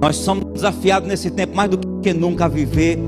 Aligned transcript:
Nós 0.00 0.16
somos 0.16 0.52
desafiados 0.52 1.08
nesse 1.08 1.30
tempo 1.30 1.56
mais 1.56 1.70
do 1.70 1.78
que 2.00 2.12
nunca 2.12 2.44
a 2.44 2.48
viver 2.48 2.98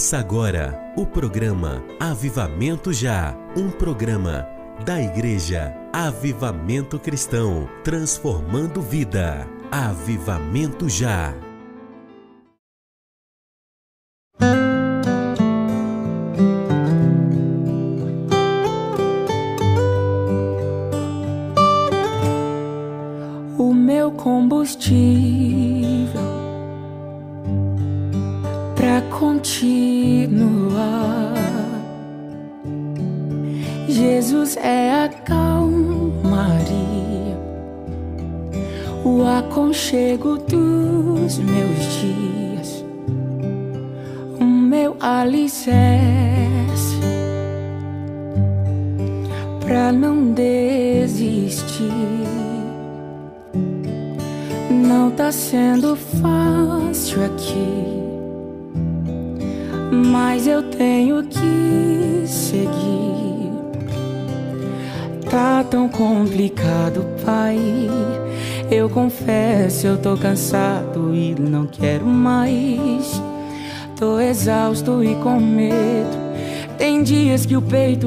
Começa 0.00 0.18
agora 0.18 0.80
o 0.96 1.04
programa 1.04 1.82
Avivamento 1.98 2.92
Já, 2.92 3.36
um 3.56 3.70
programa 3.70 4.48
da 4.84 5.02
Igreja 5.02 5.74
Avivamento 5.92 6.98
Cristão, 6.98 7.68
transformando 7.84 8.80
vida. 8.80 9.46
Avivamento 9.70 10.88
Já. 10.88 11.34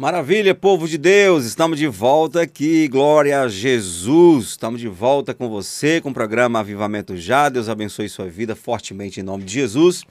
Maravilha, 0.00 0.54
povo 0.54 0.88
de 0.88 0.96
Deus, 0.96 1.44
estamos 1.44 1.78
de 1.78 1.86
volta 1.86 2.40
aqui, 2.40 2.88
glória 2.88 3.42
a 3.42 3.48
Jesus. 3.48 4.46
Estamos 4.46 4.80
de 4.80 4.88
volta 4.88 5.34
com 5.34 5.46
você 5.50 6.00
com 6.00 6.08
o 6.08 6.14
programa 6.14 6.60
Avivamento 6.60 7.18
Já. 7.18 7.50
Deus 7.50 7.68
abençoe 7.68 8.08
sua 8.08 8.26
vida 8.26 8.56
fortemente 8.56 9.20
em 9.20 9.22
nome 9.22 9.44
de 9.44 9.52
Jesus. 9.52 10.02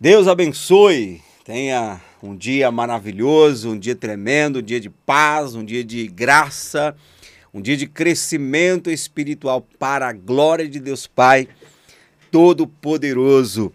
Deus 0.00 0.26
abençoe. 0.26 1.22
Tenha 1.44 2.00
um 2.20 2.34
dia 2.34 2.68
maravilhoso, 2.72 3.70
um 3.70 3.78
dia 3.78 3.94
tremendo, 3.94 4.58
um 4.58 4.62
dia 4.62 4.80
de 4.80 4.90
paz, 4.90 5.54
um 5.54 5.64
dia 5.64 5.84
de 5.84 6.08
graça, 6.08 6.92
um 7.54 7.62
dia 7.62 7.76
de 7.76 7.86
crescimento 7.86 8.90
espiritual 8.90 9.64
para 9.78 10.08
a 10.08 10.12
glória 10.12 10.68
de 10.68 10.80
Deus 10.80 11.06
Pai 11.06 11.46
Todo-Poderoso. 12.28 13.72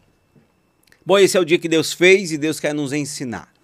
Bom, 1.05 1.17
esse 1.17 1.37
é 1.37 1.39
o 1.39 1.45
dia 1.45 1.57
que 1.57 1.69
Deus 1.69 1.93
fez 1.93 2.33
e 2.33 2.37
Deus 2.37 2.59
quer 2.59 2.73
nos 2.73 2.91
ensinar. 2.91 3.54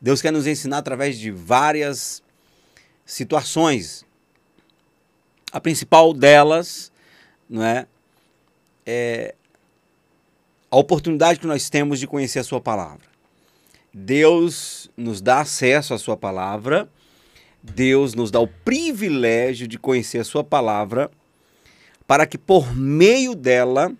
Deus 0.00 0.22
quer 0.22 0.32
nos 0.32 0.46
ensinar 0.46 0.78
através 0.78 1.18
de 1.18 1.30
várias 1.30 2.22
situações. 3.04 4.04
A 5.52 5.60
principal 5.60 6.14
delas, 6.14 6.90
não 7.48 7.62
é, 7.62 7.86
é 8.86 9.34
a 10.70 10.76
oportunidade 10.76 11.40
que 11.40 11.46
nós 11.46 11.68
temos 11.68 11.98
de 11.98 12.06
conhecer 12.06 12.38
a 12.38 12.44
sua 12.44 12.60
palavra. 12.60 13.10
Deus 13.92 14.88
nos 14.96 15.20
dá 15.20 15.40
acesso 15.40 15.92
à 15.92 15.98
sua 15.98 16.16
palavra, 16.16 16.88
Deus 17.62 18.14
nos 18.14 18.30
dá 18.30 18.40
o 18.40 18.46
privilégio 18.46 19.66
de 19.66 19.78
conhecer 19.78 20.18
a 20.18 20.24
sua 20.24 20.44
palavra, 20.44 21.10
para 22.06 22.26
que 22.26 22.38
por 22.38 22.74
meio 22.74 23.34
dela 23.34 23.92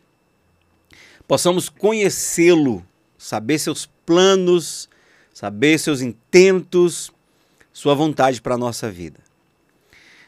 possamos 1.27 1.69
conhecê-lo, 1.69 2.85
saber 3.19 3.59
seus 3.59 3.87
planos, 4.07 4.90
saber 5.41 5.79
seus 5.79 6.03
intentos, 6.03 7.11
sua 7.73 7.95
vontade 7.95 8.43
para 8.43 8.57
a 8.57 8.59
nossa 8.59 8.91
vida. 8.91 9.21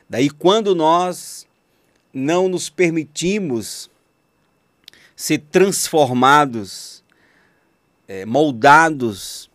Daí, 0.09 0.31
quando 0.31 0.75
nós 0.75 1.47
não 2.15 2.49
nos 2.49 2.71
permitimos 2.71 3.91
ser 5.15 5.43
transformados, 5.51 7.05
é, 8.09 8.25
moldados 8.25 9.51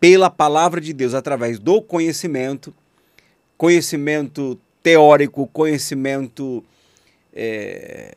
pela 0.00 0.30
palavra 0.30 0.80
de 0.80 0.94
Deus 0.94 1.12
através 1.12 1.58
do 1.58 1.82
conhecimento, 1.82 2.74
conhecimento 3.58 4.58
teórico, 4.82 5.46
conhecimento 5.48 6.64
é, 7.34 8.14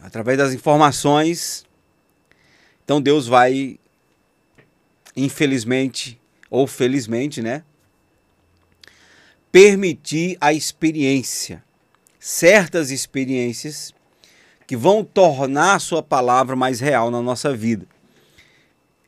através 0.00 0.38
das 0.38 0.54
informações. 0.54 1.66
Então 2.86 3.02
Deus 3.02 3.26
vai, 3.26 3.78
infelizmente 5.24 6.18
ou 6.48 6.66
felizmente, 6.66 7.42
né, 7.42 7.62
permitir 9.50 10.36
a 10.40 10.52
experiência, 10.52 11.62
certas 12.18 12.90
experiências 12.90 13.92
que 14.66 14.76
vão 14.76 15.02
tornar 15.02 15.74
a 15.74 15.78
sua 15.78 16.02
palavra 16.02 16.54
mais 16.54 16.78
real 16.78 17.10
na 17.10 17.20
nossa 17.20 17.54
vida. 17.54 17.86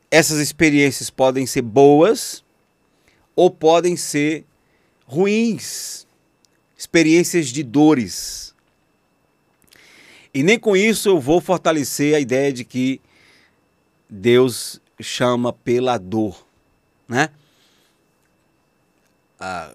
Essas 0.09 0.39
experiências 0.39 1.09
podem 1.09 1.45
ser 1.45 1.61
boas 1.61 2.43
ou 3.35 3.49
podem 3.49 3.95
ser 3.95 4.43
ruins, 5.05 6.05
experiências 6.77 7.47
de 7.47 7.63
dores. 7.63 8.53
E 10.33 10.43
nem 10.43 10.59
com 10.59 10.75
isso 10.75 11.09
eu 11.09 11.19
vou 11.19 11.39
fortalecer 11.39 12.15
a 12.15 12.19
ideia 12.19 12.51
de 12.51 12.65
que 12.65 12.99
Deus 14.09 14.80
chama 15.01 15.51
pela 15.51 15.97
dor, 15.97 16.45
né? 17.07 17.29
Ah, 19.39 19.73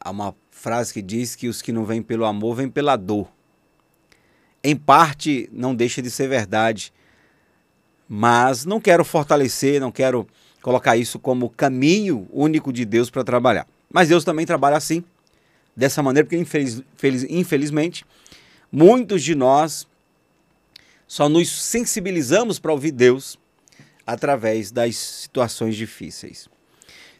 há 0.00 0.10
uma 0.10 0.34
frase 0.50 0.92
que 0.92 1.02
diz 1.02 1.36
que 1.36 1.48
os 1.48 1.62
que 1.62 1.72
não 1.72 1.84
vêm 1.84 2.02
pelo 2.02 2.24
amor 2.24 2.56
vêm 2.56 2.68
pela 2.68 2.96
dor. 2.96 3.28
Em 4.62 4.76
parte 4.76 5.48
não 5.52 5.74
deixa 5.74 6.02
de 6.02 6.10
ser 6.10 6.28
verdade, 6.28 6.92
mas 8.08 8.64
não 8.64 8.80
quero 8.80 9.04
fortalecer, 9.04 9.80
não 9.80 9.92
quero 9.92 10.26
colocar 10.60 10.96
isso 10.96 11.18
como 11.18 11.48
caminho 11.48 12.28
único 12.32 12.72
de 12.72 12.84
Deus 12.84 13.08
para 13.08 13.22
trabalhar. 13.22 13.66
Mas 13.90 14.08
Deus 14.08 14.24
também 14.24 14.44
trabalha 14.44 14.76
assim, 14.76 15.04
dessa 15.76 16.02
maneira, 16.02 16.26
porque 16.26 16.36
infeliz, 16.36 16.82
feliz, 16.96 17.24
infelizmente 17.24 18.04
muitos 18.70 19.22
de 19.22 19.34
nós 19.34 19.86
só 21.06 21.28
nos 21.28 21.50
sensibilizamos 21.50 22.58
para 22.58 22.72
ouvir 22.72 22.92
Deus 22.92 23.38
através 24.08 24.70
das 24.70 24.96
situações 24.96 25.76
difíceis. 25.76 26.48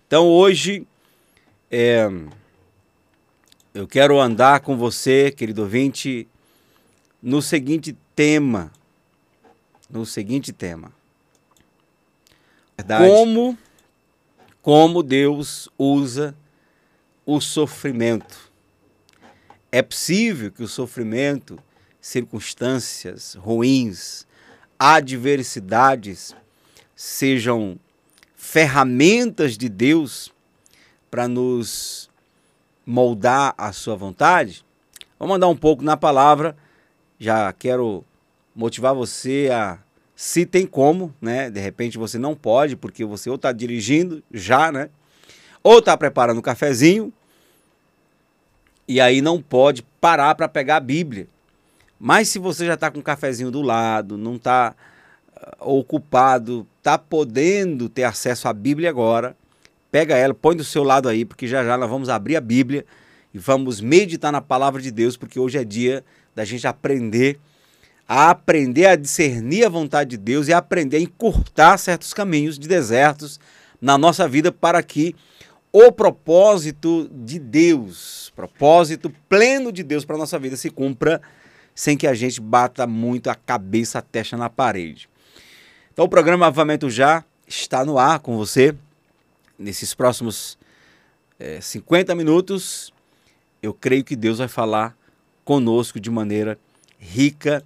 Então 0.07 0.27
hoje 0.27 0.87
é, 1.71 2.09
eu 3.75 3.87
quero 3.87 4.19
andar 4.19 4.61
com 4.61 4.75
você, 4.75 5.31
querido 5.31 5.65
ouvinte, 5.65 6.27
no 7.23 7.43
seguinte 7.43 7.95
tema, 8.17 8.73
no 9.91 10.07
seguinte 10.07 10.51
tema. 10.51 10.91
Verdade. 12.75 13.07
Como 13.07 13.59
como 14.63 15.03
Deus 15.03 15.69
usa 15.77 16.35
o 17.27 17.39
sofrimento. 17.39 18.51
É 19.71 19.83
possível 19.83 20.51
que 20.51 20.63
o 20.63 20.69
sofrimento, 20.69 21.59
circunstâncias 22.01 23.35
ruins, 23.35 24.27
adversidades 24.79 26.35
sejam 26.99 27.79
ferramentas 28.35 29.57
de 29.57 29.69
Deus 29.69 30.33
para 31.09 31.29
nos 31.29 32.11
moldar 32.85 33.55
a 33.57 33.71
sua 33.71 33.95
vontade, 33.95 34.65
vamos 35.17 35.37
andar 35.37 35.47
um 35.47 35.57
pouco 35.57 35.85
na 35.85 35.97
palavra. 35.97 36.57
Já 37.17 37.53
quero 37.53 38.05
motivar 38.53 38.97
você 38.97 39.49
a 39.53 39.79
se 40.17 40.45
tem 40.45 40.67
como, 40.67 41.15
né? 41.21 41.49
De 41.49 41.61
repente 41.61 41.97
você 41.97 42.19
não 42.19 42.35
pode, 42.35 42.75
porque 42.75 43.05
você 43.05 43.31
ou 43.31 43.37
está 43.37 43.53
dirigindo 43.53 44.21
já, 44.33 44.73
né? 44.73 44.91
Ou 45.63 45.79
está 45.79 45.97
preparando 45.97 46.39
um 46.39 46.43
cafezinho 46.43 47.13
e 48.89 49.01
aí 49.01 49.23
não 49.23 49.41
pode 49.41 49.83
parar 50.01 50.35
para 50.35 50.49
pegar 50.49 50.79
a 50.79 50.81
Bíblia. 50.81 51.29
Mas 52.01 52.29
se 52.29 52.41
você 52.41 52.67
já 52.67 52.75
está 52.75 52.91
com 52.91 52.99
um 52.99 53.03
cafezinho 53.03 53.53
do 53.53 53.63
lado, 53.63 54.19
não 54.19 54.35
está 54.35 54.75
ocupado, 55.61 56.67
está 56.79 56.99
podendo 56.99 57.89
ter 57.89 58.05
acesso 58.05 58.49
à 58.49 58.53
Bíblia 58.53 58.91
agora, 58.91 59.37
pega 59.91 60.17
ela, 60.17 60.35
põe 60.35 60.57
do 60.57 60.65
seu 60.65 60.83
lado 60.83 61.09
aí, 61.09 61.25
porque 61.25 61.47
já 61.47 61.65
já 61.65 61.77
nós 61.77 61.89
vamos 61.89 62.09
abrir 62.09 62.37
a 62.37 62.41
Bíblia 62.41 62.85
e 63.33 63.39
vamos 63.39 63.81
meditar 63.81 64.33
na 64.33 64.41
palavra 64.41 64.81
de 64.81 64.91
Deus, 64.91 65.17
porque 65.17 65.39
hoje 65.39 65.59
é 65.59 65.65
dia 65.65 66.05
da 66.35 66.45
gente 66.45 66.67
aprender 66.67 67.39
a 68.07 68.31
aprender 68.31 68.87
a 68.87 68.97
discernir 68.97 69.67
a 69.67 69.69
vontade 69.69 70.11
de 70.11 70.17
Deus 70.17 70.49
e 70.49 70.53
aprender 70.53 70.97
a 70.97 71.01
encurtar 71.01 71.77
certos 71.77 72.15
caminhos 72.15 72.59
de 72.59 72.67
desertos 72.67 73.39
na 73.81 73.99
nossa 73.99 74.27
vida 74.27 74.51
para 74.51 74.83
que 74.83 75.15
o 75.71 75.93
propósito 75.93 77.11
de 77.13 77.39
Deus, 77.39 78.33
propósito 78.35 79.13
pleno 79.29 79.71
de 79.71 79.83
Deus 79.83 80.07
para 80.07 80.17
a 80.17 80.19
nossa 80.19 80.39
vida 80.39 80.57
se 80.57 80.71
cumpra 80.71 81.21
sem 81.75 81.97
que 81.97 82.07
a 82.07 82.15
gente 82.15 82.41
bata 82.41 82.87
muito 82.87 83.29
a 83.29 83.35
cabeça, 83.35 83.99
a 83.99 84.03
testa 84.03 84.37
na 84.37 84.49
parede. 84.49 85.09
Então 85.99 86.07
o 86.07 86.09
programa 86.09 86.47
Avamento 86.47 86.89
Já 86.89 87.25
está 87.45 87.85
no 87.85 87.99
ar 87.99 88.21
com 88.21 88.37
você. 88.37 88.73
Nesses 89.59 89.95
próximos 89.95 90.57
é, 91.41 91.61
50 91.61 92.15
minutos, 92.15 92.93
eu 93.61 93.75
creio 93.75 94.05
que 94.05 94.15
Deus 94.15 94.39
vai 94.39 94.47
falar 94.47 94.97
conosco 95.45 95.99
de 95.99 96.09
maneira 96.09 96.57
rica 97.01 97.65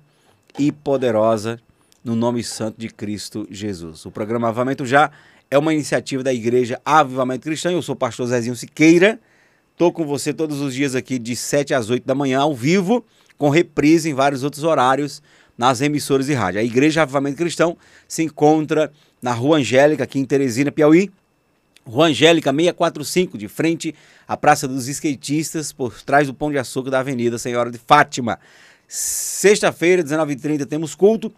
e 0.58 0.72
poderosa 0.72 1.60
no 2.02 2.16
nome 2.16 2.42
santo 2.42 2.80
de 2.80 2.88
Cristo 2.88 3.46
Jesus. 3.50 4.06
O 4.06 4.10
programa 4.10 4.48
Avamento 4.48 4.86
Já 4.86 5.10
é 5.50 5.58
uma 5.58 5.74
iniciativa 5.74 6.22
da 6.22 6.32
Igreja 6.32 6.80
Avivamento 6.86 7.42
Cristão. 7.42 7.70
Eu 7.72 7.82
sou 7.82 7.94
o 7.94 7.98
pastor 7.98 8.28
Zezinho 8.28 8.56
Siqueira. 8.56 9.20
Estou 9.72 9.92
com 9.92 10.06
você 10.06 10.32
todos 10.32 10.58
os 10.62 10.72
dias 10.72 10.94
aqui 10.94 11.18
de 11.18 11.36
7 11.36 11.74
às 11.74 11.90
8 11.90 12.06
da 12.06 12.14
manhã, 12.14 12.40
ao 12.40 12.54
vivo, 12.54 13.04
com 13.36 13.50
reprise 13.50 14.08
em 14.08 14.14
vários 14.14 14.42
outros 14.42 14.64
horários 14.64 15.22
nas 15.62 15.80
emissoras 15.80 16.26
de 16.26 16.34
rádio. 16.34 16.58
A 16.58 16.64
Igreja 16.64 17.02
Avivamento 17.02 17.36
Cristão 17.36 17.78
se 18.08 18.20
encontra 18.24 18.92
na 19.22 19.32
Rua 19.32 19.58
Angélica, 19.58 20.02
aqui 20.02 20.18
em 20.18 20.24
Teresina, 20.24 20.72
Piauí. 20.72 21.08
Rua 21.86 22.06
Angélica 22.06 22.50
645, 22.52 23.38
de 23.38 23.46
frente 23.46 23.94
à 24.26 24.36
Praça 24.36 24.66
dos 24.66 24.88
Skatistas, 24.88 25.72
por 25.72 26.02
trás 26.02 26.26
do 26.26 26.34
Pão 26.34 26.50
de 26.50 26.58
Açúcar 26.58 26.90
da 26.90 26.98
Avenida 26.98 27.38
Senhora 27.38 27.70
de 27.70 27.78
Fátima. 27.78 28.40
Sexta-feira, 28.88 30.02
19h30, 30.02 30.66
temos 30.66 30.96
culto. 30.96 31.32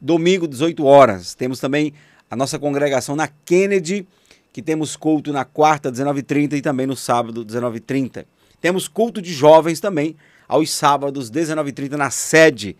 Domingo, 0.00 0.48
18 0.48 0.82
horas. 0.82 1.34
Temos 1.34 1.60
também 1.60 1.92
a 2.30 2.34
nossa 2.34 2.58
congregação 2.58 3.14
na 3.14 3.28
Kennedy, 3.44 4.08
que 4.54 4.62
temos 4.62 4.96
culto 4.96 5.34
na 5.34 5.44
quarta, 5.44 5.92
19h30 5.92 6.54
e 6.54 6.62
também 6.62 6.86
no 6.86 6.96
sábado, 6.96 7.44
19h30. 7.44 8.24
Temos 8.58 8.88
culto 8.88 9.20
de 9.20 9.34
jovens 9.34 9.80
também, 9.80 10.16
aos 10.48 10.70
sábados, 10.70 11.30
19h30, 11.30 11.90
na 11.90 12.08
sede, 12.08 12.74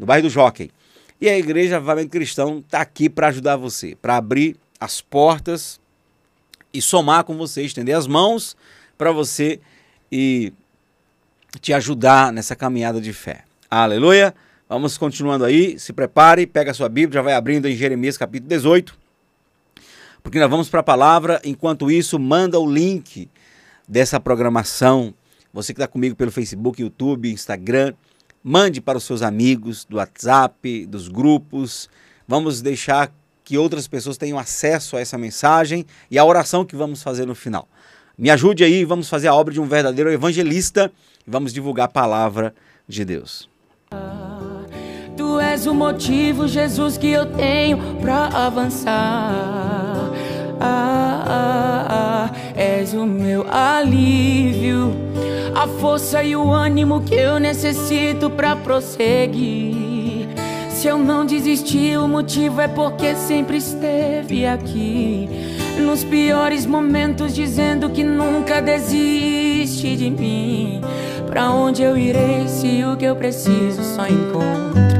no 0.00 0.06
bairro 0.06 0.22
do 0.22 0.30
Jockey. 0.30 0.70
E 1.20 1.28
a 1.28 1.38
Igreja 1.38 1.76
Avivamento 1.76 2.08
Cristão 2.08 2.58
está 2.58 2.80
aqui 2.80 3.10
para 3.10 3.28
ajudar 3.28 3.56
você, 3.56 3.94
para 3.94 4.16
abrir 4.16 4.56
as 4.80 5.02
portas 5.02 5.78
e 6.72 6.80
somar 6.80 7.24
com 7.24 7.36
você, 7.36 7.62
estender 7.62 7.94
as 7.94 8.06
mãos 8.06 8.56
para 8.96 9.12
você 9.12 9.60
e 10.10 10.54
te 11.60 11.74
ajudar 11.74 12.32
nessa 12.32 12.56
caminhada 12.56 12.98
de 13.00 13.12
fé. 13.12 13.44
Aleluia! 13.70 14.34
Vamos 14.66 14.96
continuando 14.96 15.44
aí, 15.44 15.78
se 15.78 15.92
prepare, 15.92 16.46
pega 16.46 16.70
a 16.70 16.74
sua 16.74 16.88
Bíblia, 16.88 17.20
já 17.20 17.22
vai 17.22 17.34
abrindo 17.34 17.68
em 17.68 17.76
Jeremias 17.76 18.16
capítulo 18.16 18.48
18, 18.48 18.96
porque 20.22 20.38
nós 20.38 20.48
vamos 20.48 20.70
para 20.70 20.80
a 20.80 20.84
palavra. 20.84 21.40
Enquanto 21.44 21.90
isso, 21.90 22.18
manda 22.18 22.58
o 22.58 22.72
link 22.72 23.28
dessa 23.86 24.18
programação 24.18 25.12
você 25.52 25.74
que 25.74 25.80
está 25.80 25.88
comigo 25.88 26.14
pelo 26.14 26.30
Facebook, 26.30 26.80
YouTube, 26.80 27.30
Instagram, 27.30 27.92
mande 28.42 28.80
para 28.80 28.98
os 28.98 29.04
seus 29.04 29.22
amigos 29.22 29.84
do 29.84 29.96
WhatsApp, 29.96 30.86
dos 30.86 31.08
grupos. 31.08 31.88
Vamos 32.26 32.62
deixar 32.62 33.12
que 33.44 33.58
outras 33.58 33.88
pessoas 33.88 34.16
tenham 34.16 34.38
acesso 34.38 34.96
a 34.96 35.00
essa 35.00 35.18
mensagem 35.18 35.84
e 36.10 36.18
a 36.18 36.24
oração 36.24 36.64
que 36.64 36.76
vamos 36.76 37.02
fazer 37.02 37.26
no 37.26 37.34
final. 37.34 37.68
Me 38.16 38.30
ajude 38.30 38.62
aí, 38.64 38.84
vamos 38.84 39.08
fazer 39.08 39.28
a 39.28 39.34
obra 39.34 39.52
de 39.52 39.60
um 39.60 39.66
verdadeiro 39.66 40.10
evangelista 40.10 40.92
e 41.26 41.30
vamos 41.30 41.52
divulgar 41.52 41.86
a 41.86 41.90
palavra 41.90 42.54
de 42.86 43.04
Deus. 43.04 43.48
Tu 45.16 45.40
és 45.40 45.66
o 45.66 45.74
motivo, 45.74 46.46
Jesus, 46.46 46.96
que 46.96 47.08
eu 47.08 47.26
tenho 47.26 47.96
para 47.96 48.26
avançar. 48.26 50.10
Ah, 50.60 51.24
ah, 51.26 52.30
ah, 52.30 52.30
és 52.54 52.92
o 52.94 53.06
meu 53.06 53.50
alívio 53.50 55.09
a 55.54 55.66
força 55.66 56.22
e 56.22 56.36
o 56.36 56.50
ânimo 56.50 57.00
que 57.00 57.14
eu 57.14 57.38
necessito 57.38 58.30
para 58.30 58.56
prosseguir. 58.56 60.28
Se 60.68 60.86
eu 60.86 60.98
não 60.98 61.26
desisti, 61.26 61.96
o 61.96 62.08
motivo 62.08 62.60
é 62.60 62.68
porque 62.68 63.14
sempre 63.14 63.58
esteve 63.58 64.46
aqui. 64.46 65.28
Nos 65.78 66.04
piores 66.04 66.64
momentos, 66.64 67.34
dizendo 67.34 67.90
que 67.90 68.02
nunca 68.02 68.60
desiste 68.60 69.96
de 69.96 70.10
mim. 70.10 70.80
Pra 71.26 71.50
onde 71.50 71.82
eu 71.82 71.96
irei 71.96 72.48
se 72.48 72.82
o 72.84 72.96
que 72.96 73.04
eu 73.04 73.14
preciso 73.14 73.82
só 73.82 74.06
encontro 74.06 74.99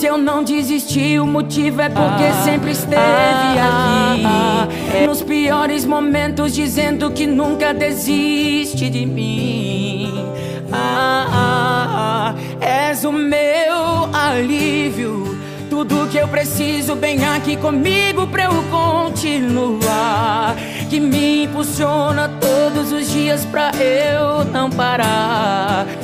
Se 0.00 0.06
eu 0.06 0.16
não 0.16 0.42
desisti, 0.42 1.18
o 1.18 1.26
motivo 1.26 1.82
é 1.82 1.90
porque 1.90 2.24
ah, 2.24 2.42
sempre 2.42 2.70
esteve 2.70 2.96
ah, 2.96 4.14
aqui. 4.14 4.24
Ah, 4.24 4.68
é. 4.96 5.06
Nos 5.06 5.20
piores 5.20 5.84
momentos, 5.84 6.54
dizendo 6.54 7.10
que 7.10 7.26
nunca 7.26 7.74
desiste 7.74 8.88
de 8.88 9.04
mim. 9.04 10.24
Ah, 10.72 11.26
ah, 11.30 12.34
ah, 12.34 12.34
és 12.64 13.04
o 13.04 13.12
meu 13.12 14.08
alívio. 14.10 15.38
Tudo 15.68 16.08
que 16.08 16.16
eu 16.16 16.28
preciso, 16.28 16.96
bem 16.96 17.22
aqui 17.22 17.58
comigo 17.58 18.26
pra 18.26 18.44
eu 18.44 18.64
continuar. 18.70 20.56
Que 20.88 20.98
me 20.98 21.44
impulsiona 21.44 22.26
todos 22.40 22.90
os 22.90 23.10
dias 23.12 23.44
pra 23.44 23.70
eu 23.76 24.46
não 24.46 24.70
parar. 24.70 25.86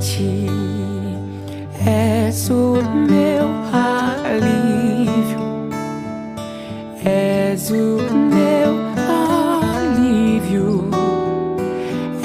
Ti? 0.00 0.48
És 1.86 2.50
o 2.50 2.80
meu 3.08 3.46
alívio, 3.72 5.40
és 7.04 7.70
o 7.70 7.98
meu 8.34 8.72
alívio, 9.76 10.88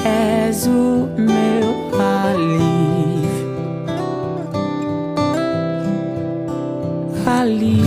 és 0.03 0.67
o 0.67 1.07
meu 1.17 1.67
alívio, 1.99 3.47
alívio. 7.27 7.84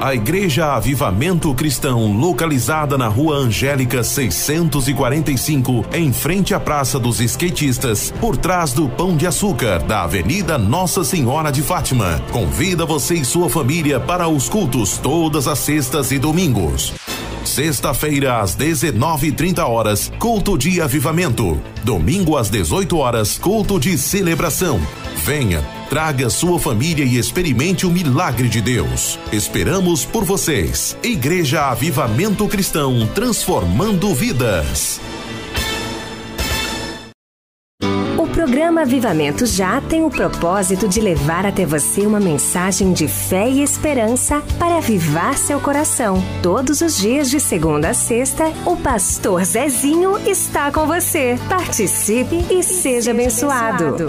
A 0.00 0.14
Igreja 0.14 0.72
Avivamento 0.72 1.54
Cristão, 1.54 2.10
localizada 2.10 2.96
na 2.96 3.06
Rua 3.06 3.36
Angélica 3.36 4.02
645, 4.02 5.84
em 5.92 6.10
frente 6.10 6.54
à 6.54 6.58
Praça 6.58 6.98
dos 6.98 7.20
Skatistas, 7.20 8.10
por 8.18 8.34
trás 8.34 8.72
do 8.72 8.88
Pão 8.88 9.14
de 9.14 9.26
Açúcar, 9.26 9.80
da 9.80 10.04
Avenida 10.04 10.56
Nossa 10.56 11.04
Senhora 11.04 11.52
de 11.52 11.60
Fátima, 11.60 12.18
convida 12.32 12.86
você 12.86 13.16
e 13.16 13.26
sua 13.26 13.50
família 13.50 14.00
para 14.00 14.26
os 14.26 14.48
cultos 14.48 14.96
todas 14.96 15.46
as 15.46 15.58
sextas 15.58 16.10
e 16.12 16.18
domingos. 16.18 16.94
Sexta-feira 17.44 18.40
às 18.40 18.54
19:30 18.54 19.66
horas, 19.66 20.12
culto 20.18 20.56
de 20.56 20.80
avivamento. 20.80 21.60
Domingo 21.84 22.36
às 22.36 22.50
18 22.50 22.96
horas, 22.98 23.38
culto 23.38 23.80
de 23.80 23.96
celebração. 23.96 24.80
Venha, 25.24 25.62
traga 25.88 26.30
sua 26.30 26.58
família 26.58 27.04
e 27.04 27.16
experimente 27.16 27.86
o 27.86 27.90
milagre 27.90 28.48
de 28.48 28.60
Deus. 28.60 29.18
Esperamos 29.32 30.04
por 30.04 30.24
vocês. 30.24 30.96
Igreja 31.02 31.70
Avivamento 31.70 32.46
Cristão, 32.46 33.08
transformando 33.14 34.14
vidas. 34.14 35.00
Programa 38.80 38.82
Avivamento 38.82 39.46
Já 39.46 39.80
tem 39.80 40.02
o 40.04 40.10
propósito 40.10 40.88
de 40.88 41.00
levar 41.00 41.46
até 41.46 41.64
você 41.66 42.06
uma 42.06 42.20
mensagem 42.20 42.92
de 42.92 43.06
fé 43.06 43.48
e 43.48 43.62
esperança 43.62 44.42
para 44.58 44.78
avivar 44.78 45.36
seu 45.36 45.60
coração. 45.60 46.22
Todos 46.42 46.80
os 46.80 46.96
dias, 46.96 47.30
de 47.30 47.38
segunda 47.38 47.90
a 47.90 47.94
sexta, 47.94 48.46
o 48.66 48.76
pastor 48.76 49.44
Zezinho 49.44 50.18
está 50.26 50.72
com 50.72 50.86
você. 50.86 51.38
Participe 51.48 52.36
e 52.50 52.62
seja 52.62 53.10
abençoado. 53.10 54.06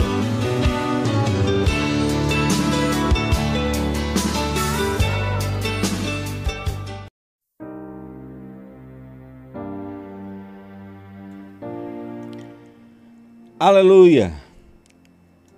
Aleluia. 13.60 14.41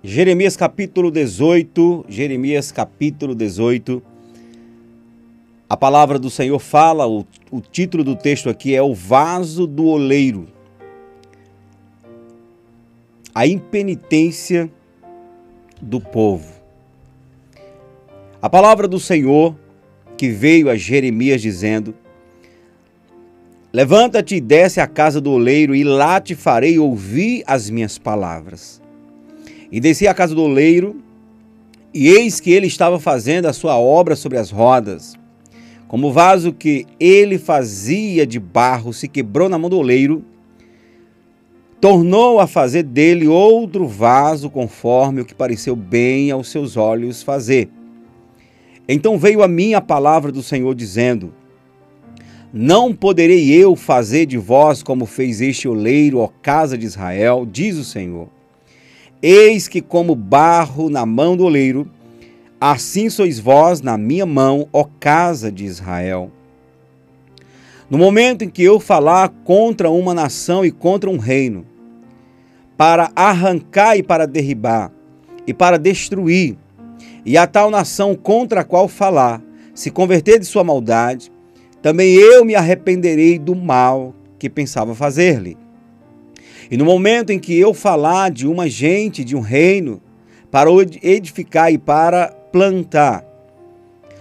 Jeremias 0.06 0.54
capítulo 0.54 1.10
18, 1.10 2.04
Jeremias 2.10 2.70
capítulo 2.70 3.34
18. 3.34 4.02
A 5.66 5.78
palavra 5.78 6.18
do 6.18 6.28
Senhor 6.28 6.58
fala, 6.58 7.08
o, 7.08 7.24
o 7.50 7.58
título 7.62 8.04
do 8.04 8.14
texto 8.14 8.50
aqui 8.50 8.76
é 8.76 8.82
O 8.82 8.92
Vaso 8.92 9.66
do 9.66 9.86
Oleiro. 9.86 10.46
A 13.34 13.46
impenitência 13.46 14.70
do 15.80 15.98
povo. 16.02 16.52
A 18.42 18.50
palavra 18.50 18.86
do 18.86 19.00
Senhor 19.00 19.56
que 20.18 20.28
veio 20.28 20.68
a 20.68 20.76
Jeremias 20.76 21.40
dizendo: 21.40 21.94
Levanta-te 23.72 24.34
e 24.34 24.40
desce 24.42 24.82
à 24.82 24.86
casa 24.86 25.18
do 25.18 25.30
oleiro, 25.30 25.74
e 25.74 25.82
lá 25.82 26.20
te 26.20 26.34
farei 26.34 26.78
ouvir 26.78 27.42
as 27.46 27.70
minhas 27.70 27.96
palavras. 27.96 28.83
E 29.70 29.80
desci 29.80 30.06
à 30.06 30.14
casa 30.14 30.34
do 30.34 30.42
oleiro, 30.42 30.96
e 31.92 32.08
eis 32.08 32.40
que 32.40 32.50
ele 32.50 32.66
estava 32.66 32.98
fazendo 32.98 33.46
a 33.46 33.52
sua 33.52 33.78
obra 33.78 34.16
sobre 34.16 34.38
as 34.38 34.50
rodas. 34.50 35.16
Como 35.86 36.08
o 36.08 36.12
vaso 36.12 36.52
que 36.52 36.86
ele 36.98 37.38
fazia 37.38 38.26
de 38.26 38.40
barro 38.40 38.92
se 38.92 39.06
quebrou 39.06 39.48
na 39.48 39.58
mão 39.58 39.70
do 39.70 39.78
oleiro, 39.78 40.24
tornou 41.80 42.40
a 42.40 42.46
fazer 42.46 42.82
dele 42.82 43.28
outro 43.28 43.86
vaso 43.86 44.48
conforme 44.50 45.20
o 45.20 45.24
que 45.24 45.34
pareceu 45.34 45.76
bem 45.76 46.30
aos 46.30 46.48
seus 46.48 46.76
olhos 46.76 47.22
fazer. 47.22 47.68
Então 48.88 49.18
veio 49.18 49.42
a 49.42 49.48
mim 49.48 49.74
a 49.74 49.80
palavra 49.80 50.32
do 50.32 50.42
Senhor 50.42 50.74
dizendo: 50.74 51.32
não 52.56 52.94
poderei 52.94 53.50
eu 53.52 53.74
fazer 53.74 54.26
de 54.26 54.38
vós 54.38 54.80
como 54.80 55.06
fez 55.06 55.40
este 55.40 55.66
oleiro, 55.66 56.18
ó 56.18 56.28
casa 56.40 56.78
de 56.78 56.86
Israel, 56.86 57.44
diz 57.44 57.76
o 57.76 57.82
Senhor. 57.84 58.28
Eis 59.26 59.68
que, 59.68 59.80
como 59.80 60.14
barro 60.14 60.90
na 60.90 61.06
mão 61.06 61.34
do 61.34 61.44
oleiro, 61.44 61.90
assim 62.60 63.08
sois 63.08 63.38
vós 63.38 63.80
na 63.80 63.96
minha 63.96 64.26
mão, 64.26 64.68
ó 64.70 64.84
casa 65.00 65.50
de 65.50 65.64
Israel. 65.64 66.30
No 67.88 67.96
momento 67.96 68.44
em 68.44 68.50
que 68.50 68.62
eu 68.62 68.78
falar 68.78 69.30
contra 69.42 69.88
uma 69.88 70.12
nação 70.12 70.62
e 70.62 70.70
contra 70.70 71.08
um 71.08 71.16
reino, 71.16 71.64
para 72.76 73.10
arrancar 73.16 73.96
e 73.96 74.02
para 74.02 74.26
derribar, 74.26 74.92
e 75.46 75.54
para 75.54 75.78
destruir, 75.78 76.58
e 77.24 77.38
a 77.38 77.46
tal 77.46 77.70
nação 77.70 78.14
contra 78.14 78.60
a 78.60 78.64
qual 78.64 78.88
falar, 78.88 79.40
se 79.74 79.90
converter 79.90 80.38
de 80.38 80.44
sua 80.44 80.62
maldade, 80.62 81.32
também 81.80 82.12
eu 82.12 82.44
me 82.44 82.54
arrependerei 82.54 83.38
do 83.38 83.56
mal 83.56 84.14
que 84.38 84.50
pensava 84.50 84.94
fazer-lhe. 84.94 85.63
E 86.70 86.76
no 86.76 86.84
momento 86.84 87.30
em 87.30 87.38
que 87.38 87.58
eu 87.58 87.74
falar 87.74 88.30
de 88.30 88.46
uma 88.46 88.68
gente, 88.68 89.24
de 89.24 89.36
um 89.36 89.40
reino, 89.40 90.00
para 90.50 90.70
edificar 91.02 91.72
e 91.72 91.78
para 91.78 92.28
plantar, 92.52 93.24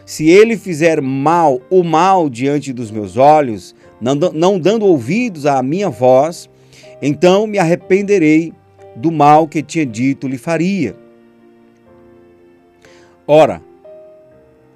se 0.05 0.29
ele 0.29 0.57
fizer 0.57 1.01
mal, 1.01 1.61
o 1.69 1.83
mal 1.83 2.29
diante 2.29 2.73
dos 2.73 2.91
meus 2.91 3.17
olhos, 3.17 3.75
não, 4.01 4.59
dando 4.59 4.85
ouvidos 4.85 5.45
à 5.45 5.61
minha 5.63 5.89
voz, 5.89 6.49
então 7.01 7.47
me 7.47 7.57
arrependerei 7.57 8.53
do 8.95 9.11
mal 9.11 9.47
que 9.47 9.61
tinha 9.61 9.85
dito 9.85 10.27
lhe 10.27 10.37
faria. 10.37 10.95
Ora, 13.25 13.61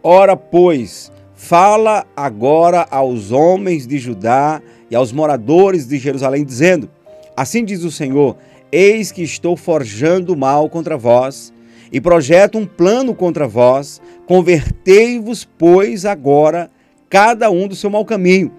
ora, 0.02 0.38
pois, 0.38 1.12
Fala 1.38 2.04
agora 2.16 2.88
aos 2.90 3.32
homens 3.32 3.86
de 3.86 4.00
Judá 4.00 4.60
e 4.90 4.96
aos 4.96 5.12
moradores 5.12 5.88
de 5.88 6.00
Jerusalém, 6.00 6.44
dizendo: 6.44 6.90
Assim 7.38 7.63
diz 7.63 7.84
o 7.84 7.91
Senhor: 7.91 8.36
Eis 8.72 9.12
que 9.12 9.22
estou 9.22 9.56
forjando 9.56 10.36
mal 10.36 10.67
contra 10.67 10.98
vós 10.98 11.53
e 11.91 12.01
projeto 12.01 12.58
um 12.58 12.65
plano 12.65 13.13
contra 13.13 13.48
vós. 13.48 14.01
Convertei-vos, 14.25 15.46
pois, 15.46 16.03
agora, 16.03 16.72
cada 17.08 17.51
um 17.51 17.67
do 17.67 17.75
seu 17.75 17.91
mau 17.91 18.03
caminho, 18.03 18.51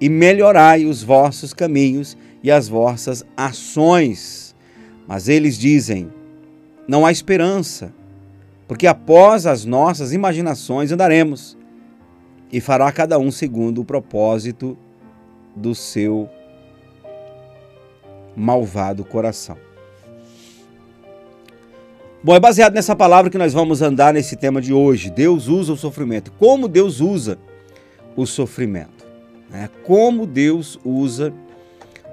e 0.00 0.08
melhorai 0.08 0.84
os 0.84 1.00
vossos 1.00 1.54
caminhos 1.54 2.16
e 2.42 2.50
as 2.50 2.68
vossas 2.68 3.24
ações. 3.36 4.52
Mas 5.06 5.28
eles 5.28 5.56
dizem: 5.56 6.10
Não 6.88 7.06
há 7.06 7.12
esperança, 7.12 7.94
porque 8.66 8.88
após 8.88 9.46
as 9.46 9.64
nossas 9.64 10.12
imaginações 10.12 10.90
andaremos 10.90 11.56
e 12.52 12.60
fará 12.60 12.90
cada 12.90 13.16
um 13.16 13.30
segundo 13.30 13.80
o 13.82 13.84
propósito 13.84 14.76
do 15.54 15.72
seu 15.72 16.28
malvado 18.36 19.04
coração. 19.04 19.56
Bom, 22.22 22.34
é 22.34 22.40
baseado 22.40 22.72
nessa 22.72 22.96
palavra 22.96 23.30
que 23.30 23.36
nós 23.36 23.52
vamos 23.52 23.82
andar 23.82 24.14
nesse 24.14 24.36
tema 24.36 24.60
de 24.60 24.72
hoje. 24.72 25.10
Deus 25.10 25.46
usa 25.46 25.72
o 25.72 25.76
sofrimento. 25.76 26.32
Como 26.32 26.68
Deus 26.68 27.00
usa 27.00 27.38
o 28.16 28.26
sofrimento? 28.26 29.04
Né? 29.50 29.68
Como 29.84 30.26
Deus 30.26 30.78
usa 30.84 31.32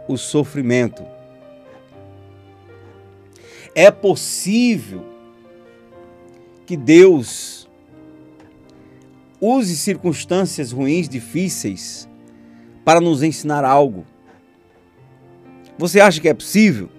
o 0.07 0.17
sofrimento? 0.17 1.03
É 3.73 3.89
possível 3.89 5.05
que 6.65 6.75
Deus 6.75 7.61
Use 9.43 9.75
circunstâncias 9.75 10.71
ruins, 10.71 11.09
difíceis, 11.09 12.07
para 12.85 13.01
nos 13.01 13.23
ensinar 13.23 13.65
algo. 13.65 14.05
Você 15.81 15.99
acha 15.99 16.21
que 16.21 16.29
é 16.29 16.33
possível? 16.35 16.89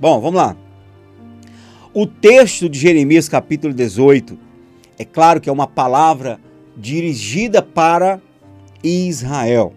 Bom, 0.00 0.18
vamos 0.18 0.40
lá. 0.40 0.56
O 1.92 2.06
texto 2.06 2.66
de 2.66 2.78
Jeremias, 2.78 3.28
capítulo 3.28 3.74
18, 3.74 4.38
é 4.98 5.04
claro 5.04 5.38
que 5.38 5.50
é 5.50 5.52
uma 5.52 5.66
palavra 5.66 6.40
dirigida 6.74 7.60
para 7.60 8.22
Israel. 8.82 9.74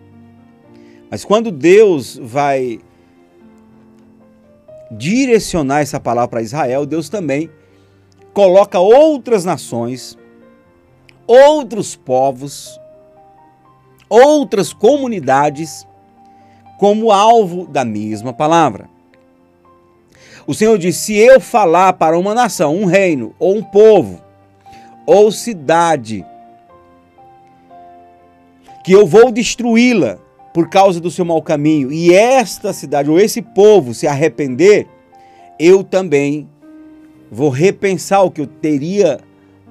Mas 1.12 1.26
quando 1.26 1.52
Deus 1.52 2.18
vai 2.24 2.80
direcionar 4.90 5.82
essa 5.82 6.00
palavra 6.00 6.30
para 6.30 6.42
Israel, 6.42 6.86
Deus 6.86 7.10
também 7.10 7.50
coloca 8.32 8.80
outras 8.80 9.44
nações, 9.44 10.18
outros 11.28 11.94
povos, 11.94 12.80
outras 14.08 14.72
comunidades 14.72 15.86
como 16.78 17.12
alvo 17.12 17.68
da 17.68 17.86
mesma 17.86 18.34
palavra. 18.34 18.90
O 20.48 20.54
Senhor 20.54 20.78
diz: 20.78 20.98
se 20.98 21.16
eu 21.16 21.40
falar 21.40 21.94
para 21.94 22.18
uma 22.18 22.34
nação, 22.34 22.76
um 22.76 22.86
reino, 22.86 23.34
ou 23.40 23.56
um 23.56 23.64
povo, 23.64 24.22
ou 25.06 25.32
cidade, 25.32 26.26
que 28.84 28.92
eu 28.92 29.06
vou 29.06 29.32
destruí-la 29.32 30.20
por 30.54 30.70
causa 30.70 31.02
do 31.02 31.12
seu 31.12 31.26
mau 31.26 31.42
caminho, 31.42 31.92
e 31.92 32.14
esta 32.14 32.72
cidade 32.72 33.10
ou 33.10 33.20
esse 33.20 33.42
povo 33.42 33.94
se 33.94 34.08
arrepender, 34.08 34.88
eu 35.60 35.84
também 35.84 36.48
vou 37.32 37.50
repensar 37.50 38.24
o 38.24 38.32
que 38.32 38.42
eu 38.42 38.48
teria 38.48 39.20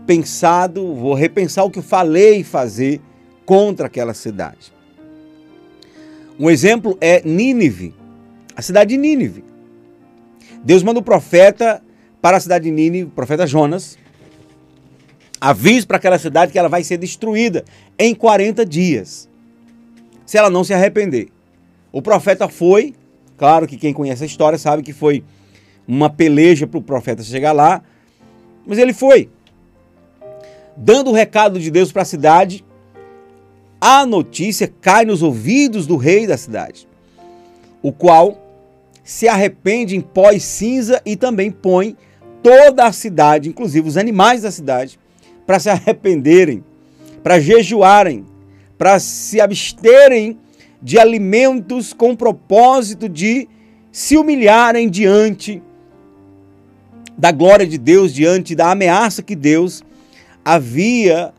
pensado, 0.06 0.94
vou 0.94 1.14
repensar 1.14 1.64
o 1.64 1.70
que 1.70 1.78
eu 1.78 1.82
falei 1.82 2.42
fazer 2.42 3.00
contra 3.46 3.86
aquela 3.86 4.12
cidade. 4.12 4.73
Um 6.38 6.50
exemplo 6.50 6.98
é 7.00 7.22
Nínive, 7.24 7.94
a 8.56 8.62
cidade 8.62 8.90
de 8.90 8.96
Nínive. 8.96 9.44
Deus 10.64 10.82
manda 10.82 10.98
o 10.98 11.02
profeta 11.02 11.80
para 12.20 12.38
a 12.38 12.40
cidade 12.40 12.64
de 12.64 12.70
Nínive, 12.72 13.04
o 13.04 13.10
profeta 13.10 13.46
Jonas, 13.46 13.96
avisa 15.40 15.86
para 15.86 15.98
aquela 15.98 16.18
cidade 16.18 16.50
que 16.50 16.58
ela 16.58 16.68
vai 16.68 16.82
ser 16.82 16.96
destruída 16.96 17.64
em 17.98 18.14
40 18.14 18.66
dias, 18.66 19.28
se 20.26 20.36
ela 20.36 20.50
não 20.50 20.64
se 20.64 20.74
arrepender. 20.74 21.28
O 21.92 22.02
profeta 22.02 22.48
foi, 22.48 22.94
claro 23.36 23.66
que 23.66 23.76
quem 23.76 23.92
conhece 23.92 24.24
a 24.24 24.26
história 24.26 24.58
sabe 24.58 24.82
que 24.82 24.92
foi 24.92 25.22
uma 25.86 26.10
peleja 26.10 26.66
para 26.66 26.78
o 26.78 26.82
profeta 26.82 27.22
chegar 27.22 27.52
lá, 27.52 27.82
mas 28.66 28.78
ele 28.78 28.92
foi. 28.92 29.30
Dando 30.76 31.10
o 31.10 31.14
recado 31.14 31.60
de 31.60 31.70
Deus 31.70 31.92
para 31.92 32.02
a 32.02 32.06
cidade, 32.06 32.64
a 33.86 34.06
notícia 34.06 34.72
cai 34.80 35.04
nos 35.04 35.20
ouvidos 35.20 35.86
do 35.86 35.98
rei 35.98 36.26
da 36.26 36.38
cidade, 36.38 36.88
o 37.82 37.92
qual 37.92 38.42
se 39.04 39.28
arrepende 39.28 39.94
em 39.94 40.00
pó 40.00 40.30
e 40.30 40.40
cinza 40.40 41.02
e 41.04 41.14
também 41.16 41.50
põe 41.50 41.94
toda 42.42 42.86
a 42.86 42.92
cidade, 42.92 43.50
inclusive 43.50 43.86
os 43.86 43.98
animais 43.98 44.40
da 44.40 44.50
cidade, 44.50 44.98
para 45.46 45.58
se 45.58 45.68
arrependerem, 45.68 46.64
para 47.22 47.38
jejuarem, 47.38 48.24
para 48.78 48.98
se 48.98 49.38
absterem 49.38 50.38
de 50.80 50.98
alimentos 50.98 51.92
com 51.92 52.16
propósito 52.16 53.06
de 53.06 53.46
se 53.92 54.16
humilharem 54.16 54.88
diante 54.88 55.62
da 57.18 57.30
glória 57.30 57.66
de 57.66 57.76
Deus, 57.76 58.14
diante 58.14 58.54
da 58.54 58.70
ameaça 58.70 59.22
que 59.22 59.36
Deus 59.36 59.84
havia 60.42 61.34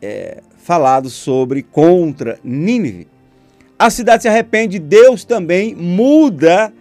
é, 0.00 0.42
falado 0.66 1.08
sobre 1.08 1.62
contra 1.62 2.40
Nínive. 2.42 3.06
A 3.78 3.88
cidade 3.88 4.22
se 4.22 4.28
arrepende, 4.28 4.80
Deus 4.80 5.24
também 5.24 5.76
muda 5.76 6.72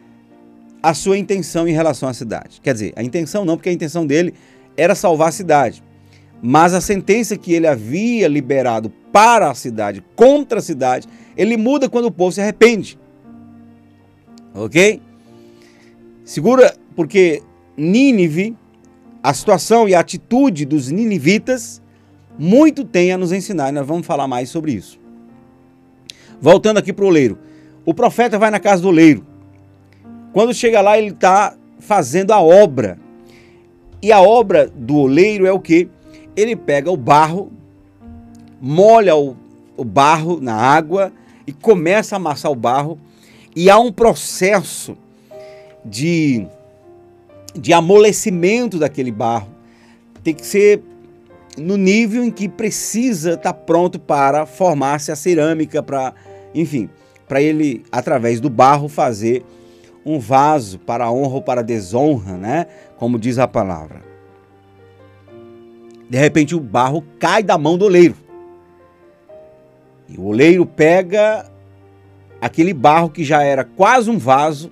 a 0.82 0.96
sua 0.96 1.20
intenção 1.20 1.68
em 1.68 1.72
relação 1.72 2.10
à 2.10 2.14
cidade. 2.14 2.60
Quer 2.64 2.74
dizer, 2.74 2.94
a 2.96 3.04
intenção 3.04 3.46
não, 3.46 3.56
porque 3.56 3.70
a 3.70 3.74
intenção 3.74 4.08
dele 4.08 4.34
era 4.76 4.96
salvar 4.96 5.30
a 5.30 5.32
cidade. 5.32 5.84
Mas 6.42 6.74
a 6.74 6.82
sentença 6.82 7.38
que 7.38 7.54
ele 7.54 7.68
havia 7.68 8.28
liberado 8.28 8.92
para 9.12 9.52
a 9.52 9.54
cidade, 9.54 10.04
contra 10.16 10.58
a 10.58 10.64
cidade, 10.64 11.08
ele 11.38 11.56
muda 11.56 11.88
quando 11.88 12.06
o 12.06 12.12
povo 12.12 12.32
se 12.32 12.42
arrepende. 12.42 12.98
Ok? 14.52 15.00
Segura, 16.24 16.76
porque 16.96 17.44
Nínive, 17.78 18.58
a 19.22 19.32
situação 19.32 19.88
e 19.88 19.94
a 19.94 20.00
atitude 20.00 20.66
dos 20.66 20.90
ninivitas, 20.90 21.84
muito 22.38 22.84
tem 22.84 23.12
a 23.12 23.18
nos 23.18 23.32
ensinar, 23.32 23.70
e 23.70 23.72
nós 23.72 23.88
vamos 23.88 24.06
falar 24.06 24.28
mais 24.28 24.50
sobre 24.50 24.74
isso. 24.74 25.00
Voltando 26.42 26.78
aqui 26.78 26.92
para 26.92 27.06
o 27.06 27.08
oleiro. 27.08 27.38
O 27.86 27.94
profeta 27.94 28.38
vai 28.38 28.52
na 28.52 28.60
casa 28.60 28.82
do 28.82 28.90
oleiro. 28.90 29.26
Quando 30.34 30.54
chega 30.54 30.82
lá, 30.82 30.98
ele 30.98 31.12
está 31.12 31.56
fazendo 31.80 32.32
a 32.32 32.42
obra. 32.42 33.00
E 34.02 34.12
a 34.12 34.22
obra 34.22 34.68
do 34.68 34.98
oleiro 34.98 35.46
é 35.46 35.52
o 35.52 35.60
que? 35.60 35.88
Ele 36.36 36.56
pega 36.56 36.92
o 36.92 36.98
barro, 36.98 37.52
molha 38.60 39.16
o, 39.16 39.38
o 39.78 39.84
barro 39.84 40.40
na 40.42 40.56
água 40.56 41.14
e 41.48 41.54
começa 41.54 42.16
a 42.16 42.18
amassar 42.18 42.52
o 42.52 42.56
barro. 42.56 43.00
E 43.56 43.70
há 43.70 43.80
um 43.80 43.92
processo 43.92 44.98
de, 45.86 46.46
de 47.56 47.72
amolecimento 47.72 48.78
daquele 48.78 49.12
barro. 49.12 49.50
Tem 50.24 50.34
que 50.34 50.46
ser 50.46 50.84
no 51.58 51.78
nível 51.78 52.24
em 52.24 52.32
que 52.32 52.50
precisa 52.50 53.34
estar 53.34 53.54
tá 53.54 53.54
pronto 53.54 54.00
para 54.00 54.46
formar-se 54.46 55.12
a 55.12 55.16
cerâmica, 55.16 55.82
para, 55.82 56.14
enfim, 56.54 56.90
para 57.28 57.42
ele, 57.42 57.84
através 57.92 58.40
do 58.40 58.50
barro, 58.50 58.88
fazer 58.88 59.44
um 60.06 60.20
vaso 60.20 60.78
para 60.80 61.12
honra 61.12 61.36
ou 61.36 61.42
para 61.42 61.64
desonra, 61.64 62.38
né? 62.38 62.68
Como 62.98 63.18
diz 63.18 63.40
a 63.40 63.48
palavra. 63.48 64.04
De 66.10 66.18
repente 66.18 66.56
o 66.56 66.60
barro 66.60 67.04
cai 67.20 67.42
da 67.42 67.58
mão 67.58 67.78
do 67.78 67.86
oleiro. 67.86 68.16
E 70.08 70.18
o 70.18 70.26
oleiro 70.26 70.66
pega 70.66 71.50
aquele 72.40 72.74
barro 72.74 73.10
que 73.10 73.24
já 73.24 73.42
era 73.42 73.64
quase 73.64 74.10
um 74.12 74.20
vaso, 74.20 74.72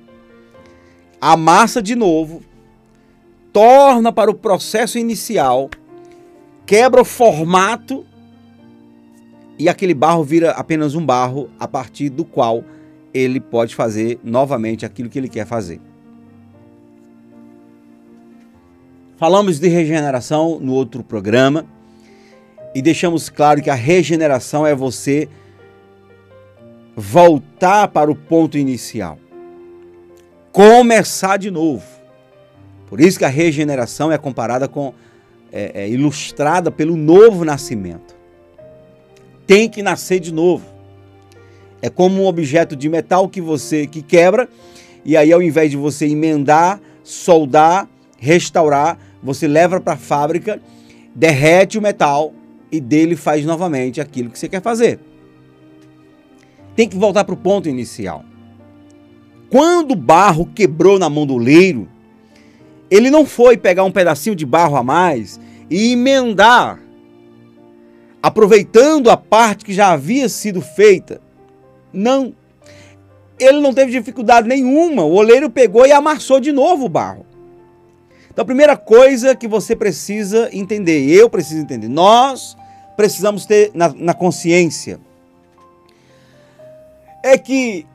amassa 1.20 1.82
de 1.82 1.96
novo, 1.96 2.44
torna 3.52 4.12
para 4.14 4.30
o 4.30 4.36
processo 4.36 5.00
inicial, 5.00 5.72
quebra 6.66 7.02
o 7.02 7.06
formato 7.06 8.06
e 9.58 9.70
aquele 9.70 9.94
barro 9.94 10.24
vira 10.24 10.52
apenas 10.52 10.96
um 10.96 11.06
barro 11.06 11.50
a 11.60 11.68
partir 11.68 12.10
do 12.10 12.26
qual 12.26 12.64
ele 13.14 13.40
pode 13.40 13.76
fazer 13.76 14.20
novamente 14.24 14.86
aquilo 14.86 15.10
que 15.10 15.20
ele 15.20 15.30
quer 15.30 15.46
fazer. 15.46 15.80
Falamos 19.18 19.60
de 19.60 19.68
regeneração 19.68 20.60
no 20.60 20.74
outro 20.74 21.04
programa 21.04 21.66
e 22.74 22.82
deixamos 22.82 23.30
claro 23.30 23.62
que 23.62 23.70
a 23.70 23.76
regeneração 23.76 24.66
é 24.66 24.74
você 24.74 25.30
voltar 26.96 27.88
para 27.88 28.12
o 28.12 28.16
ponto 28.16 28.58
inicial, 28.58 29.18
começar 30.52 31.38
de 31.38 31.52
novo. 31.52 31.86
Por 32.88 33.00
isso 33.00 33.18
que 33.18 33.26
a 33.26 33.30
regeneração 33.30 34.12
é 34.12 34.18
comparada 34.18 34.68
com, 34.68 34.94
é, 35.54 35.84
é 35.84 35.90
ilustrada 35.90 36.72
pelo 36.72 36.98
novo 36.98 37.46
nascimento. 37.46 38.16
Tem 39.46 39.70
que 39.70 39.84
nascer 39.84 40.20
de 40.20 40.34
novo. 40.34 40.66
É 41.82 41.90
como 41.90 42.24
um 42.24 42.26
objeto 42.26 42.76
de 42.76 42.90
metal 42.90 43.30
que 43.30 43.40
você 43.40 43.86
que 43.86 44.02
quebra 44.02 44.50
e 45.06 45.16
aí 45.16 45.32
ao 45.32 45.42
invés 45.42 45.70
de 45.70 45.78
você 45.78 46.08
emendar, 46.08 46.82
soldar, 47.04 47.88
restaurar, 48.18 48.98
você 49.22 49.48
leva 49.48 49.80
para 49.80 49.94
a 49.94 49.98
fábrica, 49.98 50.62
derrete 51.14 51.78
o 51.78 51.82
metal 51.82 52.34
e 52.72 52.80
dele 52.80 53.16
faz 53.16 53.46
novamente 53.46 54.02
aquilo 54.02 54.30
que 54.30 54.40
você 54.40 54.50
quer 54.50 54.62
fazer. 54.62 55.00
Tem 56.76 56.90
que 56.90 56.98
voltar 56.98 57.24
para 57.24 57.36
o 57.36 57.38
ponto 57.38 57.70
inicial. 57.70 58.26
Quando 59.50 59.92
o 59.92 59.96
barro 59.96 60.48
quebrou 60.48 60.98
na 60.98 61.10
mão 61.10 61.28
do 61.28 61.38
leiro, 61.38 61.88
ele 62.94 63.10
não 63.10 63.26
foi 63.26 63.58
pegar 63.58 63.84
um 63.84 63.92
pedacinho 63.92 64.36
de 64.36 64.46
barro 64.46 64.76
a 64.76 64.84
mais 64.84 65.40
e 65.68 65.94
emendar, 65.94 66.80
aproveitando 68.22 69.10
a 69.10 69.18
parte 69.18 69.66
que 69.66 69.74
já 69.74 69.92
havia 69.92 70.30
sido 70.30 70.62
feita. 70.62 71.20
Não. 71.92 72.36
Ele 73.40 73.60
não 73.62 73.74
teve 73.74 73.92
dificuldade 73.92 74.48
nenhuma. 74.48 75.04
O 75.04 75.16
oleiro 75.16 75.50
pegou 75.50 75.88
e 75.88 75.92
amassou 75.92 76.40
de 76.40 76.52
novo 76.52 76.86
o 76.86 76.90
barro. 76.90 77.26
Então, 78.30 78.44
a 78.44 78.46
primeira 78.46 78.78
coisa 78.78 79.36
que 79.36 79.48
você 79.48 79.76
precisa 79.76 80.50
entender, 80.54 81.10
eu 81.10 81.28
preciso 81.28 81.62
entender, 81.62 81.88
nós 81.88 82.56
precisamos 82.96 83.48
ter 83.48 83.72
na, 83.74 83.90
na 83.90 84.14
consciência, 84.14 85.00
é 87.24 87.40
que 87.40 87.88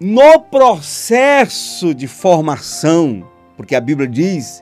no 0.00 0.40
processo 0.40 1.94
de 1.94 2.06
formação, 2.06 3.30
porque 3.62 3.76
a 3.76 3.80
Bíblia 3.80 4.08
diz 4.08 4.60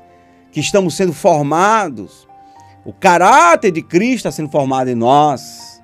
que 0.53 0.61
estamos 0.61 0.95
sendo 0.95 1.15
formados, 1.15 2.29
o 2.85 2.93
caráter 2.93 3.71
de 3.71 3.81
Cristo 3.81 4.17
está 4.17 4.31
sendo 4.31 4.51
formado 4.51 4.91
em 4.91 4.95
nós. 4.95 5.83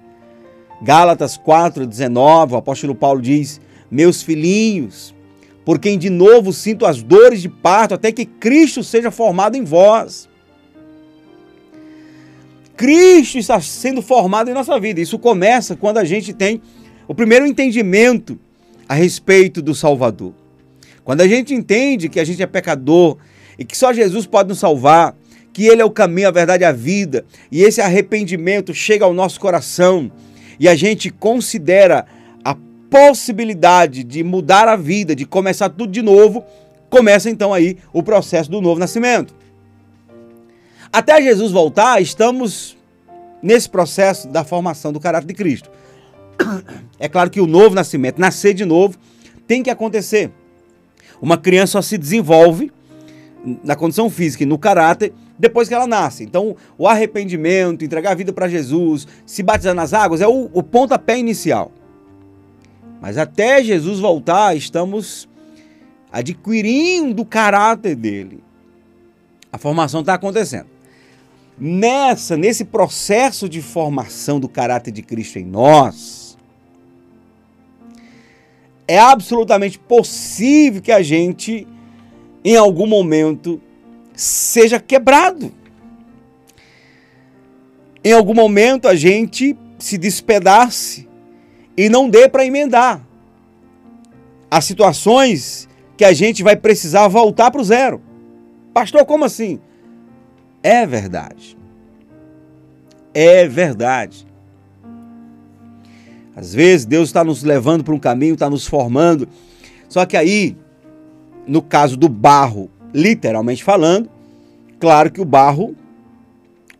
Gálatas 0.83 1.38
4:19, 1.38 2.52
o 2.52 2.57
apóstolo 2.57 2.94
Paulo 2.94 3.22
diz: 3.22 3.59
"Meus 3.90 4.22
filhinhos, 4.22 5.14
por 5.64 5.79
quem 5.79 5.96
de 5.96 6.11
novo 6.11 6.52
sinto 6.52 6.85
as 6.85 7.02
dores 7.02 7.40
de 7.40 7.48
parto, 7.48 7.94
até 7.94 8.12
que 8.12 8.26
Cristo 8.26 8.85
seja 8.85 9.11
formado 9.11 9.57
em 9.57 9.64
vós. 9.64 10.29
Cristo 12.76 13.38
está 13.38 13.59
sendo 13.62 14.02
formado 14.02 14.50
em 14.50 14.52
nossa 14.52 14.79
vida. 14.79 15.00
Isso 15.00 15.18
começa 15.18 15.74
quando 15.74 15.96
a 15.96 16.05
gente 16.05 16.35
tem 16.35 16.61
o 17.09 17.14
primeiro 17.14 17.46
entendimento 17.46 18.38
a 18.87 18.92
respeito 18.92 19.62
do 19.62 19.74
Salvador. 19.74 20.35
Quando 21.07 21.21
a 21.21 21.29
gente 21.29 21.55
entende 21.55 22.09
que 22.09 22.19
a 22.19 22.25
gente 22.25 22.42
é 22.42 22.47
pecador 22.49 23.16
e 23.57 23.64
que 23.64 23.79
só 23.79 23.92
Jesus 23.92 24.27
pode 24.27 24.49
nos 24.49 24.59
salvar, 24.59 25.14
que 25.53 25.69
Ele 25.69 25.81
é 25.81 25.85
o 25.85 25.90
caminho, 25.90 26.27
a 26.27 26.33
verdade 26.33 26.64
e 26.64 26.66
a 26.66 26.73
vida, 26.73 27.25
e 27.51 27.62
esse 27.62 27.81
arrependimento 27.81 28.75
chega 28.75 29.05
ao 29.05 29.14
nosso 29.14 29.38
coração 29.38 30.11
e 30.59 30.69
a 30.69 30.75
gente 30.75 31.09
considera 31.09 32.07
a 32.45 32.57
possibilidade 32.90 34.03
de 34.03 34.25
mudar 34.25 34.66
a 34.66 34.75
vida, 34.75 35.14
de 35.14 35.25
começar 35.25 35.69
tudo 35.69 35.92
de 35.92 36.03
novo, 36.03 36.45
começa 36.90 37.31
então 37.31 37.55
aí 37.55 37.79
o 37.92 38.03
processo 38.03 38.51
do 38.51 38.61
novo 38.61 38.81
nascimento. 38.81 39.33
Até 40.92 41.23
Jesus 41.23 41.53
voltar, 41.53 42.03
estamos 42.03 42.77
nesse 43.40 43.71
processo 43.71 44.27
da 44.27 44.42
formação 44.42 44.92
do 44.92 44.99
caráter 44.99 45.29
de 45.29 45.35
Cristo. 45.35 45.71
É 46.99 47.09
claro 47.09 47.31
que 47.31 47.40
o 47.40 47.47
novo 47.47 47.77
nascimento, 47.77 48.19
nascer 48.19 48.55
de 48.55 48.64
novo, 48.64 48.99
tem 49.47 49.62
que 49.62 49.71
acontecer. 49.71 50.33
Uma 51.20 51.37
criança 51.37 51.72
só 51.72 51.83
se 51.83 51.98
desenvolve 51.98 52.72
na 53.62 53.76
condição 53.76 54.11
física 54.11 54.42
e 54.42 54.46
no 54.46 54.59
caráter 54.59 55.12
depois 55.38 55.68
que 55.68 55.74
ela 55.74 55.87
nasce. 55.87 56.24
Então, 56.24 56.57
o 56.79 56.88
arrependimento, 56.88 57.85
entregar 57.85 58.12
a 58.12 58.14
vida 58.14 58.33
para 58.33 58.48
Jesus, 58.48 59.07
se 59.24 59.42
batizar 59.42 59.74
nas 59.74 59.92
águas 59.92 60.20
é 60.20 60.26
o, 60.26 60.50
o 60.52 60.62
pontapé 60.62 61.18
inicial. 61.18 61.70
Mas 63.00 63.18
até 63.18 63.62
Jesus 63.62 64.00
voltar, 64.00 64.57
estamos 64.57 65.29
adquirindo 66.11 67.22
o 67.22 67.26
caráter 67.26 67.94
dele. 67.94 68.42
A 69.52 69.59
formação 69.59 70.00
está 70.00 70.14
acontecendo. 70.14 70.66
Nessa, 71.59 72.37
nesse 72.37 72.64
processo 72.64 73.48
de 73.48 73.62
formação 73.62 74.40
do 74.40 74.48
caráter 74.48 74.90
de 74.90 75.02
Cristo 75.02 75.38
em 75.38 75.44
nós, 75.44 76.26
é 78.88 78.99
absolutamente 78.99 79.79
possível 79.79 80.81
que 80.81 80.92
a 80.92 81.03
gente, 81.03 81.66
em 82.44 82.57
algum 82.57 82.87
momento, 82.87 83.61
seja 84.14 84.79
quebrado. 84.79 85.53
Em 88.05 88.12
algum 88.12 88.35
momento 88.35 88.87
a 88.87 88.94
gente 88.94 89.57
se 89.79 89.99
despedace 89.99 91.09
e 91.77 91.88
não 91.88 92.09
dê 92.09 92.29
para 92.29 92.46
emendar. 92.46 93.05
Há 94.51 94.61
situações 94.61 95.68
que 95.96 96.05
a 96.05 96.12
gente 96.12 96.42
vai 96.42 96.57
precisar 96.57 97.09
voltar 97.09 97.51
para 97.51 97.61
o 97.61 97.64
zero. 97.64 98.01
Pastor, 98.72 99.05
como 99.05 99.25
assim? 99.25 99.59
É 100.62 100.87
verdade. 100.87 101.57
É 103.12 103.49
verdade. 103.49 104.27
Às 106.37 106.55
vezes 106.55 106.87
Deus 106.87 107.09
está 107.09 107.25
nos 107.25 107.42
levando 107.42 107.83
para 107.83 107.94
um 107.94 107.99
caminho, 107.99 108.35
está 108.35 108.49
nos 108.49 108.66
formando. 108.66 109.27
Só 109.88 110.07
que 110.07 110.16
aí, 110.16 110.57
no 111.49 111.62
caso 111.62 111.96
do 111.96 112.09
barro 112.09 112.70
literalmente 112.96 113.62
falando. 113.62 114.09
Claro 114.81 115.12
que 115.12 115.20
o 115.20 115.25
barro, 115.25 115.77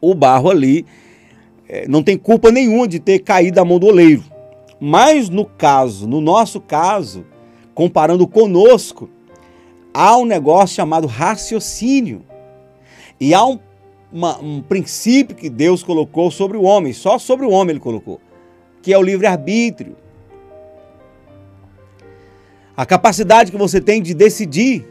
o 0.01 0.14
barro 0.14 0.51
ali, 0.51 0.87
é, 1.69 1.87
não 1.87 2.03
tem 2.03 2.16
culpa 2.16 2.51
nenhuma 2.51 2.88
de 2.88 2.99
ter 2.99 3.19
caído 3.21 3.57
da 3.57 3.64
mão 3.64 3.79
do 3.79 3.87
oleiro. 3.87 4.25
Mas 4.81 5.29
no 5.29 5.45
caso, 5.45 6.07
no 6.07 6.21
nosso 6.21 6.61
caso, 6.61 7.25
comparando 7.75 8.27
conosco, 8.27 9.11
há 9.92 10.16
um 10.16 10.25
negócio 10.25 10.77
chamado 10.77 11.07
raciocínio. 11.07 12.23
E 13.21 13.33
há 13.33 13.45
um, 13.45 13.59
uma, 14.12 14.38
um 14.38 14.62
princípio 14.62 15.37
que 15.37 15.49
Deus 15.49 15.83
colocou 15.83 16.31
sobre 16.31 16.57
o 16.57 16.62
homem, 16.62 16.92
só 16.92 17.19
sobre 17.19 17.47
o 17.47 17.51
homem 17.51 17.73
ele 17.73 17.81
colocou, 17.81 18.21
que 18.87 18.92
é 18.92 18.96
o 18.96 19.03
livre-arbítrio. 19.03 19.96
A 22.77 22.87
capacidade 22.87 23.51
que 23.51 23.57
você 23.57 23.81
tem 23.81 24.01
de 24.01 24.14
decidir 24.14 24.87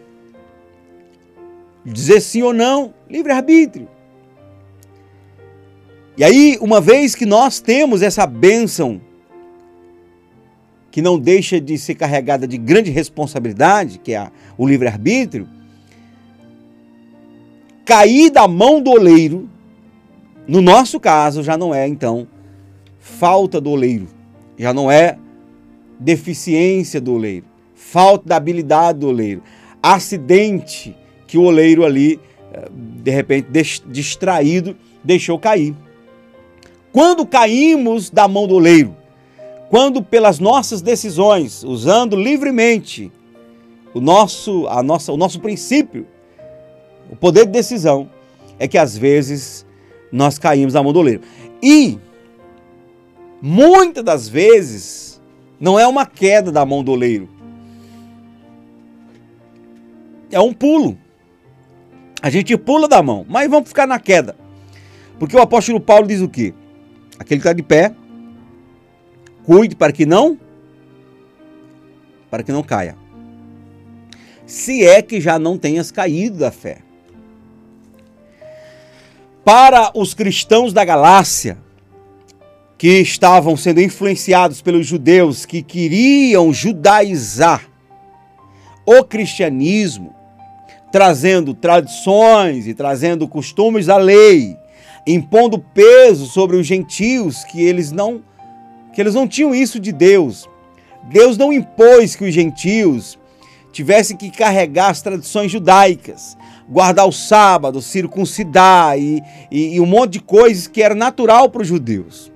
dizer 1.86 2.20
sim 2.20 2.42
ou 2.42 2.52
não, 2.52 2.94
livre-arbítrio. 3.10 3.88
E 6.18 6.26
aí, 6.26 6.58
uma 6.60 6.82
vez 6.82 7.16
que 7.16 7.26
nós 7.26 7.62
temos 7.62 8.02
essa 8.02 8.28
bênção, 8.28 9.00
que 10.92 11.02
não 11.02 11.18
deixa 11.18 11.62
de 11.62 11.78
ser 11.78 11.96
carregada 11.96 12.46
de 12.46 12.58
grande 12.58 12.92
responsabilidade, 12.92 14.00
que 14.00 14.14
é 14.14 14.30
o 14.58 14.68
livre-arbítrio, 14.68 15.48
cair 17.86 18.30
da 18.30 18.46
mão 18.46 18.82
do 18.82 18.92
oleiro, 18.92 19.50
no 20.46 20.60
nosso 20.62 21.00
caso, 21.00 21.42
já 21.42 21.58
não 21.58 21.74
é, 21.74 21.88
então, 21.88 22.28
falta 23.06 23.62
do 23.62 23.70
oleiro, 23.70 24.08
já 24.58 24.74
não 24.74 24.90
é 24.90 25.16
deficiência 26.00 27.00
do 27.00 27.14
oleiro, 27.14 27.46
falta 27.76 28.28
da 28.30 28.36
habilidade 28.36 29.00
do 29.00 29.08
oleiro, 29.08 29.44
acidente 29.82 30.98
que 31.28 31.38
o 31.38 31.44
oleiro 31.44 31.86
ali, 31.86 32.20
eh, 32.52 32.68
de 32.74 33.12
repente, 33.12 33.48
distraído, 33.86 34.76
deixou 35.04 35.38
cair. 35.38 35.76
Quando 36.92 37.28
caímos 37.28 38.10
da 38.10 38.28
mão 38.28 38.48
do 38.48 38.56
oleiro, 38.56 38.96
quando 39.70 40.02
pelas 40.02 40.40
nossas 40.40 40.82
decisões, 40.82 41.64
usando 41.64 42.16
livremente 42.16 43.12
o 43.94 44.02
nosso, 44.02 44.68
a 44.68 44.82
nossa, 44.82 45.14
o 45.14 45.18
nosso 45.18 45.40
princípio, 45.40 46.08
o 47.10 47.16
poder 47.16 47.46
de 47.46 47.52
decisão, 47.52 48.10
é 48.58 48.68
que 48.68 48.80
às 48.80 48.98
vezes 48.98 49.64
nós 50.12 50.40
caímos 50.40 50.74
da 50.74 50.82
mão 50.82 50.92
do 50.92 51.00
oleiro. 51.00 51.22
E 51.62 52.00
muitas 53.42 54.04
das 54.04 54.28
vezes 54.28 55.22
não 55.60 55.80
é 55.80 55.88
uma 55.88 56.06
queda 56.06 56.52
da 56.52 56.66
mão 56.66 56.84
do 56.84 56.92
oleiro, 56.92 57.30
é 60.32 60.40
um 60.40 60.54
pulo. 60.54 60.98
A 62.22 62.30
gente 62.30 62.58
pula 62.58 62.88
da 62.88 63.02
mão, 63.04 63.26
mas 63.30 63.50
vamos 63.50 63.70
ficar 63.70 63.88
na 63.88 64.00
queda. 64.00 64.36
Porque 65.20 65.36
o 65.36 65.42
apóstolo 65.42 65.80
Paulo 65.80 66.08
diz 66.08 66.22
o 66.22 66.28
quê? 66.28 66.54
Aquele 67.20 67.40
que 67.40 67.48
está 67.48 67.54
de 67.54 67.64
pé, 67.64 67.96
cuide 69.44 69.76
para 69.76 69.92
que 69.94 70.06
não 70.06 70.38
para 72.30 72.44
que 72.44 72.52
não 72.52 72.64
caia. 72.64 72.98
Se 74.46 74.86
é 74.86 75.02
que 75.02 75.22
já 75.22 75.40
não 75.40 75.58
tenhas 75.58 75.90
caído 75.90 76.40
da 76.40 76.52
fé. 76.52 76.80
Para 79.46 79.92
os 79.96 80.14
cristãos 80.14 80.74
da 80.74 80.84
Galácia, 80.84 81.58
que 82.78 83.00
estavam 83.00 83.56
sendo 83.56 83.82
influenciados 83.82 84.62
pelos 84.62 84.86
judeus 84.86 85.46
que 85.46 85.62
queriam 85.62 86.54
judaizar 86.54 87.70
o 88.86 89.04
cristianismo, 89.04 90.14
trazendo 90.92 91.54
tradições 91.54 92.68
e 92.68 92.74
trazendo 92.74 93.28
costumes 93.28 93.86
da 93.86 93.98
lei, 93.98 94.58
impondo 95.08 95.58
peso 95.58 96.26
sobre 96.26 96.58
os 96.58 96.68
gentios 96.68 97.44
que 97.44 97.64
eles 97.64 97.92
não 97.92 98.24
que 98.94 99.02
eles 99.02 99.14
não 99.14 99.28
tinham 99.28 99.54
isso 99.54 99.78
de 99.78 99.92
Deus. 99.92 100.48
Deus 101.10 101.38
não 101.38 101.52
impôs 101.52 102.16
que 102.16 102.24
os 102.24 102.34
gentios 102.34 103.20
tivessem 103.74 104.16
que 104.16 104.32
carregar 104.32 104.90
as 104.90 105.02
tradições 105.02 105.52
judaicas, 105.52 106.38
guardar 106.68 107.06
o 107.06 107.12
sábado, 107.12 107.82
circuncidar 107.82 108.98
e, 108.98 109.22
e, 109.52 109.76
e 109.76 109.82
um 109.82 109.86
monte 109.86 110.14
de 110.14 110.22
coisas 110.22 110.66
que 110.66 110.82
era 110.82 110.96
natural 110.96 111.50
para 111.50 111.62
os 111.62 111.68
judeus. 111.68 112.32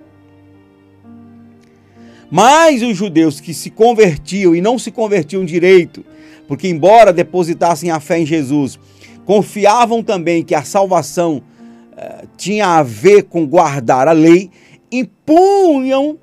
Mas 2.31 2.83
os 2.83 2.95
judeus 2.95 3.39
que 3.39 3.53
se 3.53 3.69
convertiam 3.69 4.55
e 4.55 4.61
não 4.61 4.77
se 4.77 4.91
convertiam 4.91 5.43
direito, 5.43 6.05
porque, 6.47 6.67
embora 6.67 7.13
depositassem 7.13 7.89
a 7.89 7.99
fé 7.99 8.19
em 8.19 8.25
Jesus, 8.25 8.79
confiavam 9.25 10.03
também 10.03 10.43
que 10.43 10.53
a 10.53 10.63
salvação 10.63 11.41
eh, 11.97 12.25
tinha 12.37 12.67
a 12.77 12.83
ver 12.83 13.23
com 13.23 13.45
guardar 13.45 14.07
a 14.07 14.11
lei, 14.11 14.49
impunham 14.91 16.17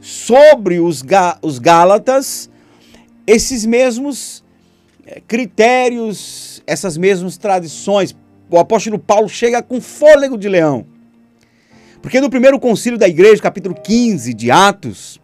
sobre 0.00 0.80
os, 0.80 1.04
os 1.42 1.58
Gálatas 1.58 2.50
esses 3.26 3.66
mesmos 3.66 4.42
eh, 5.06 5.20
critérios, 5.26 6.62
essas 6.66 6.96
mesmas 6.96 7.36
tradições. 7.36 8.16
O 8.50 8.58
apóstolo 8.58 8.98
Paulo 8.98 9.28
chega 9.28 9.62
com 9.62 9.80
fôlego 9.80 10.38
de 10.38 10.48
leão. 10.48 10.86
Porque 12.00 12.20
no 12.20 12.30
primeiro 12.30 12.58
concílio 12.60 12.98
da 12.98 13.08
igreja, 13.08 13.42
capítulo 13.42 13.74
15 13.74 14.32
de 14.32 14.50
Atos, 14.50 15.20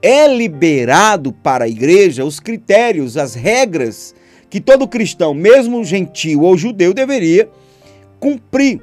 é 0.00 0.28
liberado 0.28 1.32
para 1.32 1.64
a 1.64 1.68
igreja 1.68 2.24
os 2.24 2.38
critérios, 2.38 3.16
as 3.16 3.34
regras 3.34 4.14
que 4.48 4.60
todo 4.60 4.86
cristão, 4.86 5.34
mesmo 5.34 5.84
gentil 5.84 6.42
ou 6.42 6.56
judeu, 6.56 6.94
deveria 6.94 7.48
cumprir. 8.20 8.80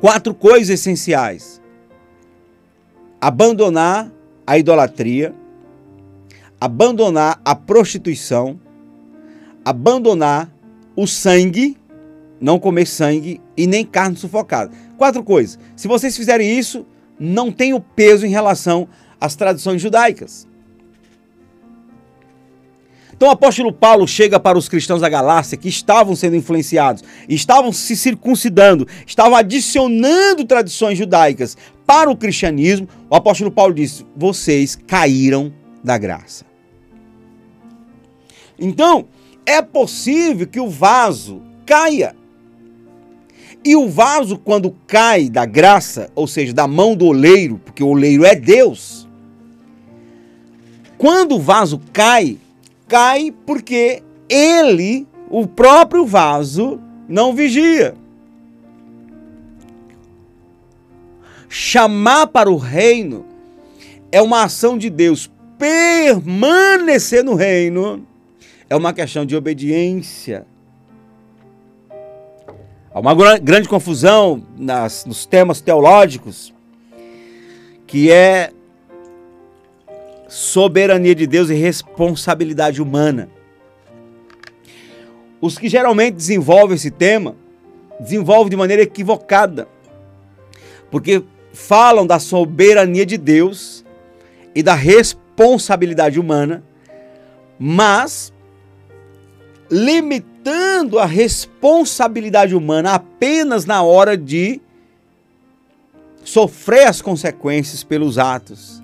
Quatro 0.00 0.34
coisas 0.34 0.70
essenciais: 0.70 1.60
abandonar 3.20 4.12
a 4.46 4.58
idolatria, 4.58 5.34
abandonar 6.60 7.40
a 7.44 7.54
prostituição, 7.54 8.60
abandonar 9.64 10.52
o 10.96 11.06
sangue, 11.06 11.76
não 12.40 12.58
comer 12.58 12.86
sangue 12.86 13.40
e 13.58 13.66
nem 13.66 13.84
carne 13.84 14.16
sufocada. 14.16 14.70
Quatro 14.96 15.22
coisas. 15.24 15.58
Se 15.76 15.88
vocês 15.88 16.16
fizerem 16.16 16.56
isso, 16.56 16.86
não 17.18 17.50
tem 17.50 17.74
o 17.74 17.80
peso 17.80 18.24
em 18.24 18.30
relação 18.30 18.88
às 19.20 19.34
tradições 19.34 19.82
judaicas. 19.82 20.46
Então 23.12 23.28
o 23.28 23.32
apóstolo 23.32 23.72
Paulo 23.72 24.06
chega 24.06 24.38
para 24.38 24.56
os 24.56 24.68
cristãos 24.68 25.00
da 25.00 25.08
Galácia 25.08 25.58
que 25.58 25.68
estavam 25.68 26.14
sendo 26.14 26.36
influenciados, 26.36 27.02
estavam 27.28 27.72
se 27.72 27.96
circuncidando, 27.96 28.86
estavam 29.04 29.34
adicionando 29.34 30.44
tradições 30.44 30.96
judaicas 30.96 31.56
para 31.84 32.08
o 32.08 32.16
cristianismo. 32.16 32.88
O 33.10 33.16
apóstolo 33.16 33.50
Paulo 33.50 33.74
disse: 33.74 34.06
vocês 34.16 34.78
caíram 34.86 35.52
da 35.82 35.98
graça. 35.98 36.46
Então, 38.56 39.08
é 39.44 39.60
possível 39.62 40.46
que 40.46 40.60
o 40.60 40.68
vaso 40.68 41.42
caia. 41.66 42.14
E 43.64 43.74
o 43.76 43.88
vaso, 43.88 44.38
quando 44.38 44.74
cai 44.86 45.28
da 45.28 45.44
graça, 45.44 46.10
ou 46.14 46.26
seja, 46.26 46.52
da 46.52 46.66
mão 46.66 46.94
do 46.94 47.06
oleiro, 47.06 47.60
porque 47.64 47.82
o 47.82 47.88
oleiro 47.88 48.24
é 48.24 48.34
Deus, 48.34 49.08
quando 50.96 51.36
o 51.36 51.40
vaso 51.40 51.80
cai, 51.92 52.38
cai 52.88 53.32
porque 53.46 54.02
ele, 54.28 55.06
o 55.30 55.46
próprio 55.46 56.04
vaso, 56.04 56.80
não 57.08 57.34
vigia. 57.34 57.94
Chamar 61.48 62.26
para 62.26 62.50
o 62.50 62.56
reino 62.56 63.24
é 64.12 64.20
uma 64.20 64.44
ação 64.44 64.76
de 64.76 64.90
Deus. 64.90 65.30
Permanecer 65.56 67.24
no 67.24 67.34
reino 67.34 68.06
é 68.68 68.76
uma 68.76 68.92
questão 68.92 69.24
de 69.24 69.34
obediência. 69.34 70.46
Há 72.92 73.00
uma 73.00 73.14
grande 73.38 73.68
confusão 73.68 74.42
nas, 74.56 75.04
nos 75.04 75.26
temas 75.26 75.60
teológicos 75.60 76.54
que 77.86 78.10
é 78.10 78.50
soberania 80.28 81.14
de 81.14 81.26
Deus 81.26 81.50
e 81.50 81.54
responsabilidade 81.54 82.80
humana. 82.80 83.28
Os 85.40 85.58
que 85.58 85.68
geralmente 85.68 86.14
desenvolvem 86.14 86.76
esse 86.76 86.90
tema 86.90 87.36
desenvolvem 88.00 88.50
de 88.50 88.56
maneira 88.56 88.82
equivocada, 88.82 89.68
porque 90.90 91.22
falam 91.52 92.06
da 92.06 92.18
soberania 92.18 93.04
de 93.04 93.18
Deus 93.18 93.84
e 94.54 94.62
da 94.62 94.74
responsabilidade 94.74 96.18
humana, 96.18 96.62
mas 97.58 98.32
limitando 99.70 100.98
a 100.98 101.04
responsabilidade 101.04 102.54
humana 102.54 102.94
apenas 102.94 103.64
na 103.64 103.82
hora 103.82 104.16
de 104.16 104.60
sofrer 106.24 106.86
as 106.86 107.02
consequências 107.02 107.82
pelos 107.82 108.18
atos, 108.18 108.82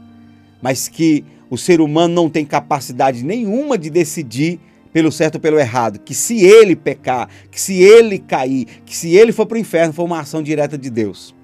mas 0.62 0.88
que 0.88 1.24
o 1.50 1.56
ser 1.56 1.80
humano 1.80 2.14
não 2.14 2.30
tem 2.30 2.44
capacidade 2.44 3.22
nenhuma 3.22 3.76
de 3.76 3.90
decidir 3.90 4.58
pelo 4.92 5.10
certo 5.10 5.36
ou 5.36 5.40
pelo 5.40 5.58
errado, 5.58 5.98
que 5.98 6.14
se 6.14 6.44
ele 6.44 6.76
pecar, 6.76 7.28
que 7.50 7.60
se 7.60 7.82
ele 7.82 8.18
cair, 8.18 8.66
que 8.86 8.96
se 8.96 9.14
ele 9.16 9.32
for 9.32 9.44
para 9.44 9.56
o 9.56 9.60
inferno, 9.60 9.92
foi 9.92 10.04
uma 10.04 10.20
ação 10.20 10.42
direta 10.42 10.78
de 10.78 10.88
Deus. 10.88 11.34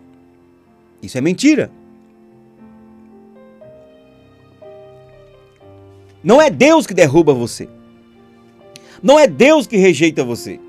Isso 1.02 1.18
é 1.18 1.20
mentira. 1.20 1.70
Não 6.22 6.40
é 6.40 6.50
Deus 6.50 6.86
que 6.86 6.94
derruba 6.94 7.32
você. 7.32 7.68
Não 9.02 9.18
é 9.18 9.26
Deus 9.26 9.66
que 9.66 9.76
rejeita 9.76 10.24
você. 10.24 10.60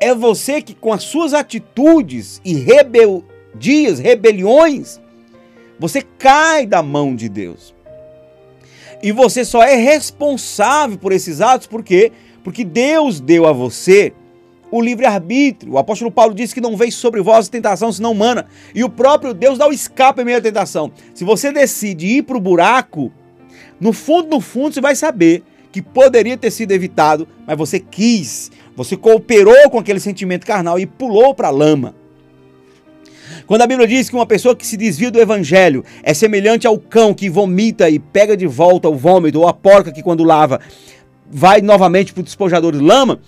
É 0.00 0.14
você 0.14 0.60
que, 0.60 0.74
com 0.74 0.92
as 0.92 1.02
suas 1.02 1.32
atitudes 1.32 2.40
e 2.44 2.54
rebeldias, 2.54 3.98
rebeliões, 3.98 5.00
você 5.78 6.02
cai 6.02 6.66
da 6.66 6.82
mão 6.82 7.14
de 7.14 7.28
Deus. 7.28 7.74
E 9.02 9.12
você 9.12 9.44
só 9.44 9.62
é 9.62 9.76
responsável 9.76 10.98
por 10.98 11.12
esses 11.12 11.40
atos, 11.40 11.66
por 11.66 11.82
quê? 11.82 12.12
Porque 12.42 12.64
Deus 12.64 13.20
deu 13.20 13.46
a 13.46 13.52
você 13.52 14.12
o 14.70 14.80
livre-arbítrio. 14.80 15.74
O 15.74 15.78
apóstolo 15.78 16.10
Paulo 16.10 16.34
disse 16.34 16.54
que 16.54 16.60
não 16.60 16.76
veio 16.76 16.90
sobre 16.90 17.22
vós 17.22 17.48
tentação 17.48 17.92
senão 17.92 18.12
humana. 18.12 18.46
E 18.74 18.82
o 18.82 18.90
próprio 18.90 19.32
Deus 19.32 19.58
dá 19.58 19.68
o 19.68 19.72
escape 19.72 20.22
em 20.22 20.24
meio 20.24 20.38
à 20.38 20.40
tentação. 20.40 20.90
Se 21.14 21.22
você 21.22 21.52
decide 21.52 22.06
ir 22.06 22.22
para 22.22 22.36
o 22.36 22.40
buraco, 22.40 23.12
no 23.78 23.92
fundo, 23.92 24.28
no 24.30 24.40
fundo, 24.40 24.74
você 24.74 24.80
vai 24.80 24.96
saber 24.96 25.42
que 25.74 25.82
poderia 25.82 26.36
ter 26.36 26.52
sido 26.52 26.70
evitado, 26.70 27.26
mas 27.44 27.58
você 27.58 27.80
quis, 27.80 28.52
você 28.76 28.96
cooperou 28.96 29.68
com 29.70 29.80
aquele 29.80 29.98
sentimento 29.98 30.46
carnal 30.46 30.78
e 30.78 30.86
pulou 30.86 31.34
para 31.34 31.48
a 31.48 31.50
lama. 31.50 31.96
Quando 33.44 33.62
a 33.62 33.66
Bíblia 33.66 33.88
diz 33.88 34.08
que 34.08 34.14
uma 34.14 34.24
pessoa 34.24 34.54
que 34.54 34.64
se 34.64 34.76
desvia 34.76 35.10
do 35.10 35.20
evangelho 35.20 35.84
é 36.04 36.14
semelhante 36.14 36.64
ao 36.64 36.78
cão 36.78 37.12
que 37.12 37.28
vomita 37.28 37.90
e 37.90 37.98
pega 37.98 38.36
de 38.36 38.46
volta 38.46 38.88
o 38.88 38.94
vômito, 38.94 39.40
ou 39.40 39.48
a 39.48 39.52
porca 39.52 39.90
que 39.90 40.00
quando 40.00 40.22
lava 40.22 40.60
vai 41.28 41.60
novamente 41.60 42.12
para 42.12 42.20
o 42.20 42.24
despojador 42.24 42.70
de 42.70 42.78
lama, 42.78 43.18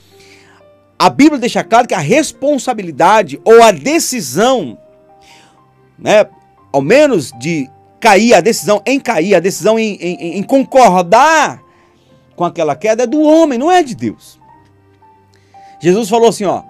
a 0.96 1.10
Bíblia 1.10 1.40
deixa 1.40 1.64
claro 1.64 1.88
que 1.88 1.94
a 1.94 1.98
responsabilidade 1.98 3.40
ou 3.44 3.60
a 3.60 3.72
decisão, 3.72 4.78
né, 5.98 6.24
ao 6.72 6.80
menos 6.80 7.32
de 7.40 7.68
cair, 7.98 8.34
a 8.34 8.40
decisão 8.40 8.80
em 8.86 9.00
cair, 9.00 9.34
a 9.34 9.40
decisão 9.40 9.76
em, 9.76 9.96
em, 9.96 10.38
em 10.38 10.42
concordar 10.44 11.65
com 12.36 12.44
aquela 12.44 12.76
queda 12.76 13.04
é 13.04 13.06
do 13.06 13.20
homem, 13.22 13.58
não 13.58 13.72
é 13.72 13.82
de 13.82 13.94
Deus. 13.94 14.38
Jesus 15.80 16.08
falou 16.08 16.28
assim, 16.28 16.44
ó. 16.44 16.62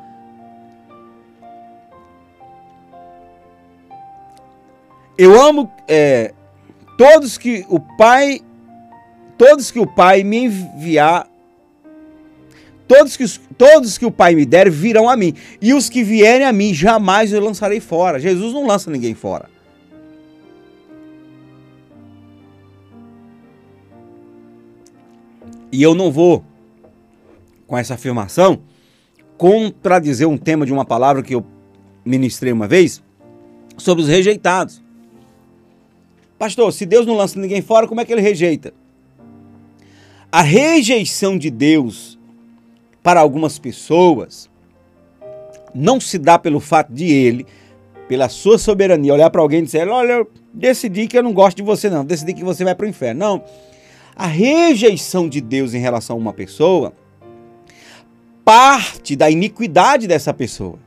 Eu 5.18 5.40
amo 5.40 5.70
é, 5.88 6.32
todos 6.96 7.36
que 7.36 7.66
o 7.68 7.80
Pai, 7.80 8.40
todos 9.36 9.70
que 9.70 9.80
o 9.80 9.86
Pai 9.86 10.22
me 10.22 10.44
enviar, 10.44 11.26
todos 12.86 13.16
que, 13.16 13.26
todos 13.56 13.98
que 13.98 14.06
o 14.06 14.10
Pai 14.10 14.34
me 14.34 14.44
der 14.44 14.70
virão 14.70 15.08
a 15.08 15.16
mim, 15.16 15.34
e 15.60 15.74
os 15.74 15.88
que 15.88 16.04
vierem 16.04 16.46
a 16.46 16.52
mim 16.52 16.72
jamais 16.72 17.32
eu 17.32 17.42
lançarei 17.42 17.80
fora. 17.80 18.20
Jesus 18.20 18.52
não 18.52 18.66
lança 18.66 18.90
ninguém 18.90 19.14
fora. 19.14 19.55
E 25.70 25.82
eu 25.82 25.94
não 25.94 26.10
vou, 26.10 26.44
com 27.66 27.76
essa 27.76 27.94
afirmação, 27.94 28.60
contradizer 29.36 30.28
um 30.28 30.38
tema 30.38 30.64
de 30.64 30.72
uma 30.72 30.84
palavra 30.84 31.22
que 31.22 31.34
eu 31.34 31.44
ministrei 32.04 32.52
uma 32.52 32.68
vez 32.68 33.02
sobre 33.76 34.02
os 34.02 34.08
rejeitados. 34.08 34.82
Pastor, 36.38 36.72
se 36.72 36.86
Deus 36.86 37.06
não 37.06 37.16
lança 37.16 37.38
ninguém 37.38 37.62
fora, 37.62 37.88
como 37.88 38.00
é 38.00 38.04
que 38.04 38.12
ele 38.12 38.20
rejeita? 38.20 38.72
A 40.30 40.42
rejeição 40.42 41.38
de 41.38 41.50
Deus 41.50 42.18
para 43.02 43.20
algumas 43.20 43.58
pessoas 43.58 44.50
não 45.74 46.00
se 46.00 46.18
dá 46.18 46.38
pelo 46.38 46.60
fato 46.60 46.92
de 46.92 47.06
ele, 47.06 47.46
pela 48.08 48.28
sua 48.28 48.58
soberania, 48.58 49.12
olhar 49.12 49.30
para 49.30 49.40
alguém 49.40 49.60
e 49.60 49.62
dizer: 49.62 49.88
Olha, 49.88 50.12
eu 50.12 50.30
decidi 50.52 51.06
que 51.06 51.16
eu 51.16 51.22
não 51.22 51.32
gosto 51.32 51.56
de 51.56 51.62
você, 51.62 51.88
não, 51.88 52.04
decidi 52.04 52.34
que 52.34 52.44
você 52.44 52.64
vai 52.64 52.74
para 52.74 52.86
o 52.86 52.88
inferno. 52.88 53.20
Não. 53.20 53.44
A 54.16 54.26
rejeição 54.26 55.28
de 55.28 55.40
Deus 55.40 55.74
em 55.74 55.78
relação 55.78 56.16
a 56.16 56.18
uma 56.18 56.32
pessoa 56.32 56.94
parte 58.44 59.14
da 59.14 59.28
iniquidade 59.28 60.06
dessa 60.06 60.32
pessoa. 60.32 60.78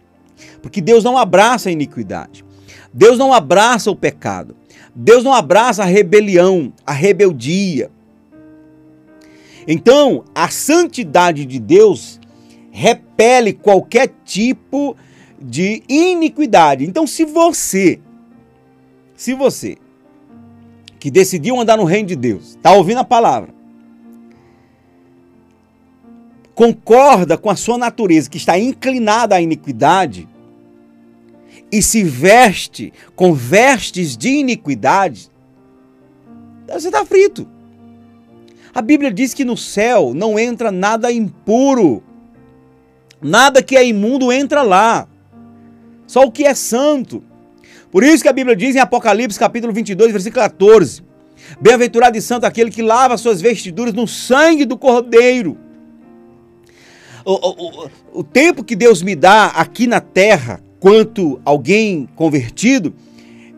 Porque 0.61 0.81
Deus 0.81 1.03
não 1.03 1.17
abraça 1.17 1.69
a 1.69 1.71
iniquidade. 1.71 2.43
Deus 2.93 3.17
não 3.17 3.33
abraça 3.33 3.91
o 3.91 3.95
pecado. 3.95 4.55
Deus 4.95 5.23
não 5.23 5.33
abraça 5.33 5.83
a 5.83 5.85
rebelião, 5.85 6.73
a 6.85 6.91
rebeldia. 6.91 7.91
Então, 9.67 10.23
a 10.33 10.49
santidade 10.49 11.45
de 11.45 11.59
Deus 11.59 12.19
repele 12.71 13.53
qualquer 13.53 14.09
tipo 14.25 14.95
de 15.39 15.83
iniquidade. 15.87 16.85
Então, 16.85 17.05
se 17.05 17.25
você, 17.25 17.99
se 19.15 19.33
você 19.33 19.77
que 20.99 21.09
decidiu 21.09 21.59
andar 21.59 21.77
no 21.77 21.83
reino 21.83 22.09
de 22.09 22.15
Deus, 22.15 22.49
está 22.49 22.73
ouvindo 22.73 22.99
a 22.99 23.03
palavra, 23.03 23.53
concorda 26.53 27.37
com 27.37 27.49
a 27.49 27.55
sua 27.55 27.77
natureza 27.77 28.29
que 28.29 28.37
está 28.37 28.59
inclinada 28.59 29.35
à 29.35 29.41
iniquidade 29.41 30.27
e 31.71 31.81
se 31.81 32.03
veste 32.03 32.91
com 33.15 33.33
vestes 33.33 34.17
de 34.17 34.29
iniquidade, 34.29 35.31
você 36.67 36.87
está 36.87 37.05
frito. 37.05 37.47
A 38.73 38.81
Bíblia 38.81 39.11
diz 39.11 39.33
que 39.33 39.43
no 39.43 39.57
céu 39.57 40.13
não 40.13 40.37
entra 40.37 40.71
nada 40.71 41.11
impuro. 41.11 42.03
Nada 43.21 43.61
que 43.63 43.75
é 43.75 43.85
imundo 43.85 44.31
entra 44.31 44.61
lá. 44.61 45.07
Só 46.07 46.23
o 46.23 46.31
que 46.31 46.45
é 46.45 46.53
santo. 46.53 47.23
Por 47.91 48.03
isso 48.03 48.21
que 48.21 48.29
a 48.29 48.33
Bíblia 48.33 48.55
diz 48.55 48.75
em 48.75 48.79
Apocalipse 48.79 49.39
capítulo 49.39 49.73
22, 49.73 50.11
versículo 50.11 50.43
14, 50.43 51.01
Bem-aventurado 51.59 52.17
e 52.17 52.21
santo 52.21 52.45
aquele 52.45 52.69
que 52.69 52.81
lava 52.81 53.17
suas 53.17 53.41
vestiduras 53.41 53.93
no 53.93 54.07
sangue 54.07 54.65
do 54.65 54.77
Cordeiro. 54.77 55.57
O, 57.25 57.33
o, 57.33 57.89
o, 58.13 58.23
tempo 58.23 58.63
que 58.63 58.75
Deus 58.75 59.01
me 59.01 59.15
dá 59.15 59.47
aqui 59.47 59.87
na 59.87 59.99
terra, 59.99 60.61
quanto 60.79 61.39
alguém 61.43 62.07
convertido, 62.15 62.93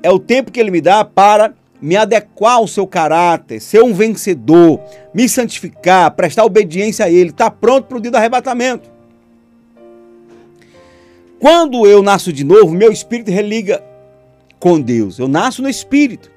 é 0.01 0.09
o 0.09 0.19
tempo 0.19 0.51
que 0.51 0.59
Ele 0.59 0.71
me 0.71 0.81
dá 0.81 1.03
para 1.03 1.53
me 1.81 1.95
adequar 1.95 2.55
ao 2.55 2.67
seu 2.67 2.85
caráter, 2.87 3.59
ser 3.59 3.83
um 3.83 3.93
vencedor, 3.93 4.79
me 5.13 5.27
santificar, 5.27 6.11
prestar 6.11 6.45
obediência 6.45 7.05
a 7.05 7.09
Ele, 7.09 7.29
estar 7.29 7.49
tá 7.49 7.51
pronto 7.51 7.85
para 7.87 7.97
o 7.97 8.01
dia 8.01 8.11
do 8.11 8.17
arrebatamento. 8.17 8.89
Quando 11.39 11.87
eu 11.87 12.03
nasço 12.03 12.31
de 12.31 12.43
novo, 12.43 12.71
meu 12.71 12.91
espírito 12.91 13.31
religa 13.31 13.90
com 14.61 14.79
Deus. 14.79 15.19
Eu 15.19 15.27
nasço 15.27 15.61
no 15.61 15.67
espírito. 15.67 16.31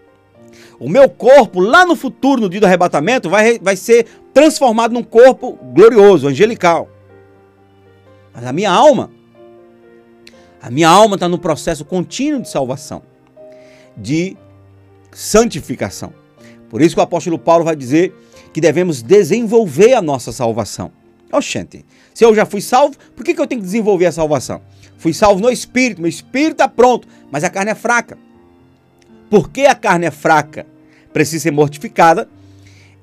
O 0.80 0.88
meu 0.88 1.08
corpo, 1.08 1.60
lá 1.60 1.86
no 1.86 1.94
futuro, 1.94 2.40
no 2.40 2.48
dia 2.48 2.58
do 2.58 2.66
arrebatamento, 2.66 3.30
vai, 3.30 3.58
vai 3.60 3.76
ser 3.76 4.06
transformado 4.32 4.92
num 4.92 5.04
corpo 5.04 5.56
glorioso, 5.72 6.26
angelical. 6.26 6.88
Mas 8.34 8.44
a 8.44 8.52
minha 8.52 8.70
alma, 8.70 9.10
a 10.60 10.70
minha 10.70 10.88
alma 10.88 11.14
está 11.14 11.28
no 11.28 11.38
processo 11.38 11.84
contínuo 11.84 12.40
de 12.40 12.48
salvação, 12.48 13.02
de 13.96 14.36
santificação. 15.12 16.12
Por 16.68 16.82
isso 16.82 16.96
que 16.96 17.00
o 17.00 17.04
apóstolo 17.04 17.38
Paulo 17.38 17.64
vai 17.64 17.76
dizer 17.76 18.12
que 18.52 18.60
devemos 18.60 19.02
desenvolver 19.02 19.94
a 19.94 20.02
nossa 20.02 20.32
salvação. 20.32 20.90
Oxente, 21.30 21.84
se 22.12 22.24
eu 22.24 22.34
já 22.34 22.46
fui 22.46 22.60
salvo, 22.60 22.96
por 23.14 23.24
que, 23.24 23.34
que 23.34 23.40
eu 23.40 23.46
tenho 23.46 23.60
que 23.60 23.66
desenvolver 23.66 24.06
a 24.06 24.12
salvação? 24.12 24.62
Fui 24.98 25.12
salvo 25.12 25.40
no 25.40 25.50
espírito, 25.50 26.00
meu 26.00 26.08
espírito 26.08 26.52
está 26.52 26.68
pronto, 26.68 27.06
mas 27.30 27.44
a 27.44 27.50
carne 27.50 27.70
é 27.70 27.74
fraca. 27.74 28.16
Porque 29.28 29.62
a 29.62 29.74
carne 29.74 30.06
é 30.06 30.10
fraca, 30.10 30.66
precisa 31.12 31.44
ser 31.44 31.50
mortificada, 31.50 32.28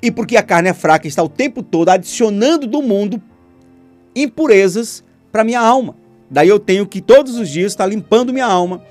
e 0.02 0.10
porque 0.10 0.36
a 0.36 0.44
carne 0.44 0.70
é 0.70 0.74
fraca, 0.74 1.08
está 1.08 1.22
o 1.22 1.30
tempo 1.30 1.62
todo 1.62 1.90
adicionando 1.90 2.66
do 2.66 2.82
mundo 2.82 3.22
impurezas 4.16 5.04
para 5.32 5.44
minha 5.44 5.60
alma. 5.60 5.96
Daí 6.30 6.48
eu 6.48 6.60
tenho 6.60 6.88
que 6.88 7.02
todos 7.02 7.36
os 7.36 7.50
dias 7.50 7.72
estar 7.72 7.86
limpando 7.86 8.34
minha 8.34 8.46
alma 8.46 8.84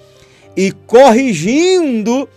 e 0.57 0.73
corrigindo 0.73 2.29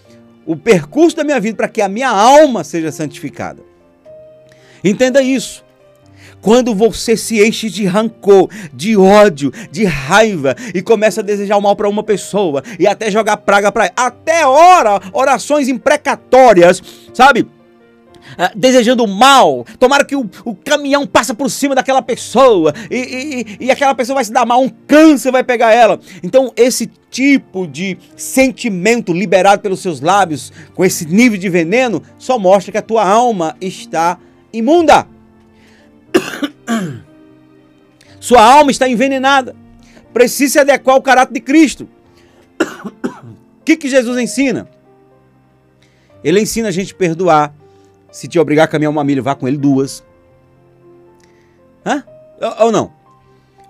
o 0.45 0.55
percurso 0.55 1.17
da 1.17 1.23
minha 1.23 1.39
vida 1.39 1.57
para 1.57 1.67
que 1.67 1.81
a 1.81 1.89
minha 1.89 2.09
alma 2.09 2.63
seja 2.63 2.91
santificada. 2.91 3.61
Entenda 4.83 5.21
isso. 5.21 5.63
Quando 6.43 6.75
você 6.75 7.15
se 7.15 7.41
enche 7.41 7.69
de 7.69 7.85
rancor, 7.85 8.49
de 8.73 8.97
ódio, 8.97 9.49
de 9.71 9.85
raiva 9.85 10.53
e 10.75 10.81
começa 10.81 11.21
a 11.21 11.23
desejar 11.23 11.55
o 11.55 11.61
mal 11.61 11.73
para 11.73 11.87
uma 11.87 12.03
pessoa 12.03 12.61
e 12.77 12.85
até 12.85 13.09
jogar 13.09 13.37
praga 13.37 13.71
para 13.71 13.89
até 13.95 14.45
ora, 14.45 14.99
orações 15.13 15.69
imprecatórias, 15.69 16.83
sabe? 17.13 17.47
Ah, 18.37 18.51
desejando 18.53 19.07
mal, 19.07 19.65
tomara 19.79 20.03
que 20.03 20.17
o, 20.17 20.29
o 20.43 20.53
caminhão 20.53 21.07
passe 21.07 21.33
por 21.33 21.49
cima 21.49 21.75
daquela 21.75 22.01
pessoa 22.01 22.73
e, 22.91 23.45
e, 23.59 23.65
e 23.65 23.71
aquela 23.71 23.95
pessoa 23.95 24.15
vai 24.15 24.25
se 24.25 24.31
dar 24.31 24.45
mal, 24.45 24.61
um 24.61 24.69
câncer 24.69 25.31
vai 25.31 25.45
pegar 25.45 25.71
ela. 25.71 25.97
Então, 26.21 26.51
esse 26.57 26.91
tipo 27.09 27.65
de 27.65 27.97
sentimento 28.17 29.13
liberado 29.13 29.61
pelos 29.61 29.79
seus 29.81 30.01
lábios, 30.01 30.51
com 30.73 30.83
esse 30.83 31.05
nível 31.05 31.37
de 31.37 31.47
veneno, 31.47 32.03
só 32.17 32.37
mostra 32.37 32.71
que 32.71 32.77
a 32.77 32.81
tua 32.81 33.07
alma 33.07 33.55
está 33.61 34.17
imunda. 34.51 35.12
Sua 38.19 38.41
alma 38.41 38.71
está 38.71 38.87
envenenada. 38.87 39.55
Precisa 40.13 40.53
se 40.53 40.59
adequar 40.59 40.95
ao 40.95 41.01
caráter 41.01 41.33
de 41.33 41.39
Cristo. 41.39 41.87
O 43.59 43.65
que, 43.65 43.77
que 43.77 43.87
Jesus 43.87 44.17
ensina? 44.17 44.67
Ele 46.21 46.41
ensina 46.41 46.67
a 46.67 46.71
gente 46.71 46.93
a 46.93 46.97
perdoar. 46.97 47.53
Se 48.11 48.27
te 48.27 48.37
obrigar 48.37 48.65
a 48.65 48.67
caminhar 48.67 48.91
uma 48.91 49.05
milha, 49.05 49.21
vá 49.21 49.35
com 49.35 49.47
ele 49.47 49.55
duas. 49.55 50.03
Hã? 51.85 52.03
Ou 52.59 52.73
não? 52.73 52.91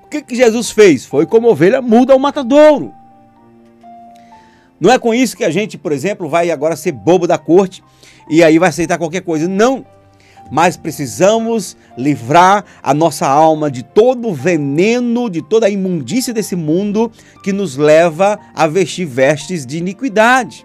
O 0.04 0.08
que, 0.08 0.24
que 0.24 0.36
Jesus 0.36 0.72
fez? 0.72 1.06
Foi 1.06 1.28
como 1.28 1.48
ovelha 1.48 1.80
muda 1.80 2.12
ao 2.12 2.18
matadouro. 2.18 2.92
Não 4.80 4.92
é 4.92 5.00
com 5.00 5.14
isso 5.14 5.38
que 5.38 5.46
a 5.46 5.50
gente, 5.50 5.78
por 5.78 5.92
exemplo, 5.92 6.28
vai 6.28 6.52
agora 6.52 6.76
ser 6.76 6.92
bobo 6.92 7.28
da 7.28 7.38
corte 7.38 7.84
e 8.28 8.44
aí 8.44 8.60
vai 8.60 8.70
aceitar 8.70 8.98
qualquer 8.98 9.22
coisa. 9.22 9.48
Não 9.48 9.86
mas 10.54 10.78
precisamos 10.78 11.76
livrar 11.98 12.64
a 12.84 12.94
nossa 12.94 13.26
alma 13.26 13.72
de 13.72 13.82
todo 13.82 14.28
o 14.28 14.34
veneno, 14.36 15.28
de 15.28 15.42
toda 15.42 15.66
a 15.66 15.70
imundícia 15.70 16.32
desse 16.32 16.56
mundo 16.56 17.12
que 17.44 17.52
nos 17.52 17.76
leva 17.76 18.40
a 18.54 18.68
vestir 18.68 19.08
vestes 19.08 19.66
de 19.66 19.80
iniquidade. 19.80 20.64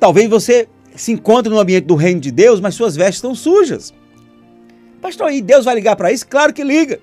Talvez 0.00 0.28
você 0.28 0.68
se 0.96 1.12
encontre 1.12 1.48
no 1.48 1.60
ambiente 1.60 1.84
do 1.84 1.94
reino 1.94 2.20
de 2.20 2.32
Deus, 2.32 2.60
mas 2.60 2.74
suas 2.74 2.96
vestes 2.96 3.18
estão 3.18 3.36
sujas. 3.36 3.94
Pastor, 5.00 5.30
e 5.30 5.40
Deus 5.40 5.64
vai 5.64 5.76
ligar 5.76 5.94
para 5.94 6.10
isso? 6.10 6.26
Claro 6.26 6.52
que 6.52 6.64
liga. 6.64 6.98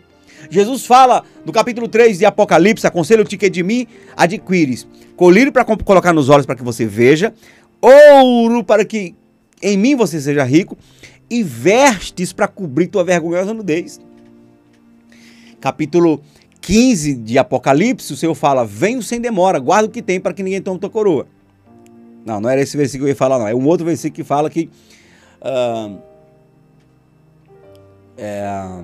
Jesus 0.50 0.86
fala 0.86 1.24
no 1.46 1.54
capítulo 1.54 1.88
3 1.88 2.20
de 2.20 2.26
Apocalipse: 2.26 2.86
Aconselho-te 2.86 3.38
que 3.38 3.50
de 3.50 3.64
mim 3.64 3.88
adquires 4.18 4.86
colírio 5.16 5.54
para 5.54 5.64
colocar 5.64 6.12
nos 6.12 6.28
olhos 6.28 6.46
para 6.46 6.56
que 6.56 6.64
você 6.64 6.86
veja, 6.86 7.34
ouro 7.82 8.66
para 8.66 8.84
que 8.84 9.16
em 9.62 9.78
mim 9.78 9.96
você 9.96 10.20
seja 10.20 10.44
rico 10.44 10.78
e 11.30 11.44
vestes 11.44 12.34
para 12.34 12.48
cobrir 12.48 12.88
tua 12.88 13.04
vergonhosa 13.04 13.54
nudez. 13.54 14.00
Capítulo 15.60 16.22
15 16.60 17.16
de 17.16 17.38
Apocalipse, 17.38 18.14
o 18.14 18.18
Senhor 18.18 18.36
fala: 18.36 18.66
Venho 18.66 19.02
sem 19.02 19.20
demora, 19.22 19.60
guarda 19.60 19.88
o 19.88 19.92
que 19.92 20.02
tem 20.02 20.20
para 20.20 20.34
que 20.34 20.44
ninguém 20.44 20.62
tome 20.62 20.80
tua 20.80 20.90
coroa. 20.90 21.28
Não, 22.26 22.40
não 22.40 22.50
era 22.50 22.62
esse 22.62 22.78
versículo 22.78 23.06
que 23.06 23.12
eu 23.12 23.14
ia 23.14 23.18
falar, 23.18 23.40
não. 23.40 23.48
É 23.48 23.56
um 23.56 23.66
outro 23.66 23.86
versículo 23.86 24.16
que 24.16 24.24
fala 24.24 24.50
que. 24.50 24.70
Uh, 25.42 26.00
é, 28.18 28.84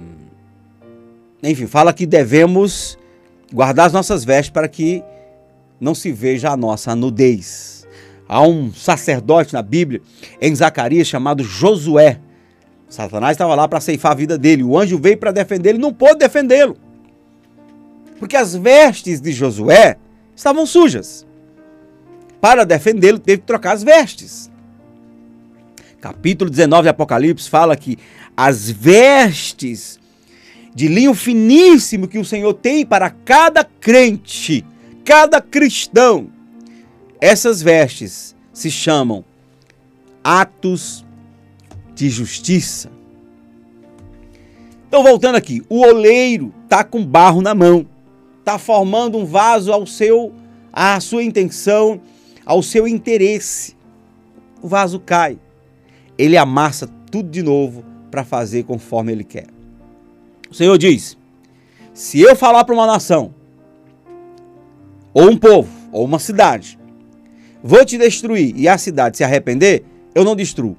enfim, 1.44 1.68
fala 1.68 1.94
que 1.94 2.06
devemos 2.06 2.98
guardar 3.54 3.86
as 3.86 3.94
nossas 3.94 4.26
vestes 4.26 4.50
para 4.50 4.68
que 4.68 5.04
não 5.80 5.94
se 5.94 6.12
veja 6.12 6.50
a 6.50 6.58
nossa 6.58 6.96
nudez. 6.96 7.77
Há 8.28 8.42
um 8.42 8.74
sacerdote 8.74 9.54
na 9.54 9.62
Bíblia, 9.62 10.02
em 10.42 10.54
Zacarias, 10.54 11.08
chamado 11.08 11.44
Josué. 11.44 12.20
Satanás 12.90 13.34
estava 13.34 13.56
lá 13.56 13.68
para 13.68 13.80
ceifar 13.80 14.12
a 14.12 14.16
vida 14.16 14.38
dele. 14.38 14.64
O 14.64 14.78
anjo 14.78 14.98
veio 14.98 15.18
para 15.18 15.32
defender 15.32 15.70
ele, 15.70 15.78
não 15.78 15.94
pôde 15.94 16.20
defendê-lo. 16.20 16.76
Porque 18.20 18.36
as 18.36 18.56
vestes 18.56 19.22
de 19.22 19.32
Josué 19.32 19.98
estavam 20.36 20.66
sujas. 20.66 21.26
Para 22.42 22.66
defendê-lo, 22.66 23.20
teve 23.20 23.42
que 23.42 23.48
trocar 23.48 23.74
as 23.74 23.84
vestes. 23.84 24.52
Capítulo 26.00 26.50
19 26.50 26.84
de 26.84 26.90
Apocalipse 26.90 27.50
fala 27.50 27.76
que 27.76 27.98
as 28.36 28.70
vestes 28.70 30.00
de 30.74 30.88
linho 30.88 31.16
finíssimo 31.16 32.08
que 32.08 32.20
o 32.20 32.26
Senhor 32.26 32.54
tem 32.54 32.86
para 32.86 33.10
cada 33.10 33.64
crente, 33.64 34.64
cada 35.04 35.42
cristão, 35.42 36.30
essas 37.20 37.62
vestes 37.62 38.36
se 38.54 38.70
chamam 38.70 39.24
atos 40.24 41.06
de 41.96 42.10
justiça. 42.10 42.92
Então, 44.88 45.04
voltando 45.04 45.36
aqui, 45.36 45.62
o 45.70 45.82
oleiro 45.82 46.54
está 46.64 46.84
com 46.84 47.06
barro 47.06 47.42
na 47.42 47.54
mão, 47.54 47.86
está 48.40 48.58
formando 48.58 49.18
um 49.18 49.26
vaso 49.26 49.72
ao 49.72 49.86
seu, 49.86 50.34
à 50.72 51.00
sua 51.00 51.24
intenção, 51.24 52.00
ao 52.46 52.62
seu 52.64 52.88
interesse. 52.88 53.76
O 54.62 54.68
vaso 54.68 55.00
cai. 55.00 55.38
Ele 56.18 56.38
amassa 56.38 56.88
tudo 57.12 57.30
de 57.30 57.44
novo 57.44 57.84
para 58.10 58.24
fazer 58.24 58.64
conforme 58.64 59.12
ele 59.12 59.24
quer. 59.24 59.48
O 60.50 60.54
Senhor 60.54 60.78
diz: 60.78 61.18
se 61.94 62.22
eu 62.22 62.36
falar 62.36 62.64
para 62.64 62.74
uma 62.74 62.88
nação, 62.88 63.34
ou 65.14 65.30
um 65.30 65.38
povo, 65.38 65.70
ou 65.92 66.06
uma 66.06 66.20
cidade, 66.20 66.80
vou 67.68 67.84
te 67.84 67.98
destruir 67.98 68.54
e 68.56 68.66
a 68.66 68.78
cidade 68.78 69.18
se 69.18 69.26
arrepender, 69.26 69.84
eu 70.16 70.24
não 70.24 70.38
destruo. 70.38 70.78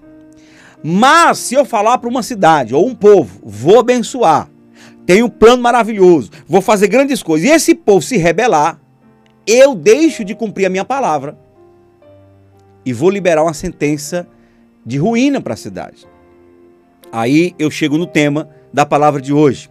Mas 0.83 1.37
se 1.39 1.55
eu 1.55 1.65
falar 1.65 1.99
para 1.99 2.09
uma 2.09 2.23
cidade 2.23 2.75
ou 2.75 2.87
um 2.87 2.95
povo, 2.95 3.41
vou 3.45 3.81
abençoar, 3.81 4.49
tenho 5.05 5.27
um 5.27 5.29
plano 5.29 5.63
maravilhoso, 5.63 6.31
vou 6.47 6.63
fazer 6.63 6.89
grandes 6.89 7.23
coisas, 7.23 7.47
e 7.47 7.53
esse 7.53 7.75
povo 7.75 8.01
se 8.01 8.17
rebelar, 8.17 8.81
eu 9.47 9.75
deixo 9.75 10.25
de 10.25 10.35
cumprir 10.35 10.65
a 10.65 10.71
minha 10.71 10.85
palavra 10.85 11.39
e 12.87 12.93
vou 12.93 13.11
liberar 13.11 13.43
uma 13.43 13.55
sentença 13.55 14.27
de 14.85 14.97
ruína 14.97 15.43
para 15.43 15.53
a 15.53 15.59
cidade. 15.59 16.07
Aí 17.13 17.55
eu 17.59 17.71
chego 17.71 17.99
no 17.99 18.07
tema 18.07 18.49
da 18.73 18.87
palavra 18.87 19.21
de 19.21 19.33
hoje. 19.33 19.69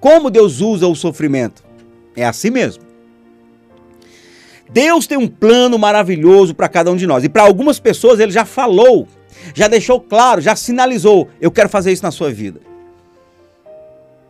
Como 0.00 0.30
Deus 0.30 0.60
usa 0.60 0.86
o 0.86 0.94
sofrimento? 0.94 1.64
É 2.14 2.26
assim 2.26 2.50
mesmo. 2.50 2.91
Deus 4.72 5.06
tem 5.06 5.18
um 5.18 5.28
plano 5.28 5.78
maravilhoso 5.78 6.54
para 6.54 6.68
cada 6.68 6.90
um 6.90 6.96
de 6.96 7.06
nós. 7.06 7.24
E 7.24 7.28
para 7.28 7.42
algumas 7.42 7.78
pessoas 7.78 8.18
ele 8.18 8.32
já 8.32 8.44
falou, 8.44 9.06
já 9.54 9.68
deixou 9.68 10.00
claro, 10.00 10.40
já 10.40 10.56
sinalizou: 10.56 11.28
eu 11.40 11.50
quero 11.50 11.68
fazer 11.68 11.92
isso 11.92 12.02
na 12.02 12.10
sua 12.10 12.32
vida. 12.32 12.60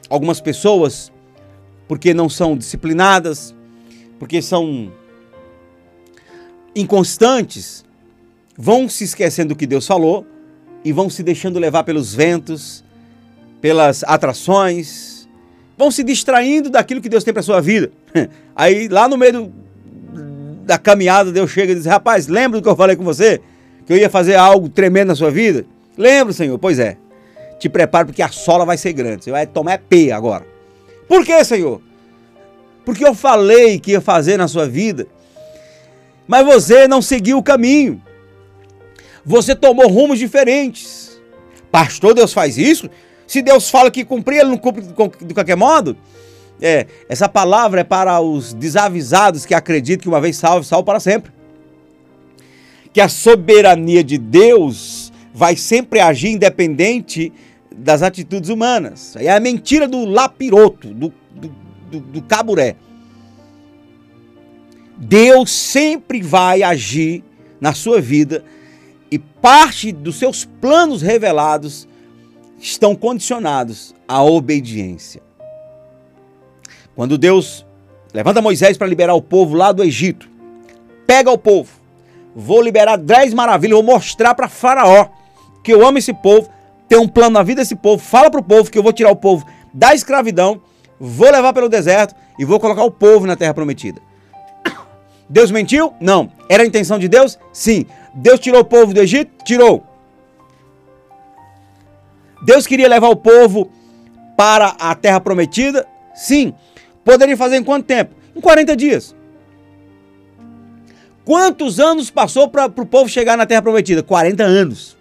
Algumas 0.08 0.40
pessoas, 0.40 1.12
porque 1.86 2.12
não 2.12 2.28
são 2.28 2.56
disciplinadas, 2.56 3.54
porque 4.18 4.42
são 4.42 4.92
inconstantes, 6.74 7.84
vão 8.56 8.88
se 8.88 9.04
esquecendo 9.04 9.50
do 9.50 9.56
que 9.56 9.66
Deus 9.66 9.86
falou 9.86 10.26
e 10.84 10.92
vão 10.92 11.08
se 11.08 11.22
deixando 11.22 11.58
levar 11.58 11.84
pelos 11.84 12.14
ventos, 12.14 12.84
pelas 13.60 14.02
atrações, 14.04 15.28
vão 15.78 15.90
se 15.90 16.02
distraindo 16.02 16.68
daquilo 16.68 17.00
que 17.00 17.08
Deus 17.08 17.22
tem 17.22 17.32
para 17.32 17.42
sua 17.42 17.60
vida. 17.60 17.92
Aí 18.56 18.88
lá 18.88 19.08
no 19.08 19.16
meio 19.16 19.32
do, 19.32 19.52
da 20.64 20.78
caminhada 20.78 21.32
Deus 21.32 21.50
chega 21.50 21.72
e 21.72 21.74
diz: 21.74 21.86
"Rapaz, 21.86 22.28
lembra 22.28 22.60
do 22.60 22.62
que 22.62 22.68
eu 22.68 22.76
falei 22.76 22.96
com 22.96 23.04
você? 23.04 23.40
Que 23.86 23.92
eu 23.92 23.96
ia 23.96 24.10
fazer 24.10 24.34
algo 24.36 24.68
tremendo 24.68 25.08
na 25.08 25.14
sua 25.14 25.30
vida?" 25.30 25.64
Lembro, 25.96 26.32
Senhor. 26.32 26.58
Pois 26.58 26.78
é. 26.78 26.96
Te 27.58 27.68
preparo 27.68 28.06
porque 28.06 28.22
a 28.22 28.28
sola 28.28 28.64
vai 28.64 28.76
ser 28.76 28.92
grande. 28.92 29.24
Você 29.24 29.30
vai 29.30 29.46
tomar 29.46 29.78
P 29.78 30.10
agora. 30.10 30.44
Por 31.06 31.24
que, 31.24 31.44
Senhor? 31.44 31.80
Porque 32.84 33.06
eu 33.06 33.14
falei 33.14 33.78
que 33.78 33.92
ia 33.92 34.00
fazer 34.00 34.36
na 34.36 34.48
sua 34.48 34.66
vida, 34.66 35.06
mas 36.26 36.44
você 36.44 36.88
não 36.88 37.00
seguiu 37.00 37.38
o 37.38 37.42
caminho. 37.42 38.02
Você 39.24 39.54
tomou 39.54 39.86
rumos 39.88 40.18
diferentes. 40.18 41.20
Pastor, 41.70 42.14
Deus 42.14 42.32
faz 42.32 42.58
isso? 42.58 42.90
Se 43.26 43.40
Deus 43.40 43.70
fala 43.70 43.90
que 43.90 44.04
cumprir, 44.04 44.40
ele 44.40 44.50
não 44.50 44.58
cumpre 44.58 44.82
de 45.24 45.32
qualquer 45.32 45.56
modo? 45.56 45.96
É, 46.64 46.86
essa 47.08 47.28
palavra 47.28 47.80
é 47.80 47.84
para 47.84 48.20
os 48.20 48.54
desavisados 48.54 49.44
que 49.44 49.52
acreditam 49.52 50.02
que 50.02 50.08
uma 50.08 50.20
vez 50.20 50.36
salvo, 50.36 50.64
salvo 50.64 50.84
para 50.84 51.00
sempre. 51.00 51.32
Que 52.92 53.00
a 53.00 53.08
soberania 53.08 54.04
de 54.04 54.16
Deus 54.16 55.12
vai 55.34 55.56
sempre 55.56 55.98
agir 55.98 56.30
independente 56.30 57.32
das 57.74 58.00
atitudes 58.00 58.48
humanas. 58.48 59.16
É 59.16 59.28
a 59.32 59.40
mentira 59.40 59.88
do 59.88 60.04
lapiroto, 60.04 60.94
do, 60.94 61.12
do, 61.34 61.52
do, 61.90 62.00
do 62.00 62.22
caburé. 62.22 62.76
Deus 64.96 65.50
sempre 65.50 66.22
vai 66.22 66.62
agir 66.62 67.24
na 67.60 67.74
sua 67.74 68.00
vida 68.00 68.44
e 69.10 69.18
parte 69.18 69.90
dos 69.90 70.16
seus 70.16 70.44
planos 70.44 71.02
revelados 71.02 71.88
estão 72.60 72.94
condicionados 72.94 73.92
à 74.06 74.22
obediência. 74.22 75.20
Quando 76.94 77.16
Deus 77.16 77.64
levanta 78.12 78.42
Moisés 78.42 78.76
para 78.76 78.86
liberar 78.86 79.14
o 79.14 79.22
povo 79.22 79.54
lá 79.54 79.72
do 79.72 79.82
Egito, 79.82 80.28
pega 81.06 81.30
o 81.30 81.38
povo, 81.38 81.70
vou 82.34 82.60
liberar 82.60 82.96
dez 82.96 83.32
maravilhas, 83.32 83.76
vou 83.76 83.82
mostrar 83.82 84.34
para 84.34 84.48
Faraó 84.48 85.08
que 85.62 85.72
eu 85.72 85.86
amo 85.86 85.98
esse 85.98 86.12
povo, 86.12 86.50
tenho 86.88 87.02
um 87.02 87.08
plano 87.08 87.30
na 87.30 87.42
vida 87.42 87.62
desse 87.62 87.76
povo, 87.76 88.02
fala 88.02 88.30
para 88.30 88.40
o 88.40 88.44
povo 88.44 88.70
que 88.70 88.78
eu 88.78 88.82
vou 88.82 88.92
tirar 88.92 89.10
o 89.10 89.16
povo 89.16 89.46
da 89.72 89.94
escravidão, 89.94 90.60
vou 91.00 91.30
levar 91.30 91.52
pelo 91.52 91.68
deserto 91.68 92.14
e 92.38 92.44
vou 92.44 92.60
colocar 92.60 92.84
o 92.84 92.90
povo 92.90 93.26
na 93.26 93.36
terra 93.36 93.54
prometida. 93.54 94.00
Deus 95.28 95.50
mentiu? 95.50 95.94
Não. 96.00 96.30
Era 96.48 96.62
a 96.62 96.66
intenção 96.66 96.98
de 96.98 97.08
Deus? 97.08 97.38
Sim. 97.52 97.86
Deus 98.14 98.40
tirou 98.40 98.60
o 98.60 98.64
povo 98.64 98.92
do 98.92 99.00
Egito? 99.00 99.44
Tirou. 99.44 99.86
Deus 102.44 102.66
queria 102.66 102.88
levar 102.88 103.08
o 103.08 103.16
povo 103.16 103.70
para 104.36 104.74
a 104.78 104.94
terra 104.94 105.20
prometida? 105.20 105.86
Sim. 106.14 106.52
Poderia 107.04 107.36
fazer 107.36 107.56
em 107.56 107.64
quanto 107.64 107.86
tempo? 107.86 108.14
Em 108.34 108.40
40 108.40 108.76
dias. 108.76 109.14
Quantos 111.24 111.78
anos 111.78 112.10
passou 112.10 112.48
para 112.48 112.66
o 112.66 112.86
povo 112.86 113.08
chegar 113.08 113.36
na 113.36 113.46
terra 113.46 113.62
prometida? 113.62 114.02
40 114.02 114.42
anos. 114.42 114.96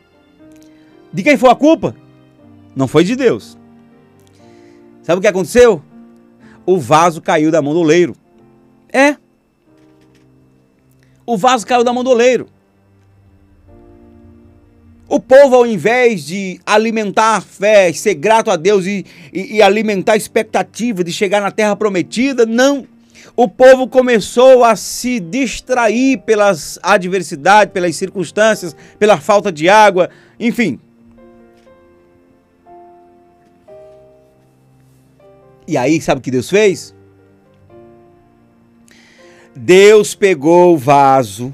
De 1.12 1.24
quem 1.24 1.38
foi 1.38 1.50
a 1.50 1.56
culpa? 1.56 1.96
Não 2.76 2.88
foi 2.88 3.04
de 3.04 3.16
Deus. 3.16 3.58
Sabe 5.02 5.20
o 5.20 5.22
que 5.22 5.28
aconteceu? 5.28 5.82
O 6.66 6.78
vaso 6.78 7.22
caiu 7.22 7.52
da 7.52 7.62
mão 7.62 7.74
do 7.74 7.80
oleiro. 7.80 8.16
É. 8.94 9.16
O 11.26 11.38
vaso 11.38 11.66
caiu 11.66 11.84
da 11.84 11.92
mão 11.92 12.04
do 12.04 12.12
oleiro. 12.12 12.48
O 15.12 15.20
povo, 15.20 15.58
ao 15.58 15.68
invés 15.68 16.26
de 16.26 16.58
alimentar 16.66 17.36
a 17.36 17.42
fé, 17.42 17.92
ser 17.92 18.14
grato 18.14 18.50
a 18.50 18.56
Deus 18.56 18.86
e, 18.86 19.06
e, 19.34 19.58
e, 19.58 19.62
alimentar 19.62 20.14
a 20.14 20.16
expectativa 20.16 21.04
de 21.04 21.12
chegar 21.12 21.42
na 21.42 21.52
terra 21.52 21.76
prometida, 21.76 22.46
não. 22.46 22.88
O 23.36 23.46
povo 23.46 23.90
começou 23.90 24.64
a 24.64 24.74
se 24.78 25.20
distrair 25.20 26.20
pelas 26.20 26.80
adversidades, 26.82 27.74
pelas 27.74 27.94
circunstâncias, 27.98 28.74
pela 28.98 29.20
falta 29.20 29.52
de 29.52 29.68
água, 29.68 30.10
enfim. 30.40 30.80
E 35.68 35.76
aí, 35.76 36.00
sabe 36.00 36.20
o 36.20 36.24
que 36.24 36.32
Deus 36.32 36.50
fez? 36.50 36.96
Deus 39.54 40.16
pegou 40.16 40.74
o 40.74 40.78
vaso 40.78 41.54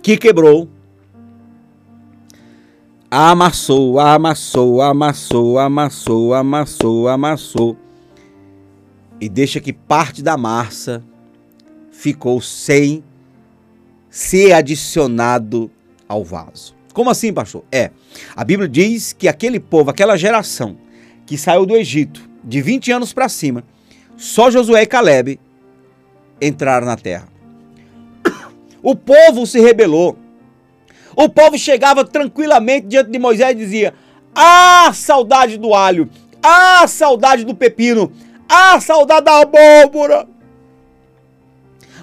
que 0.00 0.16
quebrou 0.16 0.68
amassou, 3.14 4.00
amassou, 4.00 4.80
amassou, 4.80 5.58
amassou, 5.58 6.32
amassou, 6.32 7.08
amassou. 7.08 7.76
E 9.20 9.28
deixa 9.28 9.60
que 9.60 9.70
parte 9.70 10.22
da 10.22 10.38
massa 10.38 11.04
ficou 11.90 12.40
sem 12.40 13.04
ser 14.08 14.54
adicionado 14.54 15.70
ao 16.08 16.24
vaso. 16.24 16.74
Como 16.94 17.10
assim, 17.10 17.34
pastor? 17.34 17.62
É, 17.70 17.90
a 18.34 18.44
Bíblia 18.44 18.66
diz 18.66 19.12
que 19.12 19.28
aquele 19.28 19.60
povo, 19.60 19.90
aquela 19.90 20.16
geração 20.16 20.78
que 21.26 21.36
saiu 21.36 21.66
do 21.66 21.76
Egito 21.76 22.26
de 22.42 22.62
20 22.62 22.92
anos 22.92 23.12
para 23.12 23.28
cima, 23.28 23.62
só 24.16 24.50
Josué 24.50 24.84
e 24.84 24.86
Caleb 24.86 25.38
entraram 26.40 26.86
na 26.86 26.96
terra. 26.96 27.28
O 28.82 28.96
povo 28.96 29.46
se 29.46 29.60
rebelou. 29.60 30.16
O 31.16 31.28
povo 31.28 31.58
chegava 31.58 32.04
tranquilamente 32.04 32.86
diante 32.86 33.10
de 33.10 33.18
Moisés 33.18 33.52
e 33.52 33.54
dizia: 33.54 33.94
Ah, 34.34 34.90
saudade 34.94 35.58
do 35.58 35.74
alho! 35.74 36.08
Ah, 36.42 36.86
saudade 36.86 37.44
do 37.44 37.54
pepino! 37.54 38.12
Ah, 38.48 38.80
saudade 38.80 39.24
da 39.24 39.40
abóbora! 39.40 40.26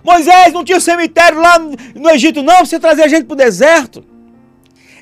Moisés 0.03 0.53
não 0.53 0.63
tinha 0.63 0.79
cemitério 0.79 1.39
lá 1.41 1.59
no 1.59 2.09
Egito, 2.09 2.41
não, 2.41 2.65
você 2.65 2.79
trazer 2.79 3.03
a 3.03 3.07
gente 3.07 3.25
para 3.25 3.33
o 3.33 3.37
deserto. 3.37 4.03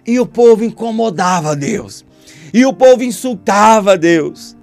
E 0.06 0.20
o 0.20 0.26
povo 0.26 0.64
incomodava 0.64 1.56
Deus. 1.56 2.06
E 2.54 2.66
o 2.66 2.74
povo 2.74 3.04
insultava 3.04 3.98
Deus. 3.98 4.56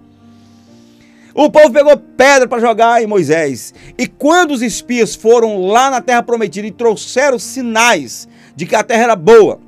O 1.34 1.50
povo 1.50 1.70
pegou 1.72 1.96
pedra 1.96 2.48
para 2.48 2.60
jogar 2.60 3.02
em 3.02 3.06
Moisés. 3.06 3.74
E 3.98 4.06
quando 4.06 4.52
os 4.52 4.62
espias 4.62 5.14
foram 5.14 5.66
lá 5.66 5.90
na 5.90 6.00
terra 6.00 6.22
prometida 6.22 6.66
e 6.66 6.70
trouxeram 6.70 7.38
sinais 7.38 8.28
de 8.54 8.66
que 8.66 8.74
a 8.74 8.82
terra 8.82 9.04
era 9.04 9.16
boa, 9.16 9.60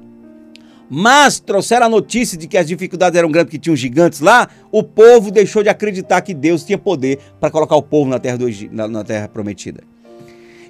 mas 0.89 1.41
trouxeram 1.41 1.87
a 1.87 1.89
notícia 1.89 2.39
de 2.39 2.47
que 2.47 2.57
as 2.57 2.68
dificuldades 2.68 3.18
eram 3.18 3.30
grandes, 3.30 3.51
que 3.51 3.59
tinham 3.59 3.74
gigantes 3.74 4.20
lá, 4.20 4.49
o 4.70 4.82
povo 4.82 5.30
deixou 5.30 5.62
de 5.62 5.68
acreditar 5.68 6.20
que 6.20 6.32
Deus 6.32 6.64
tinha 6.64 6.78
poder 6.78 7.18
para 7.41 7.51
colocar 7.51 7.74
o 7.76 7.82
povo 7.82 8.09
na 8.09 8.18
terra, 8.18 8.39
do, 8.39 8.47
na, 8.70 8.87
na 8.87 9.05
terra 9.05 9.28
prometida. 9.28 9.82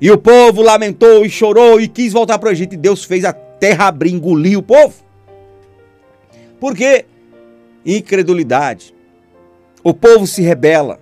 E 0.00 0.10
o 0.10 0.18
povo 0.18 0.62
lamentou 0.62 1.24
e 1.24 1.30
chorou 1.30 1.80
e 1.80 1.88
quis 1.88 2.12
voltar 2.12 2.38
para 2.38 2.48
o 2.48 2.52
Egito, 2.52 2.74
e 2.74 2.78
Deus 2.78 3.04
fez 3.04 3.24
a 3.24 3.32
terra 3.32 3.88
abrir, 3.88 4.12
engolir 4.12 4.58
o 4.58 4.62
povo. 4.62 4.94
Por 6.58 6.74
quê? 6.74 7.04
Incredulidade. 7.84 8.94
O 9.82 9.92
povo 9.94 10.26
se 10.26 10.42
rebela. 10.42 10.98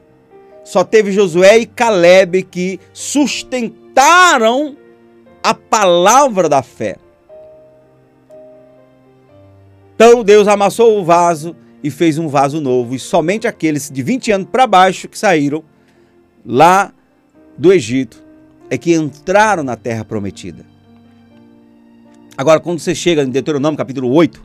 Só 0.64 0.82
teve 0.82 1.12
Josué 1.12 1.58
e 1.58 1.66
Caleb 1.66 2.42
que 2.44 2.80
sustentaram 2.92 4.76
a 5.42 5.54
palavra 5.54 6.48
da 6.48 6.62
fé. 6.62 6.96
Então 9.94 10.24
Deus 10.24 10.48
amassou 10.48 10.98
o 10.98 11.04
vaso 11.04 11.54
e 11.82 11.90
fez 11.90 12.18
um 12.18 12.28
vaso 12.28 12.60
novo, 12.60 12.94
e 12.94 12.98
somente 12.98 13.46
aqueles 13.46 13.90
de 13.90 14.02
20 14.02 14.32
anos 14.32 14.48
para 14.50 14.66
baixo 14.66 15.08
que 15.08 15.18
saíram 15.18 15.62
lá 16.44 16.92
do 17.58 17.72
Egito 17.72 18.22
é 18.70 18.78
que 18.78 18.94
entraram 18.94 19.62
na 19.62 19.76
terra 19.76 20.04
prometida. 20.04 20.64
Agora, 22.36 22.58
quando 22.58 22.80
você 22.80 22.94
chega 22.94 23.22
em 23.22 23.28
Deuteronômio 23.28 23.76
capítulo 23.76 24.10
8, 24.10 24.42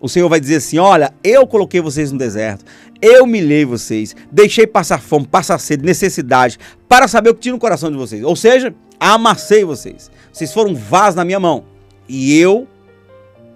o 0.00 0.08
Senhor 0.08 0.28
vai 0.28 0.40
dizer 0.40 0.56
assim: 0.56 0.78
Olha, 0.78 1.12
eu 1.22 1.46
coloquei 1.46 1.80
vocês 1.80 2.10
no 2.10 2.18
deserto, 2.18 2.64
eu 3.02 3.26
milhei 3.26 3.64
vocês, 3.64 4.16
deixei 4.30 4.66
passar 4.66 5.00
fome, 5.02 5.26
passar 5.26 5.58
sede, 5.58 5.84
necessidade, 5.84 6.58
para 6.88 7.06
saber 7.06 7.30
o 7.30 7.34
que 7.34 7.40
tinha 7.40 7.52
no 7.52 7.58
coração 7.58 7.90
de 7.90 7.98
vocês. 7.98 8.22
Ou 8.24 8.34
seja, 8.34 8.74
amassei 8.98 9.64
vocês. 9.64 10.10
Vocês 10.32 10.52
foram 10.52 10.74
vasos 10.74 11.16
na 11.16 11.24
minha 11.24 11.40
mão. 11.40 11.64
E 12.08 12.38
eu 12.38 12.66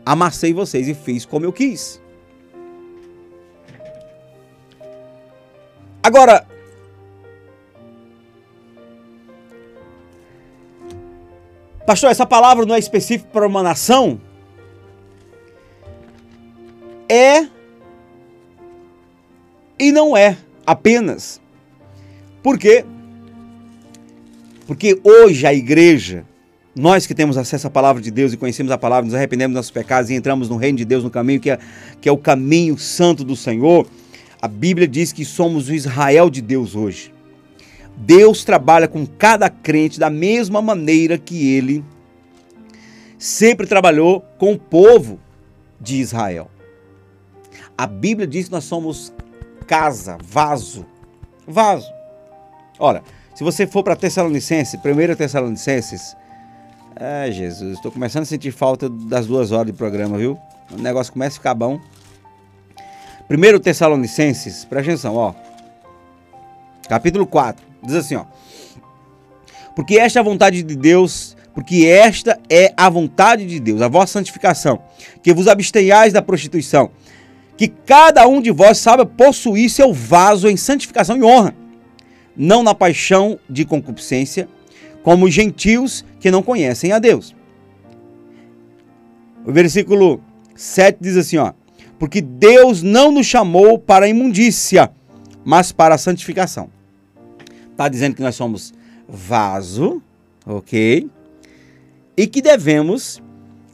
amassei 0.05 0.53
vocês 0.53 0.89
e 0.89 0.95
fiz 0.95 1.25
como 1.25 1.45
eu 1.45 1.53
quis. 1.53 2.01
Agora, 6.03 6.47
pastor, 11.87 12.11
essa 12.11 12.27
palavra 12.27 12.67
não 12.67 12.75
é 12.75 12.79
específica 12.79 13.31
para 13.33 13.47
uma 13.47 13.63
nação? 13.63 14.21
É 17.09 17.49
e 19.79 19.91
não 19.91 20.17
é 20.17 20.37
apenas. 20.67 21.41
Por 22.43 22.59
quê? 22.59 22.85
Porque 24.67 25.01
hoje 25.03 25.47
a 25.47 25.55
igreja 25.55 26.27
nós 26.75 27.07
que 27.07 27.15
temos 27.15 27.37
acesso 27.37 27.67
à 27.67 27.71
palavra 27.71 28.03
de 28.03 28.11
Deus 28.11 28.33
e 28.33 28.37
conhecemos 28.37 28.73
a 28.73 28.79
palavra, 28.79 29.05
nos 29.05 29.15
arrependemos 29.15 29.53
dos 29.53 29.59
nossos 29.59 29.71
pecados 29.71 30.11
e 30.11 30.15
entramos 30.15 30.49
no 30.49 30.57
reino 30.57 30.79
de 30.79 30.85
Deus, 30.85 31.05
no 31.05 31.11
caminho 31.11 31.41
que 31.41 31.51
é, 31.51 31.59
que 32.01 32.09
é 32.09 32.13
o 32.13 32.19
caminho 32.19 32.77
santo 32.77 33.23
do 33.23 33.37
Senhor, 33.37 33.87
a 34.43 34.49
Bíblia 34.49 34.89
diz 34.89 35.13
que 35.13 35.25
somos 35.25 35.69
o 35.69 35.75
Israel 35.75 36.29
de 36.29 36.43
Deus 36.43 36.75
hoje. 36.75 37.15
Deus 37.97 38.45
trabalha 38.45 38.89
com 38.89 39.07
cada 39.07 39.49
crente 39.49 40.01
da 40.01 40.11
mesma 40.11 40.61
maneira 40.61 41.17
que 41.17 41.55
ele 41.55 41.85
sempre 43.19 43.67
trabalhou 43.67 44.21
com 44.37 44.53
o 44.53 44.59
povo 44.59 45.21
de 45.81 46.01
Israel. 46.01 46.51
A 47.79 47.87
Bíblia 47.87 48.27
diz 48.27 48.47
que 48.47 48.53
nós 48.53 48.65
somos 48.65 49.13
casa, 49.67 50.19
vaso. 50.23 50.85
Vaso. 51.47 51.91
Olha, 52.79 53.03
se 53.35 53.45
você 53.45 53.67
for 53.67 53.83
para 53.83 53.97
Tessalonicenses, 53.97 54.79
1 54.79 55.15
Tessalonicenses, 55.15 56.17
é, 56.97 57.31
Jesus, 57.31 57.75
estou 57.75 57.91
começando 57.91 58.23
a 58.23 58.27
sentir 58.27 58.53
falta 58.53 58.89
das 58.89 59.27
duas 59.27 59.53
horas 59.53 59.67
de 59.67 59.73
programa, 59.73 60.17
viu? 60.17 60.39
O 60.73 60.81
negócio 60.81 61.13
começa 61.13 61.37
a 61.37 61.39
ficar 61.39 61.55
bom. 61.55 61.81
1 63.29 63.59
Tessalonicenses, 63.61 64.65
presta 64.65 64.93
atenção, 64.93 65.17
ó. 65.17 65.35
Capítulo 66.89 67.27
4, 67.27 67.65
diz 67.83 67.95
assim, 67.95 68.17
ó. 68.17 68.25
Porque 69.75 69.99
esta 69.99 70.19
é 70.19 70.21
a 70.21 70.25
vontade 70.25 70.63
de 70.63 70.77
Deus, 70.77 71.37
porque 71.55 71.87
esta 71.87 72.39
é 72.49 72.73
a 72.77 72.89
vontade 72.89 73.47
de 73.47 73.59
Deus, 73.59 73.81
a 73.81 73.89
vossa 73.89 74.13
santificação, 74.13 74.81
que 75.23 75.33
vos 75.33 75.49
abstenhais 75.49 76.13
da 76.13 76.23
prostituição, 76.23 76.91
que 77.57 77.69
cada 77.69 78.27
um 78.29 78.41
de 78.41 78.51
vós 78.51 78.79
saiba 78.79 79.07
possuir 79.07 79.71
seu 79.71 79.93
vaso 79.93 80.49
em 80.49 80.57
santificação 80.57 81.17
e 81.17 81.25
honra, 81.25 81.55
não 82.37 82.63
na 82.63 82.75
paixão 82.75 83.39
de 83.49 83.65
concupiscência, 83.65 84.49
como 85.05 85.27
os 85.27 85.35
gentios 85.35 86.05
que 86.19 86.31
não 86.31 86.43
conhecem 86.43 86.91
a 86.91 86.99
Deus. 86.99 87.37
O 89.45 89.53
versículo 89.53 90.21
7 90.57 90.99
diz 91.01 91.17
assim, 91.17 91.37
ó: 91.37 91.53
Porque 91.99 92.23
Deus 92.23 92.83
não 92.83 93.13
nos 93.13 93.27
chamou 93.27 93.79
para 93.79 94.07
a 94.07 94.09
imundícia, 94.09 94.91
mas 95.45 95.71
para 95.71 95.95
a 95.95 95.99
santificação. 95.99 96.71
Está 97.71 97.87
dizendo 97.89 98.17
que 98.17 98.23
nós 98.23 98.35
somos 98.35 98.73
vaso, 99.07 100.03
ok? 100.47 101.11
E 102.17 102.27
que 102.27 102.41
devemos, 102.41 103.23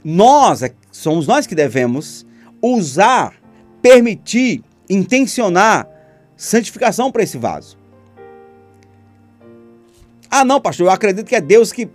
nós, 0.02 0.62
é, 0.64 0.72
somos 0.90 1.28
nós 1.28 1.46
que 1.46 1.54
devemos 1.54 2.26
usar, 2.60 3.34
permitir, 3.80 4.64
intencionar 4.88 5.86
santificação 6.36 7.12
para 7.12 7.22
esse 7.22 7.38
vaso. 7.38 7.78
Ah, 10.30 10.44
não, 10.44 10.60
pastor, 10.60 10.86
eu 10.86 10.92
acredito 10.92 11.26
que 11.26 11.34
é 11.34 11.40
Deus 11.40 11.72
que, 11.72 11.88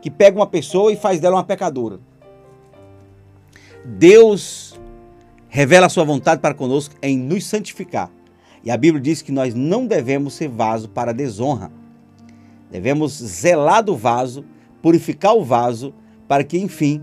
que 0.00 0.10
pega 0.10 0.38
uma 0.38 0.46
pessoa 0.46 0.92
e 0.92 0.96
faz 0.96 1.18
dela 1.18 1.36
uma 1.36 1.44
pecadora. 1.44 1.98
Deus 3.84 4.78
revela 5.48 5.86
a 5.86 5.88
sua 5.88 6.04
vontade 6.04 6.40
para 6.40 6.54
conosco 6.54 6.94
em 7.02 7.18
nos 7.18 7.44
santificar. 7.46 8.10
E 8.62 8.70
a 8.70 8.76
Bíblia 8.76 9.02
diz 9.02 9.22
que 9.22 9.32
nós 9.32 9.54
não 9.54 9.86
devemos 9.86 10.34
ser 10.34 10.48
vaso 10.48 10.88
para 10.88 11.12
desonra. 11.12 11.70
Devemos 12.70 13.12
zelar 13.12 13.82
do 13.82 13.96
vaso, 13.96 14.44
purificar 14.82 15.34
o 15.34 15.42
vaso, 15.42 15.94
para 16.28 16.44
que, 16.44 16.58
enfim, 16.58 17.02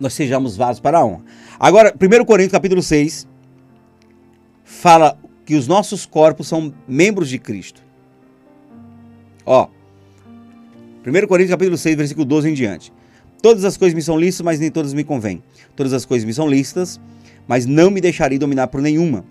nós 0.00 0.14
sejamos 0.14 0.56
vasos 0.56 0.80
para 0.80 0.98
a 0.98 1.04
honra. 1.04 1.22
Agora, 1.60 1.94
1 1.94 2.24
Coríntios 2.24 2.52
capítulo 2.52 2.82
6 2.82 3.28
fala 4.64 5.18
que 5.44 5.54
os 5.54 5.66
nossos 5.66 6.06
corpos 6.06 6.48
são 6.48 6.72
membros 6.86 7.28
de 7.28 7.38
Cristo. 7.38 7.82
Ó, 9.44 9.68
1 11.04 11.26
Coríntios 11.26 11.50
capítulo 11.50 11.76
6, 11.76 11.96
versículo 11.96 12.24
12 12.24 12.50
em 12.50 12.54
diante. 12.54 12.92
Todas 13.42 13.64
as 13.64 13.76
coisas 13.76 13.94
me 13.94 14.02
são 14.02 14.18
lícitas, 14.18 14.44
mas 14.44 14.60
nem 14.60 14.70
todas 14.70 14.94
me 14.94 15.02
convêm. 15.02 15.42
Todas 15.74 15.92
as 15.92 16.04
coisas 16.04 16.24
me 16.24 16.32
são 16.32 16.48
lícitas, 16.48 17.00
mas 17.46 17.66
não 17.66 17.90
me 17.90 18.00
deixarei 18.00 18.38
dominar 18.38 18.68
por 18.68 18.80
nenhuma. 18.80 19.24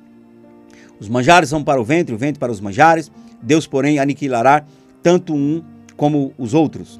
Os 1.00 1.08
manjares 1.08 1.50
são 1.50 1.64
para 1.64 1.80
o 1.80 1.84
ventre, 1.86 2.14
o 2.14 2.18
ventre 2.18 2.38
para 2.38 2.52
os 2.52 2.60
manjares. 2.60 3.10
Deus, 3.42 3.66
porém, 3.66 4.00
aniquilará 4.00 4.66
tanto 5.02 5.34
um 5.34 5.64
como 5.96 6.34
os 6.38 6.54
outros. 6.54 7.00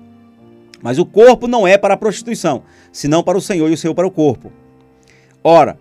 Mas 0.82 0.98
o 0.98 1.06
corpo 1.06 1.48
não 1.48 1.68
é 1.68 1.78
para 1.78 1.94
a 1.94 1.98
prostituição, 1.98 2.64
senão 2.92 3.22
para 3.22 3.38
o 3.38 3.42
Senhor 3.42 3.70
e 3.70 3.74
o 3.74 3.78
Senhor 3.78 3.94
para 3.94 4.08
o 4.08 4.12
corpo. 4.12 4.52
Ora, 5.44 5.78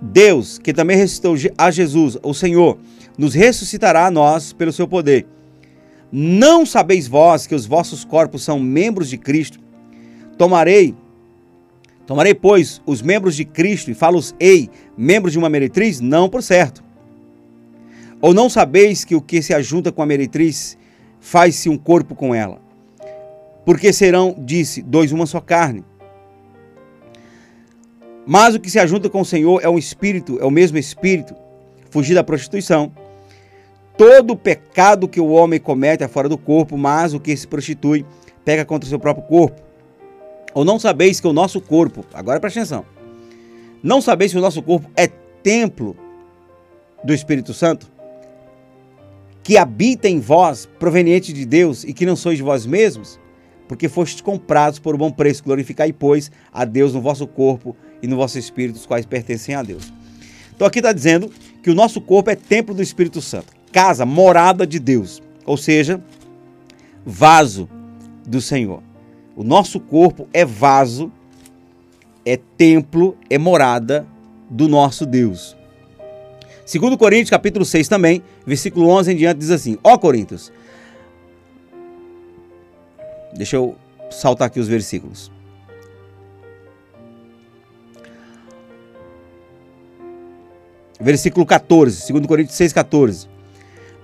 Deus, 0.00 0.58
que 0.58 0.72
também 0.72 0.96
ressuscitou 0.96 1.36
a 1.56 1.70
Jesus, 1.70 2.16
o 2.22 2.32
Senhor, 2.32 2.78
nos 3.16 3.34
ressuscitará 3.34 4.06
a 4.06 4.10
nós 4.10 4.52
pelo 4.52 4.72
seu 4.72 4.86
poder. 4.86 5.26
Não 6.10 6.64
sabeis 6.64 7.06
vós 7.08 7.46
que 7.46 7.54
os 7.54 7.66
vossos 7.66 8.04
corpos 8.04 8.42
são 8.42 8.58
membros 8.58 9.10
de 9.10 9.18
Cristo? 9.18 9.58
Tomarei, 10.38 10.94
tomarei, 12.06 12.34
pois, 12.34 12.80
os 12.86 13.02
membros 13.02 13.34
de 13.34 13.44
Cristo 13.44 13.90
e 13.90 13.94
falo-os-ei, 13.94 14.70
membros 14.96 15.32
de 15.32 15.38
uma 15.38 15.50
meretriz? 15.50 16.00
Não, 16.00 16.28
por 16.28 16.42
certo. 16.42 16.82
Ou 18.20 18.32
não 18.32 18.48
sabeis 18.48 19.04
que 19.04 19.14
o 19.14 19.20
que 19.20 19.42
se 19.42 19.52
ajunta 19.52 19.92
com 19.92 20.02
a 20.02 20.06
meretriz 20.06 20.78
faz-se 21.20 21.68
um 21.68 21.76
corpo 21.76 22.14
com 22.14 22.34
ela? 22.34 22.60
Porque 23.64 23.92
serão, 23.92 24.34
disse, 24.38 24.80
dois 24.80 25.12
uma 25.12 25.26
só 25.26 25.40
carne. 25.40 25.84
Mas 28.30 28.54
o 28.54 28.60
que 28.60 28.70
se 28.70 28.78
ajunta 28.78 29.08
com 29.08 29.22
o 29.22 29.24
Senhor 29.24 29.64
é 29.64 29.70
um 29.70 29.78
espírito, 29.78 30.38
é 30.38 30.44
o 30.44 30.50
mesmo 30.50 30.76
espírito. 30.76 31.34
Fugir 31.88 32.12
da 32.12 32.22
prostituição. 32.22 32.92
Todo 33.96 34.36
pecado 34.36 35.08
que 35.08 35.18
o 35.18 35.30
homem 35.30 35.58
comete 35.58 36.04
é 36.04 36.08
fora 36.08 36.28
do 36.28 36.36
corpo, 36.36 36.76
mas 36.76 37.14
o 37.14 37.20
que 37.20 37.34
se 37.34 37.48
prostitui 37.48 38.04
pega 38.44 38.66
contra 38.66 38.86
o 38.86 38.88
seu 38.90 38.98
próprio 38.98 39.24
corpo. 39.24 39.62
Ou 40.52 40.62
não 40.62 40.78
sabeis 40.78 41.20
que 41.20 41.26
o 41.26 41.32
nosso 41.32 41.58
corpo, 41.58 42.04
agora 42.12 42.38
presta 42.38 42.60
atenção, 42.60 42.84
não 43.82 44.02
sabeis 44.02 44.30
que 44.30 44.38
o 44.38 44.42
nosso 44.42 44.62
corpo 44.62 44.90
é 44.94 45.06
templo 45.42 45.96
do 47.02 47.14
Espírito 47.14 47.54
Santo, 47.54 47.90
que 49.42 49.56
habita 49.56 50.06
em 50.06 50.20
vós, 50.20 50.68
proveniente 50.78 51.32
de 51.32 51.46
Deus, 51.46 51.82
e 51.82 51.94
que 51.94 52.04
não 52.04 52.14
sois 52.14 52.36
de 52.36 52.44
vós 52.44 52.66
mesmos, 52.66 53.18
porque 53.66 53.88
fostes 53.88 54.20
comprados 54.20 54.78
por 54.78 54.94
um 54.94 54.98
bom 54.98 55.10
preço. 55.10 55.42
Glorificai, 55.42 55.94
pois, 55.94 56.30
a 56.52 56.66
Deus 56.66 56.92
no 56.92 57.00
vosso 57.00 57.26
corpo 57.26 57.74
e 58.02 58.06
no 58.06 58.16
vosso 58.16 58.38
espírito, 58.38 58.76
os 58.76 58.86
quais 58.86 59.06
pertencem 59.06 59.54
a 59.54 59.62
Deus. 59.62 59.92
Então 60.54 60.66
aqui 60.66 60.78
está 60.78 60.92
dizendo 60.92 61.30
que 61.62 61.70
o 61.70 61.74
nosso 61.74 62.00
corpo 62.00 62.30
é 62.30 62.36
templo 62.36 62.74
do 62.74 62.82
Espírito 62.82 63.20
Santo, 63.20 63.52
casa, 63.72 64.04
morada 64.04 64.66
de 64.66 64.78
Deus, 64.78 65.22
ou 65.44 65.56
seja, 65.56 66.02
vaso 67.04 67.68
do 68.26 68.40
Senhor. 68.40 68.82
O 69.36 69.44
nosso 69.44 69.78
corpo 69.78 70.28
é 70.32 70.44
vaso, 70.44 71.12
é 72.24 72.36
templo, 72.36 73.16
é 73.30 73.38
morada 73.38 74.06
do 74.50 74.68
nosso 74.68 75.06
Deus. 75.06 75.56
Segundo 76.66 76.98
Coríntios, 76.98 77.30
capítulo 77.30 77.64
6 77.64 77.88
também, 77.88 78.22
versículo 78.44 78.88
11 78.88 79.12
em 79.12 79.16
diante, 79.16 79.38
diz 79.38 79.50
assim, 79.50 79.78
ó 79.82 79.96
Coríntios, 79.96 80.52
deixa 83.32 83.56
eu 83.56 83.76
saltar 84.10 84.48
aqui 84.48 84.60
os 84.60 84.68
versículos. 84.68 85.30
Versículo 91.00 91.46
14, 91.46 92.12
2 92.12 92.26
Coríntios 92.26 92.56
6, 92.56 92.72
14. 92.72 93.28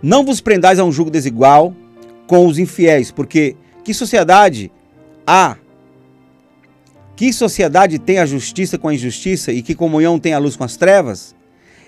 Não 0.03 0.25
vos 0.25 0.41
prendais 0.41 0.79
a 0.79 0.85
um 0.85 0.93
jugo 0.93 1.11
desigual 1.11 1.75
com 2.27 2.47
os 2.47 2.59
infiéis, 2.59 3.11
porque 3.11 3.57
que 3.83 3.93
sociedade 3.93 4.71
há? 5.27 5.57
Que 7.17 7.33
sociedade 7.33 7.99
tem 7.99 8.19
a 8.19 8.27
justiça 8.27 8.79
com 8.79 8.89
a 8.89 8.95
injustiça 8.95 9.53
e 9.53 9.63
que 9.63 9.75
comunhão 9.75 10.19
tem 10.19 10.35
a 10.35 10.39
luz 10.39 10.57
com 10.57 10.65
as 10.65 10.77
trevas? 10.77 11.35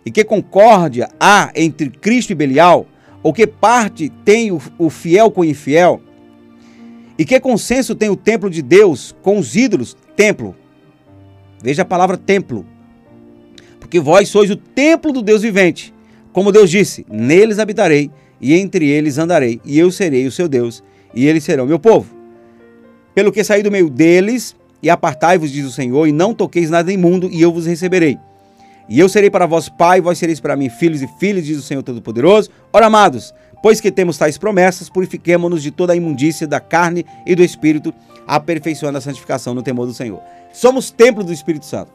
E 0.04 0.10
que 0.10 0.24
concórdia 0.24 1.08
há 1.18 1.50
entre 1.54 1.90
Cristo 1.90 2.30
e 2.30 2.34
Belial? 2.34 2.86
Ou 3.22 3.32
que 3.32 3.46
parte 3.46 4.08
tem 4.24 4.52
o, 4.52 4.60
o 4.78 4.88
fiel 4.88 5.30
com 5.30 5.40
o 5.40 5.44
infiel? 5.44 6.00
E 7.18 7.24
que 7.24 7.40
consenso 7.40 7.94
tem 7.94 8.08
o 8.08 8.16
templo 8.16 8.48
de 8.48 8.62
Deus 8.62 9.14
com 9.22 9.38
os 9.38 9.56
ídolos? 9.56 9.96
Templo. 10.14 10.54
Veja 11.62 11.82
a 11.82 11.86
palavra 11.86 12.16
templo 12.16 12.64
porque 13.86 14.00
vós 14.00 14.28
sois 14.28 14.50
o 14.50 14.56
templo 14.56 15.12
do 15.12 15.22
Deus 15.22 15.42
vivente. 15.42 15.94
Como 16.32 16.50
Deus 16.50 16.68
disse: 16.68 17.06
Neles 17.08 17.60
habitarei 17.60 18.10
e 18.40 18.52
entre 18.54 18.86
eles 18.86 19.16
andarei, 19.16 19.60
e 19.64 19.78
eu 19.78 19.90
serei 19.92 20.26
o 20.26 20.32
seu 20.32 20.48
Deus, 20.48 20.82
e 21.14 21.26
eles 21.26 21.44
serão 21.44 21.64
meu 21.64 21.78
povo. 21.78 22.14
Pelo 23.14 23.32
que 23.32 23.42
saí 23.44 23.62
do 23.62 23.70
meio 23.70 23.88
deles, 23.88 24.54
e 24.82 24.90
apartai-vos, 24.90 25.50
diz 25.50 25.64
o 25.64 25.70
Senhor, 25.70 26.06
e 26.06 26.12
não 26.12 26.34
toqueis 26.34 26.68
nada 26.68 26.92
imundo, 26.92 27.30
e 27.30 27.40
eu 27.40 27.50
vos 27.50 27.64
receberei. 27.64 28.18
E 28.88 29.00
eu 29.00 29.08
serei 29.08 29.30
para 29.30 29.46
vós 29.46 29.68
pai, 29.68 29.98
e 29.98 30.02
vós 30.02 30.18
sereis 30.18 30.40
para 30.40 30.56
mim 30.56 30.68
filhos 30.68 31.00
e 31.00 31.08
filhas, 31.18 31.46
diz 31.46 31.56
o 31.56 31.62
Senhor 31.62 31.82
Todo-Poderoso. 31.82 32.50
Ora, 32.72 32.86
amados, 32.86 33.32
pois 33.62 33.80
que 33.80 33.90
temos 33.90 34.18
tais 34.18 34.36
promessas, 34.36 34.90
purifiquemo-nos 34.90 35.62
de 35.62 35.70
toda 35.70 35.94
a 35.94 35.96
imundícia 35.96 36.46
da 36.46 36.60
carne 36.60 37.06
e 37.24 37.34
do 37.34 37.42
espírito, 37.42 37.94
aperfeiçoando 38.26 38.98
a 38.98 39.00
santificação 39.00 39.54
no 39.54 39.62
temor 39.62 39.86
do 39.86 39.94
Senhor. 39.94 40.20
Somos 40.52 40.90
templo 40.90 41.24
do 41.24 41.32
Espírito 41.32 41.64
Santo. 41.64 41.92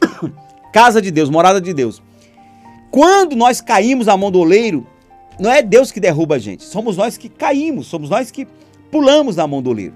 casa 0.72 1.00
de 1.02 1.10
Deus, 1.10 1.28
morada 1.28 1.60
de 1.60 1.72
Deus. 1.74 2.02
Quando 2.90 3.36
nós 3.36 3.60
caímos 3.60 4.08
à 4.08 4.16
mão 4.16 4.30
do 4.30 4.38
oleiro, 4.40 4.86
Não 5.38 5.50
é 5.50 5.62
Deus 5.62 5.90
que 5.90 5.98
derruba 5.98 6.36
a 6.36 6.38
gente, 6.38 6.62
somos 6.62 6.96
nós 6.96 7.16
que 7.16 7.28
caímos, 7.28 7.86
somos 7.86 8.10
nós 8.10 8.30
que 8.30 8.46
pulamos 8.90 9.36
na 9.36 9.46
mão 9.46 9.62
do 9.62 9.70
oleiro. 9.70 9.94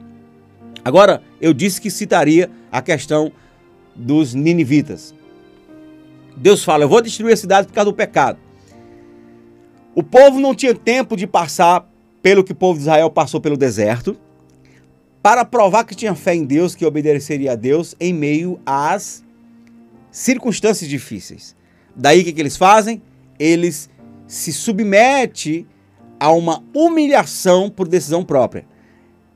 Agora, 0.85 1.23
eu 1.41 1.53
disse 1.53 1.81
que 1.81 1.91
citaria 1.91 2.51
a 2.73 2.81
questão 2.81 3.31
dos 3.95 4.35
ninivitas. 4.35 5.15
Deus 6.37 6.65
fala: 6.65 6.85
Eu 6.85 6.89
vou 6.89 7.03
destruir 7.03 7.33
a 7.33 7.37
cidade 7.37 7.67
por 7.67 7.75
causa 7.75 7.91
do 7.91 7.97
pecado. 7.97 8.39
O 9.95 10.03
povo 10.03 10.41
não 10.41 10.55
tinha 10.55 10.75
tempo 10.75 11.17
de 11.17 11.27
passar 11.27 11.87
pelo 12.23 12.43
que 12.43 12.53
o 12.53 12.57
povo 12.57 12.79
de 12.79 12.85
Israel 12.85 13.11
passou 13.11 13.41
pelo 13.41 13.57
deserto, 13.57 14.17
para 15.23 15.45
provar 15.45 15.85
que 15.85 15.95
tinha 15.95 16.15
fé 16.15 16.35
em 16.35 16.45
Deus, 16.45 16.75
que 16.75 16.85
obedeceria 16.85 17.53
a 17.53 17.57
Deus 17.57 17.95
em 18.01 18.13
meio 18.13 18.61
às 18.65 19.25
circunstâncias 20.17 20.89
difíceis. 20.89 21.55
Daí 21.95 22.23
o 22.23 22.25
que, 22.25 22.33
que 22.33 22.41
eles 22.41 22.57
fazem? 22.57 23.03
Eles 23.39 23.91
se 24.27 24.51
submetem 24.51 25.67
a 26.19 26.33
uma 26.33 26.65
humilhação 26.75 27.69
por 27.69 27.87
decisão 27.87 28.25
própria. 28.25 28.65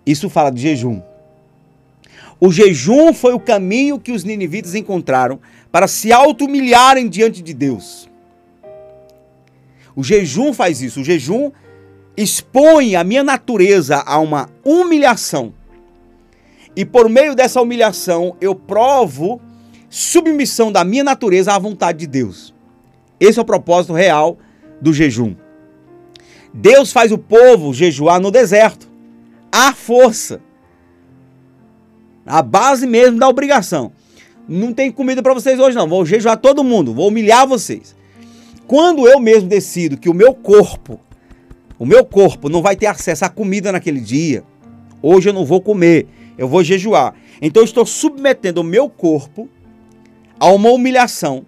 Isso 0.06 0.30
fala 0.30 0.50
de 0.50 0.62
jejum. 0.62 1.02
O 2.40 2.50
jejum 2.50 3.12
foi 3.12 3.34
o 3.34 3.38
caminho 3.38 4.00
que 4.00 4.10
os 4.10 4.24
ninivitas 4.24 4.74
encontraram 4.74 5.38
para 5.70 5.86
se 5.86 6.10
auto-humilharem 6.12 7.10
diante 7.10 7.42
de 7.42 7.52
Deus. 7.52 8.08
O 9.94 10.02
jejum 10.02 10.54
faz 10.54 10.80
isso. 10.80 11.02
O 11.02 11.04
jejum 11.04 11.52
expõe 12.16 12.96
a 12.96 13.04
minha 13.04 13.22
natureza 13.22 13.98
a 13.98 14.18
uma 14.18 14.48
humilhação. 14.64 15.52
E 16.74 16.86
por 16.86 17.06
meio 17.10 17.34
dessa 17.34 17.60
humilhação, 17.60 18.34
eu 18.40 18.54
provo 18.54 19.42
submissão 19.90 20.70
da 20.70 20.84
minha 20.84 21.02
natureza 21.02 21.52
à 21.52 21.58
vontade 21.58 21.98
de 21.98 22.06
Deus. 22.06 22.54
Esse 23.18 23.40
é 23.40 23.42
o 23.42 23.44
propósito 23.44 23.92
real 23.92 24.38
do 24.80 24.94
jejum. 24.94 25.34
Deus 26.54 26.92
faz 26.92 27.12
o 27.12 27.18
povo 27.18 27.74
jejuar 27.74 28.20
no 28.20 28.30
deserto, 28.30 28.88
à 29.52 29.74
força, 29.74 30.40
a 32.24 32.40
base 32.40 32.86
mesmo 32.86 33.18
da 33.18 33.28
obrigação. 33.28 33.92
Não 34.48 34.72
tem 34.72 34.90
comida 34.90 35.22
para 35.22 35.34
vocês 35.34 35.58
hoje 35.58 35.76
não, 35.76 35.88
vou 35.88 36.06
jejuar 36.06 36.36
todo 36.36 36.64
mundo, 36.64 36.94
vou 36.94 37.08
humilhar 37.08 37.46
vocês. 37.46 37.94
Quando 38.66 39.06
eu 39.06 39.18
mesmo 39.18 39.48
decido 39.48 39.96
que 39.96 40.08
o 40.08 40.14
meu 40.14 40.32
corpo, 40.32 41.00
o 41.78 41.84
meu 41.84 42.04
corpo 42.04 42.48
não 42.48 42.62
vai 42.62 42.76
ter 42.76 42.86
acesso 42.86 43.24
à 43.24 43.28
comida 43.28 43.72
naquele 43.72 44.00
dia, 44.00 44.44
hoje 45.02 45.28
eu 45.28 45.32
não 45.32 45.44
vou 45.44 45.60
comer, 45.60 46.06
eu 46.38 46.48
vou 46.48 46.62
jejuar. 46.62 47.14
Então 47.42 47.62
eu 47.62 47.64
estou 47.64 47.84
submetendo 47.84 48.60
o 48.60 48.64
meu 48.64 48.88
corpo 48.88 49.48
a 50.40 50.50
uma 50.50 50.70
humilhação 50.70 51.44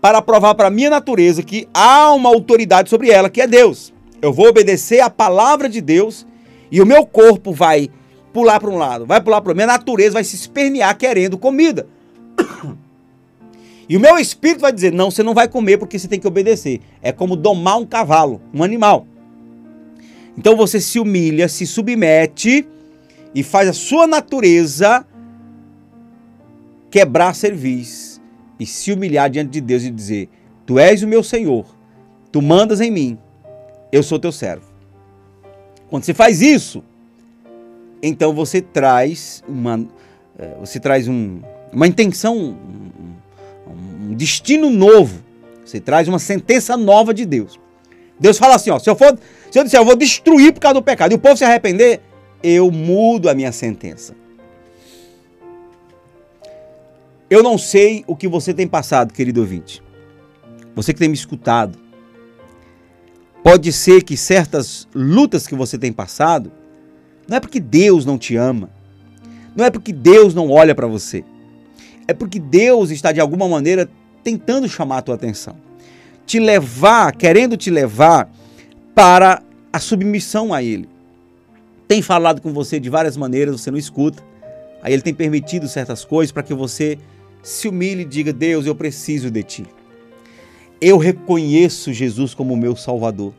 para 0.00 0.20
provar 0.20 0.54
para 0.54 0.68
a 0.68 0.70
minha 0.70 0.90
natureza 0.90 1.42
que 1.42 1.66
há 1.72 2.12
uma 2.12 2.28
autoridade 2.28 2.90
sobre 2.90 3.10
ela, 3.10 3.30
que 3.30 3.40
é 3.40 3.46
Deus. 3.46 3.92
Eu 4.20 4.32
vou 4.32 4.48
obedecer 4.48 5.00
à 5.00 5.08
palavra 5.08 5.68
de 5.68 5.80
Deus 5.80 6.26
e 6.70 6.80
o 6.80 6.86
meu 6.86 7.06
corpo 7.06 7.52
vai 7.52 7.88
pular 8.32 8.60
para 8.60 8.70
um 8.70 8.76
lado, 8.76 9.06
vai 9.06 9.20
pular 9.20 9.40
para 9.40 9.52
o 9.52 9.54
Minha 9.54 9.66
natureza 9.66 10.12
vai 10.12 10.24
se 10.24 10.36
espernear 10.36 10.96
querendo 10.96 11.38
comida. 11.38 11.86
E 13.88 13.96
o 13.96 14.00
meu 14.00 14.16
espírito 14.18 14.60
vai 14.60 14.72
dizer: 14.72 14.92
não, 14.92 15.10
você 15.10 15.20
não 15.20 15.34
vai 15.34 15.48
comer 15.48 15.76
porque 15.76 15.98
você 15.98 16.06
tem 16.06 16.20
que 16.20 16.28
obedecer. 16.28 16.80
É 17.02 17.10
como 17.10 17.34
domar 17.34 17.76
um 17.76 17.84
cavalo, 17.84 18.40
um 18.54 18.62
animal. 18.62 19.04
Então 20.38 20.54
você 20.56 20.80
se 20.80 21.00
humilha, 21.00 21.48
se 21.48 21.66
submete 21.66 22.64
e 23.34 23.42
faz 23.42 23.68
a 23.68 23.72
sua 23.72 24.06
natureza 24.06 25.04
quebrar 26.88 27.34
serviço 27.34 28.09
e 28.60 28.66
se 28.66 28.92
humilhar 28.92 29.30
diante 29.30 29.50
de 29.50 29.60
Deus 29.60 29.82
e 29.82 29.90
dizer: 29.90 30.28
Tu 30.66 30.78
és 30.78 31.02
o 31.02 31.08
meu 31.08 31.24
Senhor, 31.24 31.64
tu 32.30 32.42
mandas 32.42 32.80
em 32.82 32.90
mim, 32.90 33.18
eu 33.90 34.02
sou 34.02 34.18
teu 34.18 34.30
servo. 34.30 34.66
Quando 35.88 36.04
você 36.04 36.14
faz 36.14 36.42
isso, 36.42 36.84
então 38.02 38.34
você 38.34 38.60
traz 38.60 39.42
uma, 39.48 39.84
é, 40.38 40.54
você 40.60 40.78
traz 40.78 41.08
um, 41.08 41.40
uma 41.72 41.86
intenção, 41.86 42.36
um, 42.36 44.10
um 44.10 44.14
destino 44.14 44.70
novo. 44.70 45.22
Você 45.64 45.80
traz 45.80 46.08
uma 46.08 46.18
sentença 46.18 46.76
nova 46.76 47.14
de 47.14 47.24
Deus. 47.24 47.58
Deus 48.18 48.36
fala 48.38 48.56
assim, 48.56 48.70
ó, 48.70 48.78
se 48.78 48.90
eu 48.90 48.94
for, 48.94 49.18
se 49.50 49.58
eu 49.58 49.64
disser, 49.64 49.80
eu 49.80 49.84
vou 49.84 49.96
destruir 49.96 50.52
por 50.52 50.60
causa 50.60 50.74
do 50.74 50.82
pecado, 50.82 51.12
e 51.12 51.14
o 51.14 51.18
povo 51.18 51.36
se 51.36 51.44
arrepender, 51.44 52.00
eu 52.42 52.70
mudo 52.70 53.30
a 53.30 53.34
minha 53.34 53.50
sentença. 53.50 54.14
Eu 57.30 57.44
não 57.44 57.56
sei 57.56 58.02
o 58.08 58.16
que 58.16 58.26
você 58.26 58.52
tem 58.52 58.66
passado, 58.66 59.14
querido 59.14 59.40
ouvinte. 59.40 59.80
Você 60.74 60.92
que 60.92 60.98
tem 60.98 61.08
me 61.08 61.14
escutado. 61.14 61.78
Pode 63.40 63.72
ser 63.72 64.02
que 64.02 64.16
certas 64.16 64.88
lutas 64.92 65.46
que 65.46 65.54
você 65.54 65.78
tem 65.78 65.92
passado, 65.92 66.50
não 67.28 67.36
é 67.36 67.40
porque 67.40 67.60
Deus 67.60 68.04
não 68.04 68.18
te 68.18 68.34
ama. 68.34 68.68
Não 69.54 69.64
é 69.64 69.70
porque 69.70 69.92
Deus 69.92 70.34
não 70.34 70.50
olha 70.50 70.74
para 70.74 70.88
você. 70.88 71.24
É 72.08 72.12
porque 72.12 72.40
Deus 72.40 72.90
está 72.90 73.12
de 73.12 73.20
alguma 73.20 73.48
maneira 73.48 73.88
tentando 74.24 74.68
chamar 74.68 74.98
a 74.98 75.02
tua 75.02 75.14
atenção. 75.14 75.54
Te 76.26 76.40
levar, 76.40 77.14
querendo 77.14 77.56
te 77.56 77.70
levar 77.70 78.28
para 78.92 79.40
a 79.72 79.78
submissão 79.78 80.52
a 80.52 80.64
Ele. 80.64 80.88
Tem 81.86 82.02
falado 82.02 82.42
com 82.42 82.52
você 82.52 82.80
de 82.80 82.90
várias 82.90 83.16
maneiras, 83.16 83.60
você 83.60 83.70
não 83.70 83.78
escuta. 83.78 84.20
Aí 84.82 84.92
Ele 84.92 85.02
tem 85.02 85.14
permitido 85.14 85.68
certas 85.68 86.04
coisas 86.04 86.32
para 86.32 86.42
que 86.42 86.52
você 86.52 86.98
se 87.42 87.68
humilhe 87.68 88.02
e 88.02 88.06
diga: 88.06 88.32
Deus, 88.32 88.66
eu 88.66 88.74
preciso 88.74 89.30
de 89.30 89.42
ti. 89.42 89.66
Eu 90.80 90.98
reconheço 90.98 91.92
Jesus 91.92 92.34
como 92.34 92.56
meu 92.56 92.74
Salvador. 92.74 93.34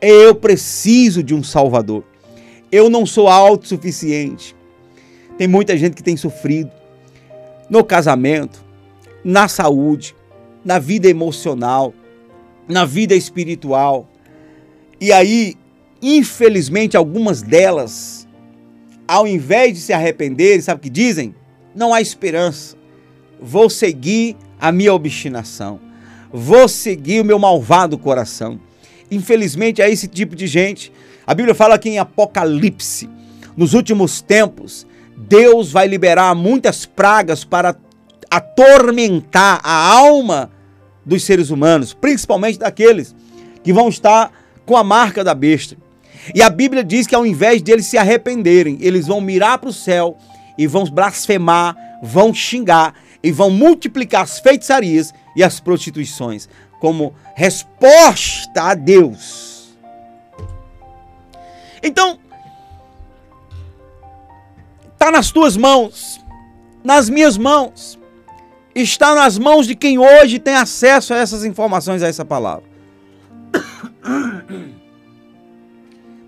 Eu 0.00 0.34
preciso 0.34 1.22
de 1.22 1.34
um 1.34 1.42
Salvador. 1.42 2.04
Eu 2.70 2.90
não 2.90 3.06
sou 3.06 3.28
autossuficiente. 3.28 4.54
Tem 5.38 5.46
muita 5.46 5.76
gente 5.76 5.94
que 5.94 6.02
tem 6.02 6.16
sofrido 6.16 6.70
no 7.68 7.84
casamento, 7.84 8.64
na 9.24 9.48
saúde, 9.48 10.14
na 10.64 10.78
vida 10.78 11.08
emocional, 11.08 11.94
na 12.68 12.84
vida 12.84 13.14
espiritual. 13.14 14.08
E 15.00 15.12
aí, 15.12 15.54
infelizmente, 16.02 16.96
algumas 16.96 17.42
delas, 17.42 18.26
ao 19.06 19.26
invés 19.26 19.74
de 19.74 19.80
se 19.80 19.92
arrependerem, 19.92 20.60
sabe 20.60 20.80
o 20.80 20.82
que 20.82 20.90
dizem? 20.90 21.34
Não 21.74 21.94
há 21.94 22.00
esperança 22.00 22.76
vou 23.40 23.68
seguir 23.70 24.36
a 24.60 24.72
minha 24.72 24.92
obstinação, 24.92 25.80
vou 26.32 26.68
seguir 26.68 27.20
o 27.20 27.24
meu 27.24 27.38
malvado 27.38 27.98
coração. 27.98 28.58
Infelizmente 29.10 29.80
é 29.80 29.90
esse 29.90 30.08
tipo 30.08 30.34
de 30.34 30.46
gente. 30.46 30.92
A 31.26 31.34
Bíblia 31.34 31.54
fala 31.54 31.78
que 31.78 31.88
em 31.88 31.98
Apocalipse, 31.98 33.08
nos 33.56 33.74
últimos 33.74 34.20
tempos, 34.20 34.86
Deus 35.16 35.72
vai 35.72 35.86
liberar 35.86 36.34
muitas 36.34 36.84
pragas 36.84 37.44
para 37.44 37.76
atormentar 38.30 39.60
a 39.62 39.92
alma 39.92 40.50
dos 41.04 41.24
seres 41.24 41.50
humanos, 41.50 41.94
principalmente 41.94 42.58
daqueles 42.58 43.14
que 43.62 43.72
vão 43.72 43.88
estar 43.88 44.32
com 44.64 44.76
a 44.76 44.84
marca 44.84 45.22
da 45.22 45.34
besta. 45.34 45.76
E 46.34 46.42
a 46.42 46.50
Bíblia 46.50 46.82
diz 46.82 47.06
que 47.06 47.14
ao 47.14 47.24
invés 47.24 47.62
de 47.62 47.70
eles 47.70 47.86
se 47.86 47.96
arrependerem, 47.96 48.78
eles 48.80 49.06
vão 49.06 49.20
mirar 49.20 49.58
para 49.58 49.70
o 49.70 49.72
céu 49.72 50.18
e 50.58 50.66
vão 50.66 50.84
blasfemar, 50.84 51.76
vão 52.02 52.34
xingar 52.34 52.94
e 53.26 53.32
vão 53.32 53.50
multiplicar 53.50 54.22
as 54.22 54.38
feitiçarias 54.38 55.12
e 55.34 55.42
as 55.42 55.58
prostituições 55.58 56.48
como 56.78 57.12
resposta 57.34 58.62
a 58.62 58.72
Deus. 58.72 59.76
Então, 61.82 62.20
está 64.92 65.10
nas 65.10 65.32
tuas 65.32 65.56
mãos, 65.56 66.20
nas 66.84 67.10
minhas 67.10 67.36
mãos, 67.36 67.98
está 68.72 69.12
nas 69.12 69.36
mãos 69.38 69.66
de 69.66 69.74
quem 69.74 69.98
hoje 69.98 70.38
tem 70.38 70.54
acesso 70.54 71.12
a 71.12 71.16
essas 71.16 71.44
informações, 71.44 72.04
a 72.04 72.06
essa 72.06 72.24
palavra. 72.24 72.62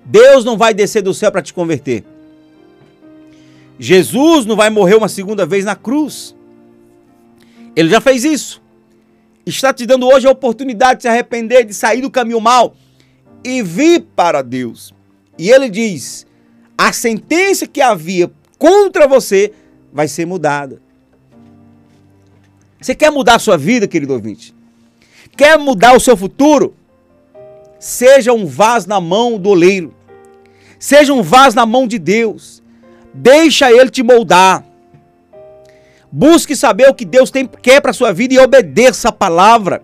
Deus 0.05 0.45
não 0.45 0.57
vai 0.57 0.75
descer 0.75 1.03
do 1.03 1.15
céu 1.15 1.31
para 1.31 1.43
te 1.43 1.55
converter. 1.55 2.05
Jesus 3.79 4.45
não 4.45 4.57
vai 4.57 4.69
morrer 4.69 4.97
uma 4.97 5.09
segunda 5.09 5.47
vez 5.47 5.65
na 5.65 5.77
cruz. 5.77 6.37
Ele 7.79 7.89
já 7.89 8.01
fez 8.01 8.25
isso. 8.25 8.61
Está 9.47 9.73
te 9.73 9.87
dando 9.87 10.09
hoje 10.09 10.27
a 10.27 10.33
oportunidade 10.33 10.97
de 10.97 11.03
se 11.03 11.09
arrepender, 11.09 11.65
de 11.65 11.73
sair 11.73 12.01
do 12.01 12.11
caminho 12.11 12.41
mal 12.41 12.75
e 13.45 13.63
vir 13.63 14.05
para 14.17 14.43
Deus. 14.43 14.93
E 15.39 15.49
ele 15.49 15.71
diz: 15.71 16.27
a 16.77 16.93
sentença 16.93 17.69
que 17.69 17.81
havia 17.81 18.33
contra 18.59 19.07
você 19.07 19.53
vai 19.93 20.09
ser 20.09 20.27
mudada. 20.27 20.83
Você 22.81 22.97
quer 22.97 23.13
mudar 23.13 23.37
a 23.37 23.39
sua 23.39 23.57
vida, 23.57 23.87
querido 23.87 24.13
ouvinte? 24.13 24.53
Quer 25.37 25.57
mudar 25.57 25.95
o 25.95 26.01
seu 26.01 26.17
futuro? 26.17 26.75
Seja 27.79 28.33
um 28.33 28.45
vaso 28.45 28.89
na 28.89 29.01
mão 29.01 29.39
do 29.39 29.51
oleiro. 29.51 29.95
Seja 30.81 31.13
um 31.13 31.23
vaso 31.23 31.55
na 31.55 31.65
mão 31.65 31.87
de 31.87 32.01
Deus. 32.01 32.61
Deixa 33.15 33.71
ele 33.71 33.89
te 33.89 34.03
moldar. 34.03 34.68
Busque 36.11 36.57
saber 36.57 36.89
o 36.89 36.95
que 36.95 37.05
Deus 37.05 37.31
tem, 37.31 37.47
quer 37.47 37.81
para 37.81 37.91
a 37.91 37.95
sua 37.95 38.13
vida 38.13 38.35
e 38.35 38.39
obedeça 38.39 39.11
a 39.11 39.13
palavra. 39.13 39.83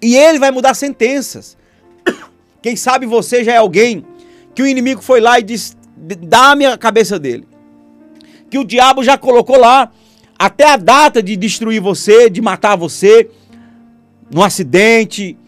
E 0.00 0.16
ele 0.16 0.38
vai 0.38 0.50
mudar 0.50 0.74
sentenças. 0.74 1.56
Quem 2.62 2.74
sabe 2.74 3.06
você 3.06 3.44
já 3.44 3.52
é 3.52 3.56
alguém 3.58 4.04
que 4.54 4.62
o 4.62 4.66
inimigo 4.66 5.02
foi 5.02 5.20
lá 5.20 5.38
e 5.38 5.42
disse: 5.42 5.76
dá-me 5.96 6.64
a 6.64 6.78
cabeça 6.78 7.18
dele. 7.18 7.46
Que 8.50 8.58
o 8.58 8.64
diabo 8.64 9.04
já 9.04 9.16
colocou 9.16 9.58
lá 9.58 9.92
até 10.38 10.64
a 10.64 10.76
data 10.76 11.22
de 11.22 11.36
destruir 11.36 11.80
você, 11.80 12.28
de 12.28 12.40
matar 12.40 12.76
você, 12.76 13.30
num 14.30 14.42
acidente, 14.42 15.38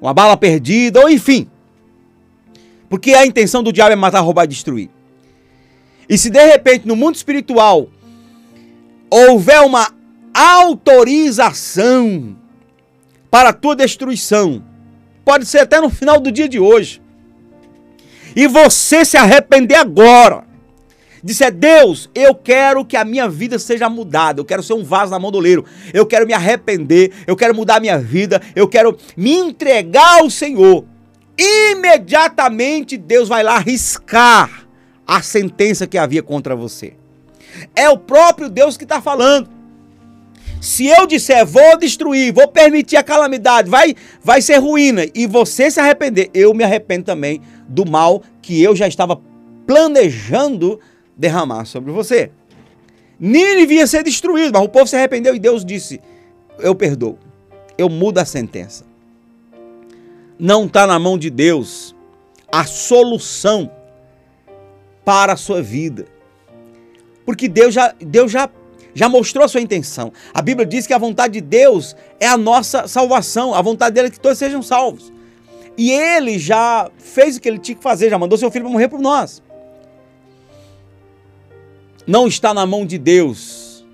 uma 0.00 0.14
bala 0.14 0.36
perdida, 0.36 1.00
ou 1.00 1.10
enfim. 1.10 1.48
Porque 2.88 3.12
a 3.14 3.26
intenção 3.26 3.62
do 3.62 3.72
diabo 3.72 3.92
é 3.92 3.96
matar, 3.96 4.20
roubar 4.20 4.44
e 4.44 4.48
destruir. 4.48 4.90
E 6.08 6.16
se 6.16 6.30
de 6.30 6.44
repente 6.46 6.86
no 6.86 6.94
mundo 6.94 7.16
espiritual 7.16 7.88
houver 9.16 9.62
uma 9.62 9.88
autorização 10.34 12.36
para 13.30 13.48
a 13.48 13.52
tua 13.52 13.74
destruição, 13.74 14.62
pode 15.24 15.46
ser 15.46 15.60
até 15.60 15.80
no 15.80 15.88
final 15.88 16.20
do 16.20 16.30
dia 16.30 16.48
de 16.48 16.60
hoje, 16.60 17.00
e 18.34 18.46
você 18.46 19.04
se 19.04 19.16
arrepender 19.16 19.76
agora, 19.76 20.44
disser, 21.24 21.50
Deus, 21.50 22.10
eu 22.14 22.34
quero 22.34 22.84
que 22.84 22.96
a 22.96 23.04
minha 23.04 23.28
vida 23.28 23.58
seja 23.58 23.88
mudada, 23.88 24.40
eu 24.40 24.44
quero 24.44 24.62
ser 24.62 24.74
um 24.74 24.84
vaso 24.84 25.12
na 25.12 25.18
mão 25.18 25.32
do 25.32 25.38
oleiro, 25.38 25.64
eu 25.94 26.04
quero 26.04 26.26
me 26.26 26.34
arrepender, 26.34 27.12
eu 27.26 27.34
quero 27.34 27.54
mudar 27.54 27.76
a 27.76 27.80
minha 27.80 27.98
vida, 27.98 28.40
eu 28.54 28.68
quero 28.68 28.96
me 29.16 29.32
entregar 29.32 30.20
ao 30.20 30.28
Senhor. 30.28 30.84
Imediatamente 31.38 32.96
Deus 32.96 33.28
vai 33.28 33.42
lá 33.42 33.58
riscar 33.58 34.66
a 35.06 35.22
sentença 35.22 35.86
que 35.86 35.98
havia 35.98 36.22
contra 36.22 36.54
você. 36.54 36.94
É 37.74 37.88
o 37.88 37.98
próprio 37.98 38.48
Deus 38.48 38.76
que 38.76 38.84
está 38.84 39.00
falando. 39.00 39.48
Se 40.60 40.86
eu 40.86 41.06
disser, 41.06 41.44
vou 41.44 41.78
destruir, 41.78 42.32
vou 42.32 42.48
permitir 42.48 42.96
a 42.96 43.02
calamidade, 43.02 43.70
vai, 43.70 43.94
vai 44.22 44.40
ser 44.40 44.56
ruína, 44.56 45.04
e 45.14 45.26
você 45.26 45.70
se 45.70 45.78
arrepender, 45.78 46.30
eu 46.32 46.52
me 46.54 46.64
arrependo 46.64 47.04
também 47.04 47.40
do 47.68 47.88
mal 47.88 48.22
que 48.40 48.62
eu 48.62 48.74
já 48.74 48.88
estava 48.88 49.20
planejando 49.66 50.80
derramar 51.16 51.66
sobre 51.66 51.92
você. 51.92 52.30
Nínive 53.18 53.76
ia 53.76 53.86
ser 53.86 54.02
destruído, 54.02 54.52
mas 54.52 54.62
o 54.62 54.68
povo 54.68 54.86
se 54.86 54.96
arrependeu 54.96 55.34
e 55.34 55.38
Deus 55.38 55.64
disse: 55.64 56.00
Eu 56.58 56.74
perdoo, 56.74 57.18
eu 57.78 57.88
mudo 57.88 58.18
a 58.18 58.24
sentença. 58.24 58.84
Não 60.38 60.66
está 60.66 60.86
na 60.86 60.98
mão 60.98 61.16
de 61.16 61.30
Deus 61.30 61.94
a 62.52 62.64
solução 62.64 63.70
para 65.04 65.32
a 65.32 65.36
sua 65.36 65.62
vida. 65.62 66.06
Porque 67.26 67.48
Deus 67.48 67.74
já, 67.74 67.92
Deus 68.00 68.30
já, 68.30 68.48
já 68.94 69.08
mostrou 69.08 69.44
a 69.44 69.48
sua 69.48 69.60
intenção. 69.60 70.12
A 70.32 70.40
Bíblia 70.40 70.64
diz 70.64 70.86
que 70.86 70.94
a 70.94 70.98
vontade 70.98 71.34
de 71.34 71.40
Deus 71.40 71.96
é 72.20 72.26
a 72.26 72.38
nossa 72.38 72.86
salvação. 72.86 73.52
A 73.52 73.60
vontade 73.60 73.94
dele 73.94 74.08
é 74.08 74.10
que 74.10 74.20
todos 74.20 74.38
sejam 74.38 74.62
salvos. 74.62 75.12
E 75.76 75.90
ele 75.90 76.38
já 76.38 76.88
fez 76.96 77.36
o 77.36 77.40
que 77.40 77.48
ele 77.48 77.58
tinha 77.58 77.76
que 77.76 77.82
fazer, 77.82 78.08
já 78.08 78.18
mandou 78.18 78.38
seu 78.38 78.50
filho 78.50 78.64
para 78.64 78.72
morrer 78.72 78.88
por 78.88 79.00
nós. 79.00 79.42
Não 82.06 82.28
está 82.28 82.54
na 82.54 82.64
mão 82.64 82.86
de 82.86 82.96
Deus 82.96 83.84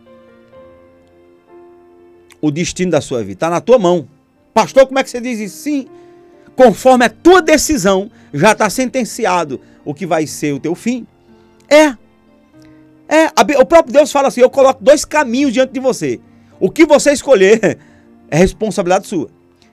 o 2.41 2.51
destino 2.51 2.91
da 2.91 3.01
sua 3.01 3.21
vida, 3.21 3.33
está 3.33 3.49
na 3.49 3.61
tua 3.61 3.79
mão. 3.79 4.07
Pastor, 4.53 4.87
como 4.87 4.99
é 4.99 5.03
que 5.03 5.11
você 5.11 5.21
diz 5.21 5.41
isso? 5.41 5.57
Sim, 5.63 5.89
conforme 6.55 7.07
a 7.07 7.09
tua 7.09 7.41
decisão, 7.41 8.11
já 8.35 8.53
está 8.53 8.69
sentenciado 8.69 9.61
o 9.85 9.95
que 9.95 10.05
vai 10.05 10.27
ser 10.27 10.53
o 10.53 10.61
teu 10.61 10.75
fim. 10.75 11.07
É. 11.69 11.97
É, 13.13 13.27
a, 13.27 13.61
o 13.61 13.67
próprio 13.67 13.93
Deus 13.93 14.11
fala 14.11 14.29
assim: 14.29 14.41
eu 14.41 14.49
coloco 14.49 14.83
dois 14.83 15.05
caminhos 15.05 15.53
diante 15.53 15.75
de 15.75 15.81
você. 15.81 16.19
O 16.59 16.71
que 16.71 16.87
você 16.87 17.13
escolher 17.13 17.79
é 18.31 18.37
responsabilidade 18.39 19.07
sua. 19.07 19.29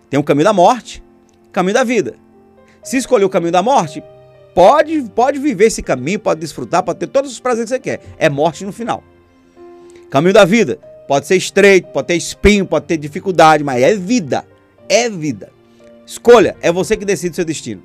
Tem 0.09 0.19
o 0.19 0.23
caminho 0.23 0.43
da 0.43 0.51
morte, 0.51 1.01
caminho 1.49 1.75
da 1.75 1.85
vida. 1.85 2.15
Se 2.83 2.97
escolher 2.97 3.23
o 3.23 3.29
caminho 3.29 3.53
da 3.53 3.63
morte, 3.63 4.03
pode, 4.53 5.03
pode 5.15 5.39
viver 5.39 5.67
esse 5.67 5.81
caminho, 5.81 6.19
pode 6.19 6.41
desfrutar, 6.41 6.83
pode 6.83 6.99
ter 6.99 7.07
todos 7.07 7.31
os 7.31 7.39
prazeres 7.39 7.69
que 7.69 7.75
você 7.77 7.79
quer. 7.79 8.01
É 8.17 8.27
morte 8.27 8.65
no 8.65 8.73
final. 8.73 9.01
Caminho 10.09 10.33
da 10.33 10.43
vida, 10.43 10.77
pode 11.07 11.25
ser 11.25 11.37
estreito, 11.37 11.87
pode 11.93 12.07
ter 12.07 12.15
espinho, 12.15 12.65
pode 12.65 12.87
ter 12.87 12.97
dificuldade, 12.97 13.63
mas 13.63 13.81
é 13.81 13.95
vida. 13.95 14.45
É 14.89 15.09
vida. 15.09 15.49
Escolha, 16.05 16.57
é 16.61 16.73
você 16.73 16.97
que 16.97 17.05
decide 17.05 17.37
seu 17.37 17.45
destino. 17.45 17.83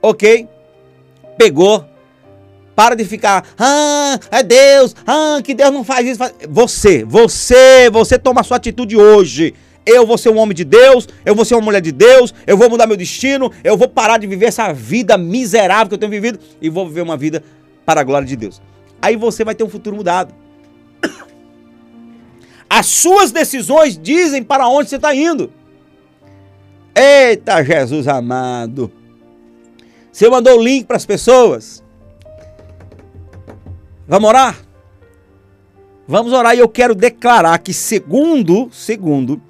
Ok? 0.00 0.46
Pegou, 1.36 1.84
para 2.78 2.94
de 2.94 3.04
ficar, 3.04 3.44
ah, 3.58 4.20
é 4.30 4.40
Deus, 4.40 4.94
ah, 5.04 5.40
que 5.42 5.52
Deus 5.52 5.72
não 5.72 5.82
faz 5.82 6.06
isso. 6.06 6.18
Faz... 6.18 6.32
Você, 6.48 7.04
você, 7.04 7.90
você 7.90 8.16
toma 8.16 8.40
a 8.40 8.44
sua 8.44 8.56
atitude 8.56 8.96
hoje. 8.96 9.52
Eu 9.84 10.06
vou 10.06 10.16
ser 10.16 10.28
um 10.28 10.38
homem 10.38 10.54
de 10.54 10.64
Deus, 10.64 11.08
eu 11.26 11.34
vou 11.34 11.44
ser 11.44 11.56
uma 11.56 11.60
mulher 11.60 11.80
de 11.80 11.90
Deus, 11.90 12.32
eu 12.46 12.56
vou 12.56 12.70
mudar 12.70 12.86
meu 12.86 12.96
destino, 12.96 13.50
eu 13.64 13.76
vou 13.76 13.88
parar 13.88 14.18
de 14.18 14.28
viver 14.28 14.46
essa 14.46 14.72
vida 14.72 15.18
miserável 15.18 15.88
que 15.88 15.94
eu 15.94 15.98
tenho 15.98 16.12
vivido 16.12 16.38
e 16.62 16.70
vou 16.70 16.86
viver 16.86 17.00
uma 17.00 17.16
vida 17.16 17.42
para 17.84 18.00
a 18.00 18.04
glória 18.04 18.28
de 18.28 18.36
Deus. 18.36 18.62
Aí 19.02 19.16
você 19.16 19.42
vai 19.42 19.56
ter 19.56 19.64
um 19.64 19.68
futuro 19.68 19.96
mudado. 19.96 20.32
As 22.70 22.86
suas 22.86 23.32
decisões 23.32 23.98
dizem 23.98 24.44
para 24.44 24.68
onde 24.68 24.88
você 24.88 24.96
está 24.96 25.12
indo. 25.12 25.52
Eita 26.94 27.60
Jesus 27.64 28.06
amado. 28.06 28.92
Você 30.12 30.30
mandou 30.30 30.56
o 30.56 30.62
link 30.62 30.86
para 30.86 30.96
as 30.96 31.06
pessoas. 31.06 31.82
Vamos 34.08 34.28
orar? 34.30 34.56
Vamos 36.06 36.32
orar 36.32 36.56
e 36.56 36.58
eu 36.58 36.68
quero 36.68 36.94
declarar 36.94 37.58
que 37.58 37.74
segundo, 37.74 38.70
segundo 38.72 39.40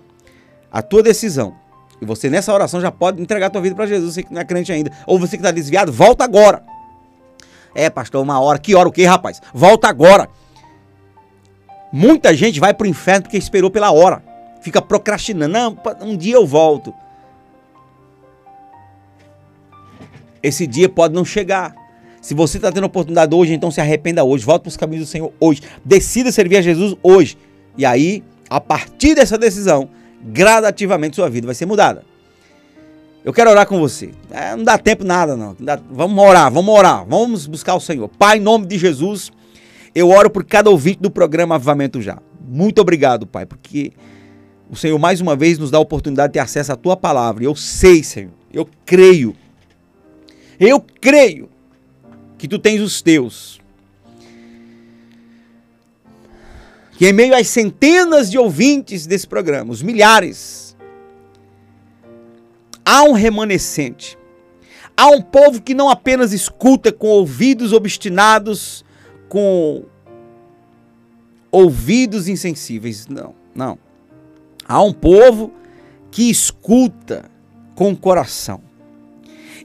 a 0.71 0.83
tua 0.83 1.03
decisão, 1.03 1.55
e 2.03 2.05
você 2.05 2.29
nessa 2.29 2.53
oração 2.53 2.81
já 2.81 2.91
pode 2.91 3.23
entregar 3.23 3.47
a 3.47 3.51
tua 3.51 3.61
vida 3.61 3.77
para 3.77 3.87
Jesus, 3.87 4.15
você 4.15 4.23
que 4.25 4.35
não 4.35 4.41
é 4.41 4.45
crente 4.45 4.73
ainda, 4.73 4.91
ou 5.07 5.19
você 5.19 5.37
que 5.37 5.43
está 5.43 5.53
desviado, 5.53 5.93
volta 5.93 6.25
agora. 6.25 6.65
É, 7.75 7.89
pastor, 7.89 8.23
uma 8.23 8.41
hora. 8.41 8.59
Que 8.59 8.75
hora 8.75 8.89
o 8.89 8.93
quê, 8.93 9.05
rapaz? 9.05 9.41
Volta 9.55 9.89
agora. 9.89 10.29
Muita 11.93 12.35
gente 12.35 12.59
vai 12.59 12.75
para 12.75 12.85
o 12.85 12.89
inferno 12.89 13.23
porque 13.23 13.37
esperou 13.37 13.71
pela 13.71 13.93
hora. 13.93 14.23
Fica 14.61 14.83
procrastinando. 14.83 15.53
Não, 15.53 15.79
um 16.01 16.17
dia 16.17 16.35
eu 16.35 16.47
volto. 16.47 16.93
Esse 20.43 20.67
dia 20.67 20.89
pode 20.89 21.15
não 21.15 21.25
chegar. 21.25 21.75
Se 22.21 22.35
você 22.35 22.59
está 22.59 22.73
tendo 22.73 22.85
oportunidade 22.85 23.35
hoje, 23.35 23.55
então 23.55 23.71
se 23.71 23.81
arrependa 23.81 24.25
hoje. 24.25 24.45
Volta 24.45 24.65
para 24.65 24.69
os 24.69 24.77
caminhos 24.77 25.07
do 25.07 25.11
Senhor 25.11 25.33
hoje. 25.39 25.63
Decida 25.85 26.33
servir 26.33 26.57
a 26.57 26.63
Jesus 26.63 26.97
hoje. 27.03 27.39
E 27.77 27.87
aí, 27.87 28.23
a 28.51 28.61
partir 28.61 29.15
dessa 29.15 29.39
decisão, 29.39 29.89
gradativamente 30.23 31.17
sua 31.17 31.31
vida 31.31 31.47
vai 31.47 31.55
ser 31.55 31.67
mudada. 31.67 32.05
Eu 33.25 33.33
quero 33.33 33.51
orar 33.51 33.67
com 33.67 33.79
você. 33.79 34.11
É, 34.31 34.57
não 34.57 34.65
dá 34.65 34.79
tempo 34.79 35.05
nada, 35.05 35.37
não. 35.37 35.57
Vamos 35.91 36.25
orar, 36.25 36.51
vamos 36.51 36.75
orar. 36.75 37.05
Vamos 37.07 37.47
buscar 37.47 37.75
o 37.75 37.81
Senhor. 37.81 38.09
Pai, 38.09 38.39
em 38.39 38.41
nome 38.41 38.67
de 38.67 38.79
Jesus, 38.79 39.31
eu 39.95 40.11
oro 40.11 40.31
por 40.31 40.45
cada 40.45 40.71
ouvinte 40.71 41.01
do 41.01 41.11
programa 41.11 41.55
Avivamento 41.57 42.01
Já. 42.01 42.19
Muito 42.41 42.81
obrigado, 42.81 43.27
Pai, 43.27 43.45
porque 43.45 43.93
o 44.71 44.77
Senhor 44.77 44.99
mais 44.99 45.21
uma 45.21 45.37
vez 45.37 45.59
nos 45.59 45.71
dá 45.71 45.79
a 45.79 45.81
oportunidade 45.81 46.29
de 46.29 46.33
ter 46.35 46.39
acesso 46.41 46.73
à 46.73 46.77
tua 46.77 46.97
palavra. 46.97 47.45
Eu 47.45 47.55
sei, 47.55 48.03
Senhor. 48.03 48.33
Eu 48.53 48.69
creio. 48.87 49.37
Eu 50.59 50.81
creio 50.81 51.49
que 52.39 52.47
tu 52.47 52.59
tens 52.59 52.81
os 52.81 53.03
teus. 53.03 53.61
Que 56.93 57.09
em 57.09 57.13
meio 57.13 57.37
às 57.37 57.49
centenas 57.49 58.31
de 58.31 58.39
ouvintes 58.39 59.07
desse 59.07 59.27
programa, 59.27 59.73
os 59.73 59.83
milhares, 59.83 60.77
há 62.85 63.03
um 63.03 63.13
remanescente. 63.13 64.17
Há 64.97 65.09
um 65.09 65.21
povo 65.21 65.61
que 65.61 65.75
não 65.75 65.89
apenas 65.89 66.33
escuta 66.33 66.91
com 66.91 67.09
ouvidos 67.09 67.73
obstinados, 67.73 68.85
com 69.29 69.85
ouvidos 71.53 72.27
insensíveis. 72.27 73.07
Não, 73.07 73.35
não. 73.55 73.79
Há 74.67 74.83
um 74.83 74.93
povo 74.93 75.53
que 76.11 76.31
escuta 76.31 77.31
com 77.75 77.93
o 77.93 77.97
coração 77.97 78.61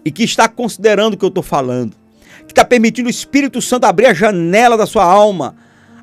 e 0.05 0.11
que 0.11 0.23
está 0.23 0.47
considerando 0.47 1.15
o 1.15 1.17
que 1.17 1.25
eu 1.25 1.29
estou 1.29 1.43
falando 1.43 2.02
que 2.45 2.51
está 2.51 2.65
permitindo 2.65 3.07
o 3.07 3.11
Espírito 3.11 3.61
Santo 3.61 3.85
abrir 3.85 4.07
a 4.07 4.13
janela 4.13 4.77
da 4.77 4.85
sua 4.85 5.03
alma, 5.03 5.55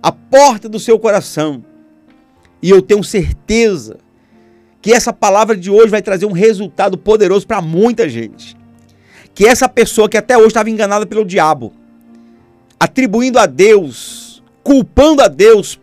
a 0.03 0.11
porta 0.11 0.69
do 0.69 0.79
seu 0.79 0.99
coração. 0.99 1.65
E 2.63 2.71
eu 2.71 2.83
tenho 2.83 3.03
certeza 3.03 3.99
que 4.83 4.93
essa 4.93 5.13
palavra 5.13 5.57
de 5.57 5.71
hoje 5.71 5.89
vai 5.89 6.03
trazer 6.03 6.27
um 6.27 6.33
resultado 6.33 6.97
poderoso 6.97 7.47
para 7.47 7.61
muita 7.61 8.09
gente. 8.09 8.57
Que 9.35 9.47
essa 9.47 9.69
pessoa 9.69 10.09
que 10.09 10.17
até 10.17 10.37
hoje 10.37 10.49
estava 10.49 10.71
enganada 10.71 11.07
pelo 11.07 11.25
diabo, 11.25 11.73
atribuindo 12.79 13.39
a 13.39 13.47
Deus, 13.47 14.43
culpando 14.63 15.23
a 15.23 15.29
Deus 15.29 15.79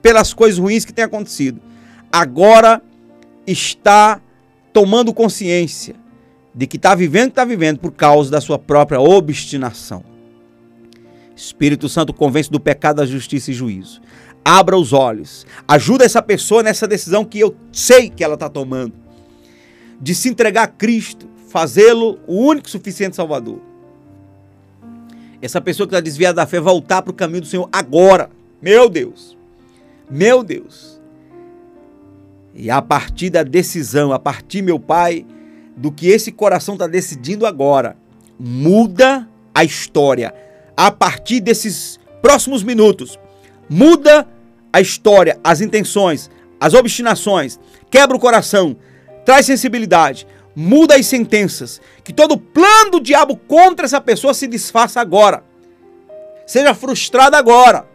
pelas 0.00 0.32
coisas 0.34 0.58
ruins 0.58 0.84
que 0.84 0.92
têm 0.92 1.04
acontecido, 1.04 1.60
agora 2.10 2.82
está 3.46 4.20
tomando 4.72 5.12
consciência 5.12 6.01
de 6.54 6.66
que 6.66 6.76
está 6.76 6.94
vivendo 6.94 7.24
o 7.24 7.26
que 7.28 7.32
está 7.32 7.44
vivendo 7.44 7.78
por 7.78 7.92
causa 7.92 8.30
da 8.30 8.40
sua 8.40 8.58
própria 8.58 9.00
obstinação. 9.00 10.04
Espírito 11.34 11.88
Santo 11.88 12.12
convence 12.12 12.50
do 12.50 12.60
pecado, 12.60 12.96
da 12.96 13.06
justiça 13.06 13.50
e 13.50 13.54
juízo. 13.54 14.00
Abra 14.44 14.76
os 14.76 14.92
olhos. 14.92 15.46
Ajuda 15.66 16.04
essa 16.04 16.20
pessoa 16.20 16.62
nessa 16.62 16.86
decisão 16.86 17.24
que 17.24 17.38
eu 17.38 17.56
sei 17.72 18.10
que 18.10 18.22
ela 18.22 18.34
está 18.34 18.48
tomando. 18.48 18.92
De 20.00 20.14
se 20.14 20.28
entregar 20.28 20.64
a 20.64 20.68
Cristo. 20.68 21.28
fazê-lo 21.48 22.18
o 22.26 22.46
único 22.46 22.68
suficiente 22.70 23.14
Salvador. 23.14 23.60
Essa 25.40 25.60
pessoa 25.60 25.86
que 25.86 25.94
está 25.94 26.00
desviada 26.00 26.36
da 26.36 26.46
fé 26.46 26.58
voltar 26.58 27.02
para 27.02 27.10
o 27.10 27.14
caminho 27.14 27.42
do 27.42 27.46
Senhor 27.46 27.68
agora. 27.72 28.30
Meu 28.60 28.88
Deus. 28.88 29.36
Meu 30.10 30.42
Deus. 30.42 31.00
E 32.54 32.70
a 32.70 32.80
partir 32.80 33.30
da 33.30 33.42
decisão, 33.42 34.12
a 34.12 34.18
partir, 34.18 34.62
meu 34.62 34.78
Pai, 34.78 35.26
do 35.76 35.90
que 35.90 36.08
esse 36.08 36.30
coração 36.30 36.74
está 36.74 36.86
decidindo 36.86 37.46
agora, 37.46 37.96
muda 38.38 39.28
a 39.54 39.64
história. 39.64 40.34
A 40.76 40.90
partir 40.90 41.40
desses 41.40 41.98
próximos 42.20 42.62
minutos, 42.62 43.18
muda 43.68 44.26
a 44.72 44.80
história, 44.80 45.38
as 45.44 45.60
intenções, 45.60 46.30
as 46.60 46.74
obstinações, 46.74 47.58
quebra 47.90 48.16
o 48.16 48.20
coração, 48.20 48.76
traz 49.24 49.46
sensibilidade, 49.46 50.26
muda 50.54 50.96
as 50.96 51.06
sentenças, 51.06 51.80
que 52.02 52.12
todo 52.12 52.38
plano 52.38 52.92
do 52.92 53.00
diabo 53.00 53.36
contra 53.36 53.84
essa 53.84 54.00
pessoa 54.00 54.34
se 54.34 54.46
desfaça 54.46 55.00
agora. 55.00 55.44
Seja 56.46 56.74
frustrado 56.74 57.36
agora. 57.36 57.86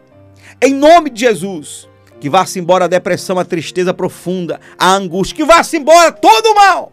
Em 0.60 0.74
nome 0.74 1.10
de 1.10 1.20
Jesus. 1.20 1.88
Que 2.20 2.28
vá-se 2.28 2.58
embora 2.58 2.86
a 2.86 2.88
depressão, 2.88 3.38
a 3.38 3.44
tristeza 3.44 3.94
profunda, 3.94 4.60
a 4.76 4.92
angústia. 4.92 5.36
Que 5.36 5.44
vá-se 5.44 5.76
embora 5.76 6.10
todo 6.10 6.46
o 6.46 6.54
mal. 6.54 6.92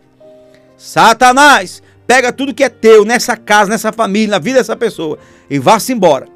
Satanás, 0.78 1.82
pega 2.06 2.34
tudo 2.34 2.54
que 2.54 2.64
é 2.64 2.70
teu 2.70 3.06
nessa 3.06 3.36
casa, 3.38 3.70
nessa 3.70 3.92
família, 3.92 4.32
na 4.32 4.40
vida 4.40 4.60
dessa 4.60 4.76
pessoa 4.76 5.18
e 5.50 5.60
vá-se 5.60 5.94
embora. 5.94 6.28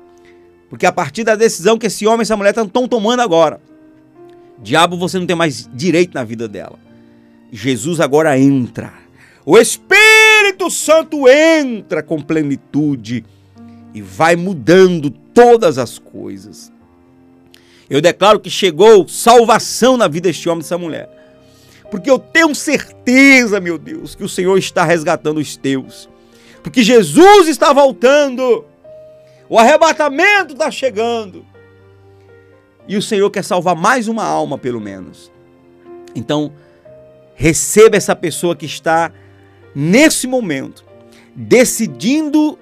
Porque 0.69 0.85
a 0.85 0.91
partir 0.91 1.23
da 1.23 1.35
decisão 1.35 1.77
que 1.77 1.87
esse 1.87 2.05
homem 2.05 2.19
e 2.19 2.23
essa 2.23 2.37
mulher 2.37 2.51
estão 2.51 2.87
tomando 2.87 3.21
agora, 3.21 3.59
diabo, 4.61 4.97
você 4.97 5.17
não 5.17 5.25
tem 5.25 5.35
mais 5.35 5.69
direito 5.73 6.13
na 6.13 6.23
vida 6.23 6.47
dela. 6.47 6.77
Jesus 7.51 7.99
agora 7.99 8.37
entra. 8.37 8.93
O 9.45 9.57
Espírito 9.57 10.69
Santo 10.69 11.27
entra 11.27 12.03
com 12.03 12.21
plenitude 12.21 13.25
e 13.93 14.01
vai 14.01 14.35
mudando 14.35 15.09
todas 15.09 15.77
as 15.79 15.97
coisas. 15.97 16.71
Eu 17.89 18.01
declaro 18.01 18.39
que 18.39 18.49
chegou 18.49 19.07
salvação 19.07 19.97
na 19.97 20.07
vida 20.07 20.29
deste 20.29 20.47
homem 20.47 20.59
e 20.59 20.63
dessa 20.63 20.77
mulher. 20.77 21.18
Porque 21.89 22.09
eu 22.09 22.19
tenho 22.19 22.53
certeza, 22.53 23.59
meu 23.59 23.77
Deus, 23.77 24.15
que 24.15 24.23
o 24.23 24.29
Senhor 24.29 24.57
está 24.57 24.83
resgatando 24.83 25.39
os 25.39 25.57
teus. 25.57 26.09
Porque 26.61 26.83
Jesus 26.83 27.47
está 27.47 27.73
voltando. 27.73 28.65
O 29.47 29.57
arrebatamento 29.57 30.53
está 30.53 30.69
chegando. 30.69 31.45
E 32.87 32.97
o 32.97 33.01
Senhor 33.01 33.29
quer 33.29 33.43
salvar 33.43 33.75
mais 33.75 34.07
uma 34.07 34.23
alma, 34.23 34.57
pelo 34.57 34.79
menos. 34.79 35.31
Então, 36.15 36.51
receba 37.35 37.97
essa 37.97 38.15
pessoa 38.15 38.55
que 38.55 38.65
está 38.65 39.11
nesse 39.73 40.27
momento 40.27 40.83
decidindo 41.35 42.57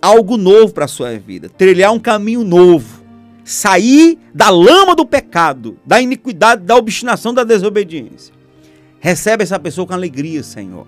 algo 0.00 0.36
novo 0.36 0.72
para 0.72 0.84
a 0.84 0.88
sua 0.88 1.18
vida, 1.18 1.48
trilhar 1.48 1.92
um 1.92 1.98
caminho 1.98 2.44
novo, 2.44 2.97
sair 3.48 4.18
da 4.34 4.50
lama 4.50 4.94
do 4.94 5.06
pecado, 5.06 5.78
da 5.82 5.98
iniquidade, 5.98 6.64
da 6.64 6.76
obstinação, 6.76 7.32
da 7.32 7.44
desobediência. 7.44 8.34
Recebe 9.00 9.42
essa 9.42 9.58
pessoa 9.58 9.86
com 9.86 9.94
alegria, 9.94 10.42
Senhor. 10.42 10.86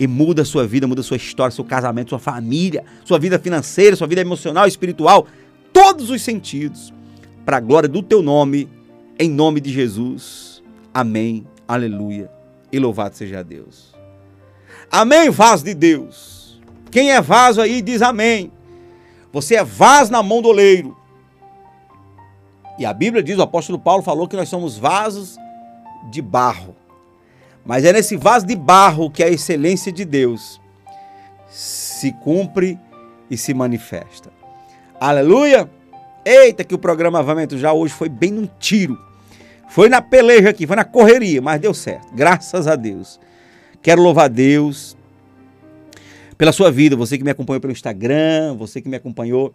E 0.00 0.06
muda 0.06 0.40
a 0.42 0.44
sua 0.46 0.66
vida, 0.66 0.86
muda 0.86 1.02
a 1.02 1.04
sua 1.04 1.18
história, 1.18 1.54
seu 1.54 1.62
casamento, 1.62 2.08
sua 2.08 2.18
família, 2.18 2.84
sua 3.04 3.18
vida 3.18 3.38
financeira, 3.38 3.94
sua 3.96 4.06
vida 4.06 4.22
emocional, 4.22 4.66
espiritual, 4.66 5.26
todos 5.74 6.08
os 6.08 6.22
sentidos. 6.22 6.90
Para 7.44 7.58
a 7.58 7.60
glória 7.60 7.88
do 7.88 8.02
teu 8.02 8.22
nome, 8.22 8.66
em 9.18 9.28
nome 9.28 9.60
de 9.60 9.70
Jesus. 9.70 10.62
Amém. 10.92 11.46
Aleluia. 11.68 12.30
E 12.72 12.78
louvado 12.78 13.14
seja 13.14 13.44
Deus. 13.44 13.94
Amém, 14.90 15.28
vaso 15.28 15.66
de 15.66 15.74
Deus. 15.74 16.58
Quem 16.90 17.10
é 17.10 17.20
vaso 17.20 17.60
aí 17.60 17.82
diz 17.82 18.00
amém. 18.00 18.50
Você 19.30 19.56
é 19.56 19.64
vaso 19.64 20.10
na 20.10 20.22
mão 20.22 20.40
do 20.40 20.48
oleiro. 20.48 21.03
E 22.78 22.84
a 22.84 22.92
Bíblia 22.92 23.22
diz, 23.22 23.38
o 23.38 23.42
apóstolo 23.42 23.78
Paulo 23.78 24.02
falou 24.02 24.26
que 24.26 24.36
nós 24.36 24.48
somos 24.48 24.76
vasos 24.76 25.36
de 26.10 26.20
barro. 26.20 26.74
Mas 27.64 27.84
é 27.84 27.92
nesse 27.92 28.16
vaso 28.16 28.46
de 28.46 28.56
barro 28.56 29.10
que 29.10 29.22
a 29.22 29.28
excelência 29.28 29.92
de 29.92 30.04
Deus 30.04 30.60
se 31.48 32.12
cumpre 32.12 32.78
e 33.30 33.36
se 33.36 33.54
manifesta. 33.54 34.30
Aleluia! 35.00 35.70
Eita, 36.24 36.64
que 36.64 36.74
o 36.74 36.78
programa 36.78 37.18
Avamento 37.18 37.56
já 37.58 37.72
hoje 37.72 37.92
foi 37.92 38.08
bem 38.08 38.30
num 38.32 38.48
tiro. 38.58 38.98
Foi 39.68 39.88
na 39.88 40.00
peleja 40.00 40.50
aqui, 40.50 40.66
foi 40.66 40.76
na 40.76 40.84
correria, 40.84 41.40
mas 41.40 41.60
deu 41.60 41.74
certo. 41.74 42.14
Graças 42.14 42.66
a 42.66 42.76
Deus. 42.76 43.20
Quero 43.82 44.02
louvar 44.02 44.28
Deus 44.28 44.96
pela 46.36 46.52
sua 46.52 46.70
vida, 46.70 46.96
você 46.96 47.16
que 47.16 47.24
me 47.24 47.30
acompanhou 47.30 47.60
pelo 47.60 47.72
Instagram, 47.72 48.54
você 48.56 48.80
que 48.80 48.88
me 48.88 48.96
acompanhou. 48.96 49.52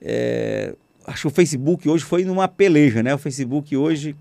É, 0.00 0.74
acho 1.08 1.22
que 1.22 1.26
o 1.26 1.30
Facebook 1.30 1.88
hoje 1.88 2.04
foi 2.04 2.24
numa 2.24 2.46
peleja, 2.46 3.02
né? 3.02 3.14
O 3.14 3.18
Facebook 3.18 3.76
hoje 3.76 4.14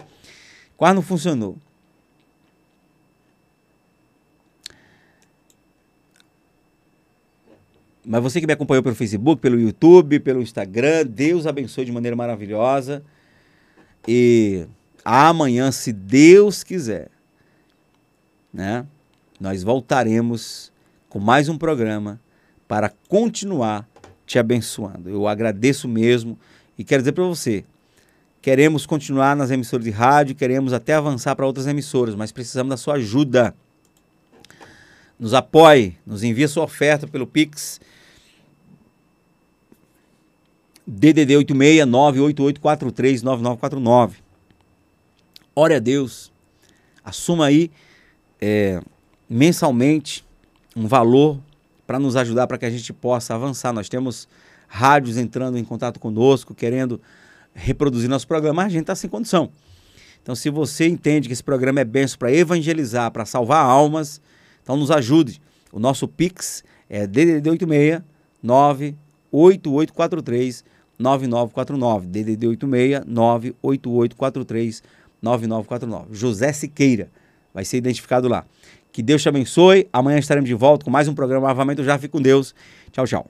quase 0.77 0.95
não 0.95 1.01
funcionou. 1.01 1.57
Mas 8.05 8.23
você 8.23 8.39
que 8.39 8.47
me 8.47 8.53
acompanhou 8.53 8.81
pelo 8.81 8.95
Facebook, 8.95 9.41
pelo 9.41 9.59
YouTube, 9.59 10.21
pelo 10.21 10.41
Instagram, 10.41 11.05
Deus 11.05 11.45
abençoe 11.45 11.83
de 11.83 11.91
maneira 11.91 12.15
maravilhosa. 12.15 13.03
E 14.07 14.65
amanhã, 15.03 15.69
se 15.73 15.91
Deus 15.91 16.63
quiser, 16.63 17.09
né, 18.53 18.85
nós 19.37 19.61
voltaremos 19.61 20.71
com 21.09 21.19
mais 21.19 21.49
um 21.49 21.57
programa 21.57 22.17
para 22.65 22.89
continuar 23.09 23.85
te 24.25 24.39
abençoando. 24.39 25.09
Eu 25.09 25.27
agradeço 25.27 25.85
mesmo 25.85 26.39
e 26.77 26.83
quero 26.83 27.01
dizer 27.01 27.13
para 27.13 27.23
você, 27.23 27.65
queremos 28.41 28.85
continuar 28.85 29.35
nas 29.35 29.51
emissoras 29.51 29.83
de 29.83 29.91
rádio, 29.91 30.35
queremos 30.35 30.73
até 30.73 30.93
avançar 30.93 31.35
para 31.35 31.45
outras 31.45 31.67
emissoras, 31.67 32.15
mas 32.15 32.31
precisamos 32.31 32.69
da 32.69 32.77
sua 32.77 32.95
ajuda. 32.95 33.55
Nos 35.19 35.33
apoie, 35.33 35.97
nos 36.05 36.23
envie 36.23 36.47
sua 36.47 36.63
oferta 36.63 37.07
pelo 37.07 37.25
Pix 37.25 37.79
DDD 40.87 41.35
86 41.35 41.85
98843 41.85 43.23
9949. 43.23 44.17
Ore 45.53 45.73
a 45.73 45.79
Deus. 45.79 46.31
Assuma 47.03 47.47
aí 47.47 47.69
é, 48.39 48.81
mensalmente 49.29 50.23
um 50.75 50.87
valor 50.87 51.39
para 51.85 51.99
nos 51.99 52.15
ajudar 52.15 52.47
para 52.47 52.57
que 52.57 52.65
a 52.65 52.69
gente 52.69 52.93
possa 52.93 53.35
avançar. 53.35 53.73
Nós 53.73 53.89
temos 53.89 54.29
rádios 54.67 55.17
entrando 55.17 55.57
em 55.57 55.63
contato 55.63 55.99
conosco, 55.99 56.53
querendo 56.53 57.01
reproduzir 57.53 58.09
nosso 58.09 58.27
programa, 58.27 58.63
a 58.63 58.69
gente 58.69 58.81
está 58.81 58.95
sem 58.95 59.09
condição. 59.09 59.49
Então, 60.21 60.35
se 60.35 60.49
você 60.49 60.87
entende 60.87 61.27
que 61.27 61.33
esse 61.33 61.43
programa 61.43 61.79
é 61.79 61.85
benção 61.85 62.19
para 62.19 62.31
evangelizar, 62.31 63.09
para 63.11 63.25
salvar 63.25 63.65
almas, 63.65 64.21
então 64.61 64.75
nos 64.75 64.91
ajude. 64.91 65.41
O 65.71 65.79
nosso 65.79 66.07
Pix 66.07 66.63
é 66.89 67.07
DDD 67.07 67.49
86 67.49 68.01
98843 68.43 70.65
9949. 70.99 72.07
DDD 72.07 72.47
86 72.47 73.05
98843 73.05 74.83
9949. 75.21 76.07
José 76.11 76.51
Siqueira 76.51 77.09
vai 77.53 77.63
ser 77.63 77.77
identificado 77.77 78.27
lá. 78.27 78.45
Que 78.91 79.01
Deus 79.01 79.21
te 79.21 79.29
abençoe. 79.29 79.87
Amanhã 79.93 80.19
estaremos 80.19 80.49
de 80.49 80.55
volta 80.55 80.83
com 80.83 80.91
mais 80.91 81.07
um 81.07 81.13
programa 81.13 81.49
Avamento 81.49 81.83
Já. 81.83 81.97
Fique 81.97 82.11
com 82.11 82.21
Deus. 82.21 82.53
Tchau, 82.91 83.05
tchau. 83.05 83.29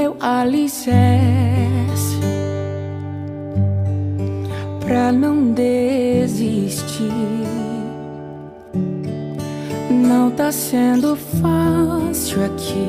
meu 0.00 0.16
alicerce 0.18 0.96
pra 4.80 5.12
não 5.12 5.52
desistir. 5.52 7.12
Não 9.90 10.30
tá 10.30 10.50
sendo 10.50 11.14
fácil 11.16 12.46
aqui, 12.46 12.88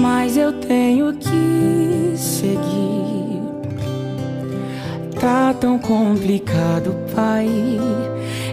mas 0.00 0.36
eu 0.36 0.52
tenho 0.52 1.14
que 1.14 2.14
seguir 2.16 3.40
Tá 5.20 5.52
tão 5.52 5.78
complicado, 5.78 6.96
pai. 7.14 7.48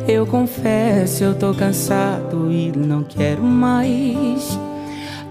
Eu 0.06 0.26
confesso, 0.26 1.24
eu 1.24 1.34
tô 1.34 1.54
cansado 1.54 2.52
e 2.52 2.74
não 2.76 3.04
quero 3.04 3.42
mais. 3.42 4.60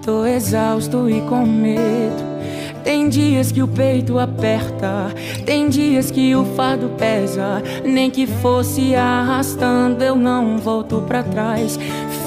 Tô 0.07 0.25
exausto 0.25 1.11
e 1.11 1.21
com 1.23 1.45
medo. 1.45 2.25
Tem 2.85 3.09
dias 3.09 3.51
que 3.51 3.61
o 3.61 3.67
peito 3.67 4.21
aperta, 4.21 5.13
tem 5.45 5.69
dias 5.69 6.13
que 6.13 6.33
o 6.37 6.45
fardo 6.55 6.91
pesa. 6.91 7.61
Nem 7.85 8.09
que 8.09 8.25
fosse 8.25 8.95
arrastando, 8.95 10.05
eu 10.05 10.15
não 10.15 10.59
volto 10.59 11.03
pra 11.09 11.25
trás. 11.25 11.77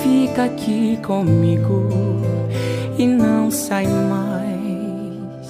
Fica 0.04 0.44
aqui 0.44 1.00
comigo 1.02 1.88
e 2.98 3.08
não 3.08 3.50
sai 3.50 3.88
mais. 3.88 5.48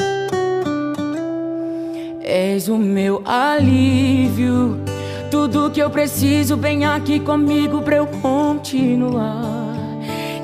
És 2.22 2.70
o 2.70 2.78
meu 2.78 3.24
alívio. 3.26 4.80
Tudo 5.32 5.72
que 5.72 5.82
eu 5.82 5.90
preciso, 5.90 6.56
vem 6.56 6.86
aqui 6.86 7.20
comigo 7.20 7.82
pra 7.82 7.98
eu 7.98 8.06
continuar. 8.06 9.69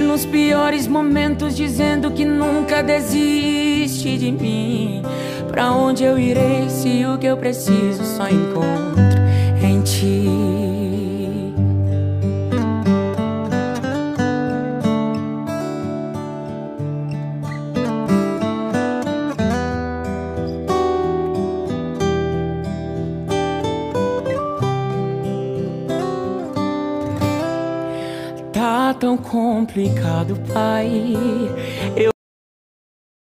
Nos 0.00 0.26
piores 0.26 0.86
momentos, 0.86 1.56
dizendo 1.56 2.10
que 2.10 2.24
nunca 2.24 2.82
desiste 2.82 4.16
de 4.18 4.32
mim. 4.32 5.02
Pra 5.48 5.72
onde 5.72 6.04
eu 6.04 6.18
irei 6.18 6.68
se 6.68 7.04
o 7.06 7.16
que 7.18 7.26
eu 7.26 7.36
preciso 7.36 8.04
só 8.04 8.28
encontro 8.28 9.20
em 9.62 9.80
ti? 9.82 10.73
Tão 28.94 29.16
complicado, 29.16 30.36
pai. 30.52 31.14
Eu 31.96 32.13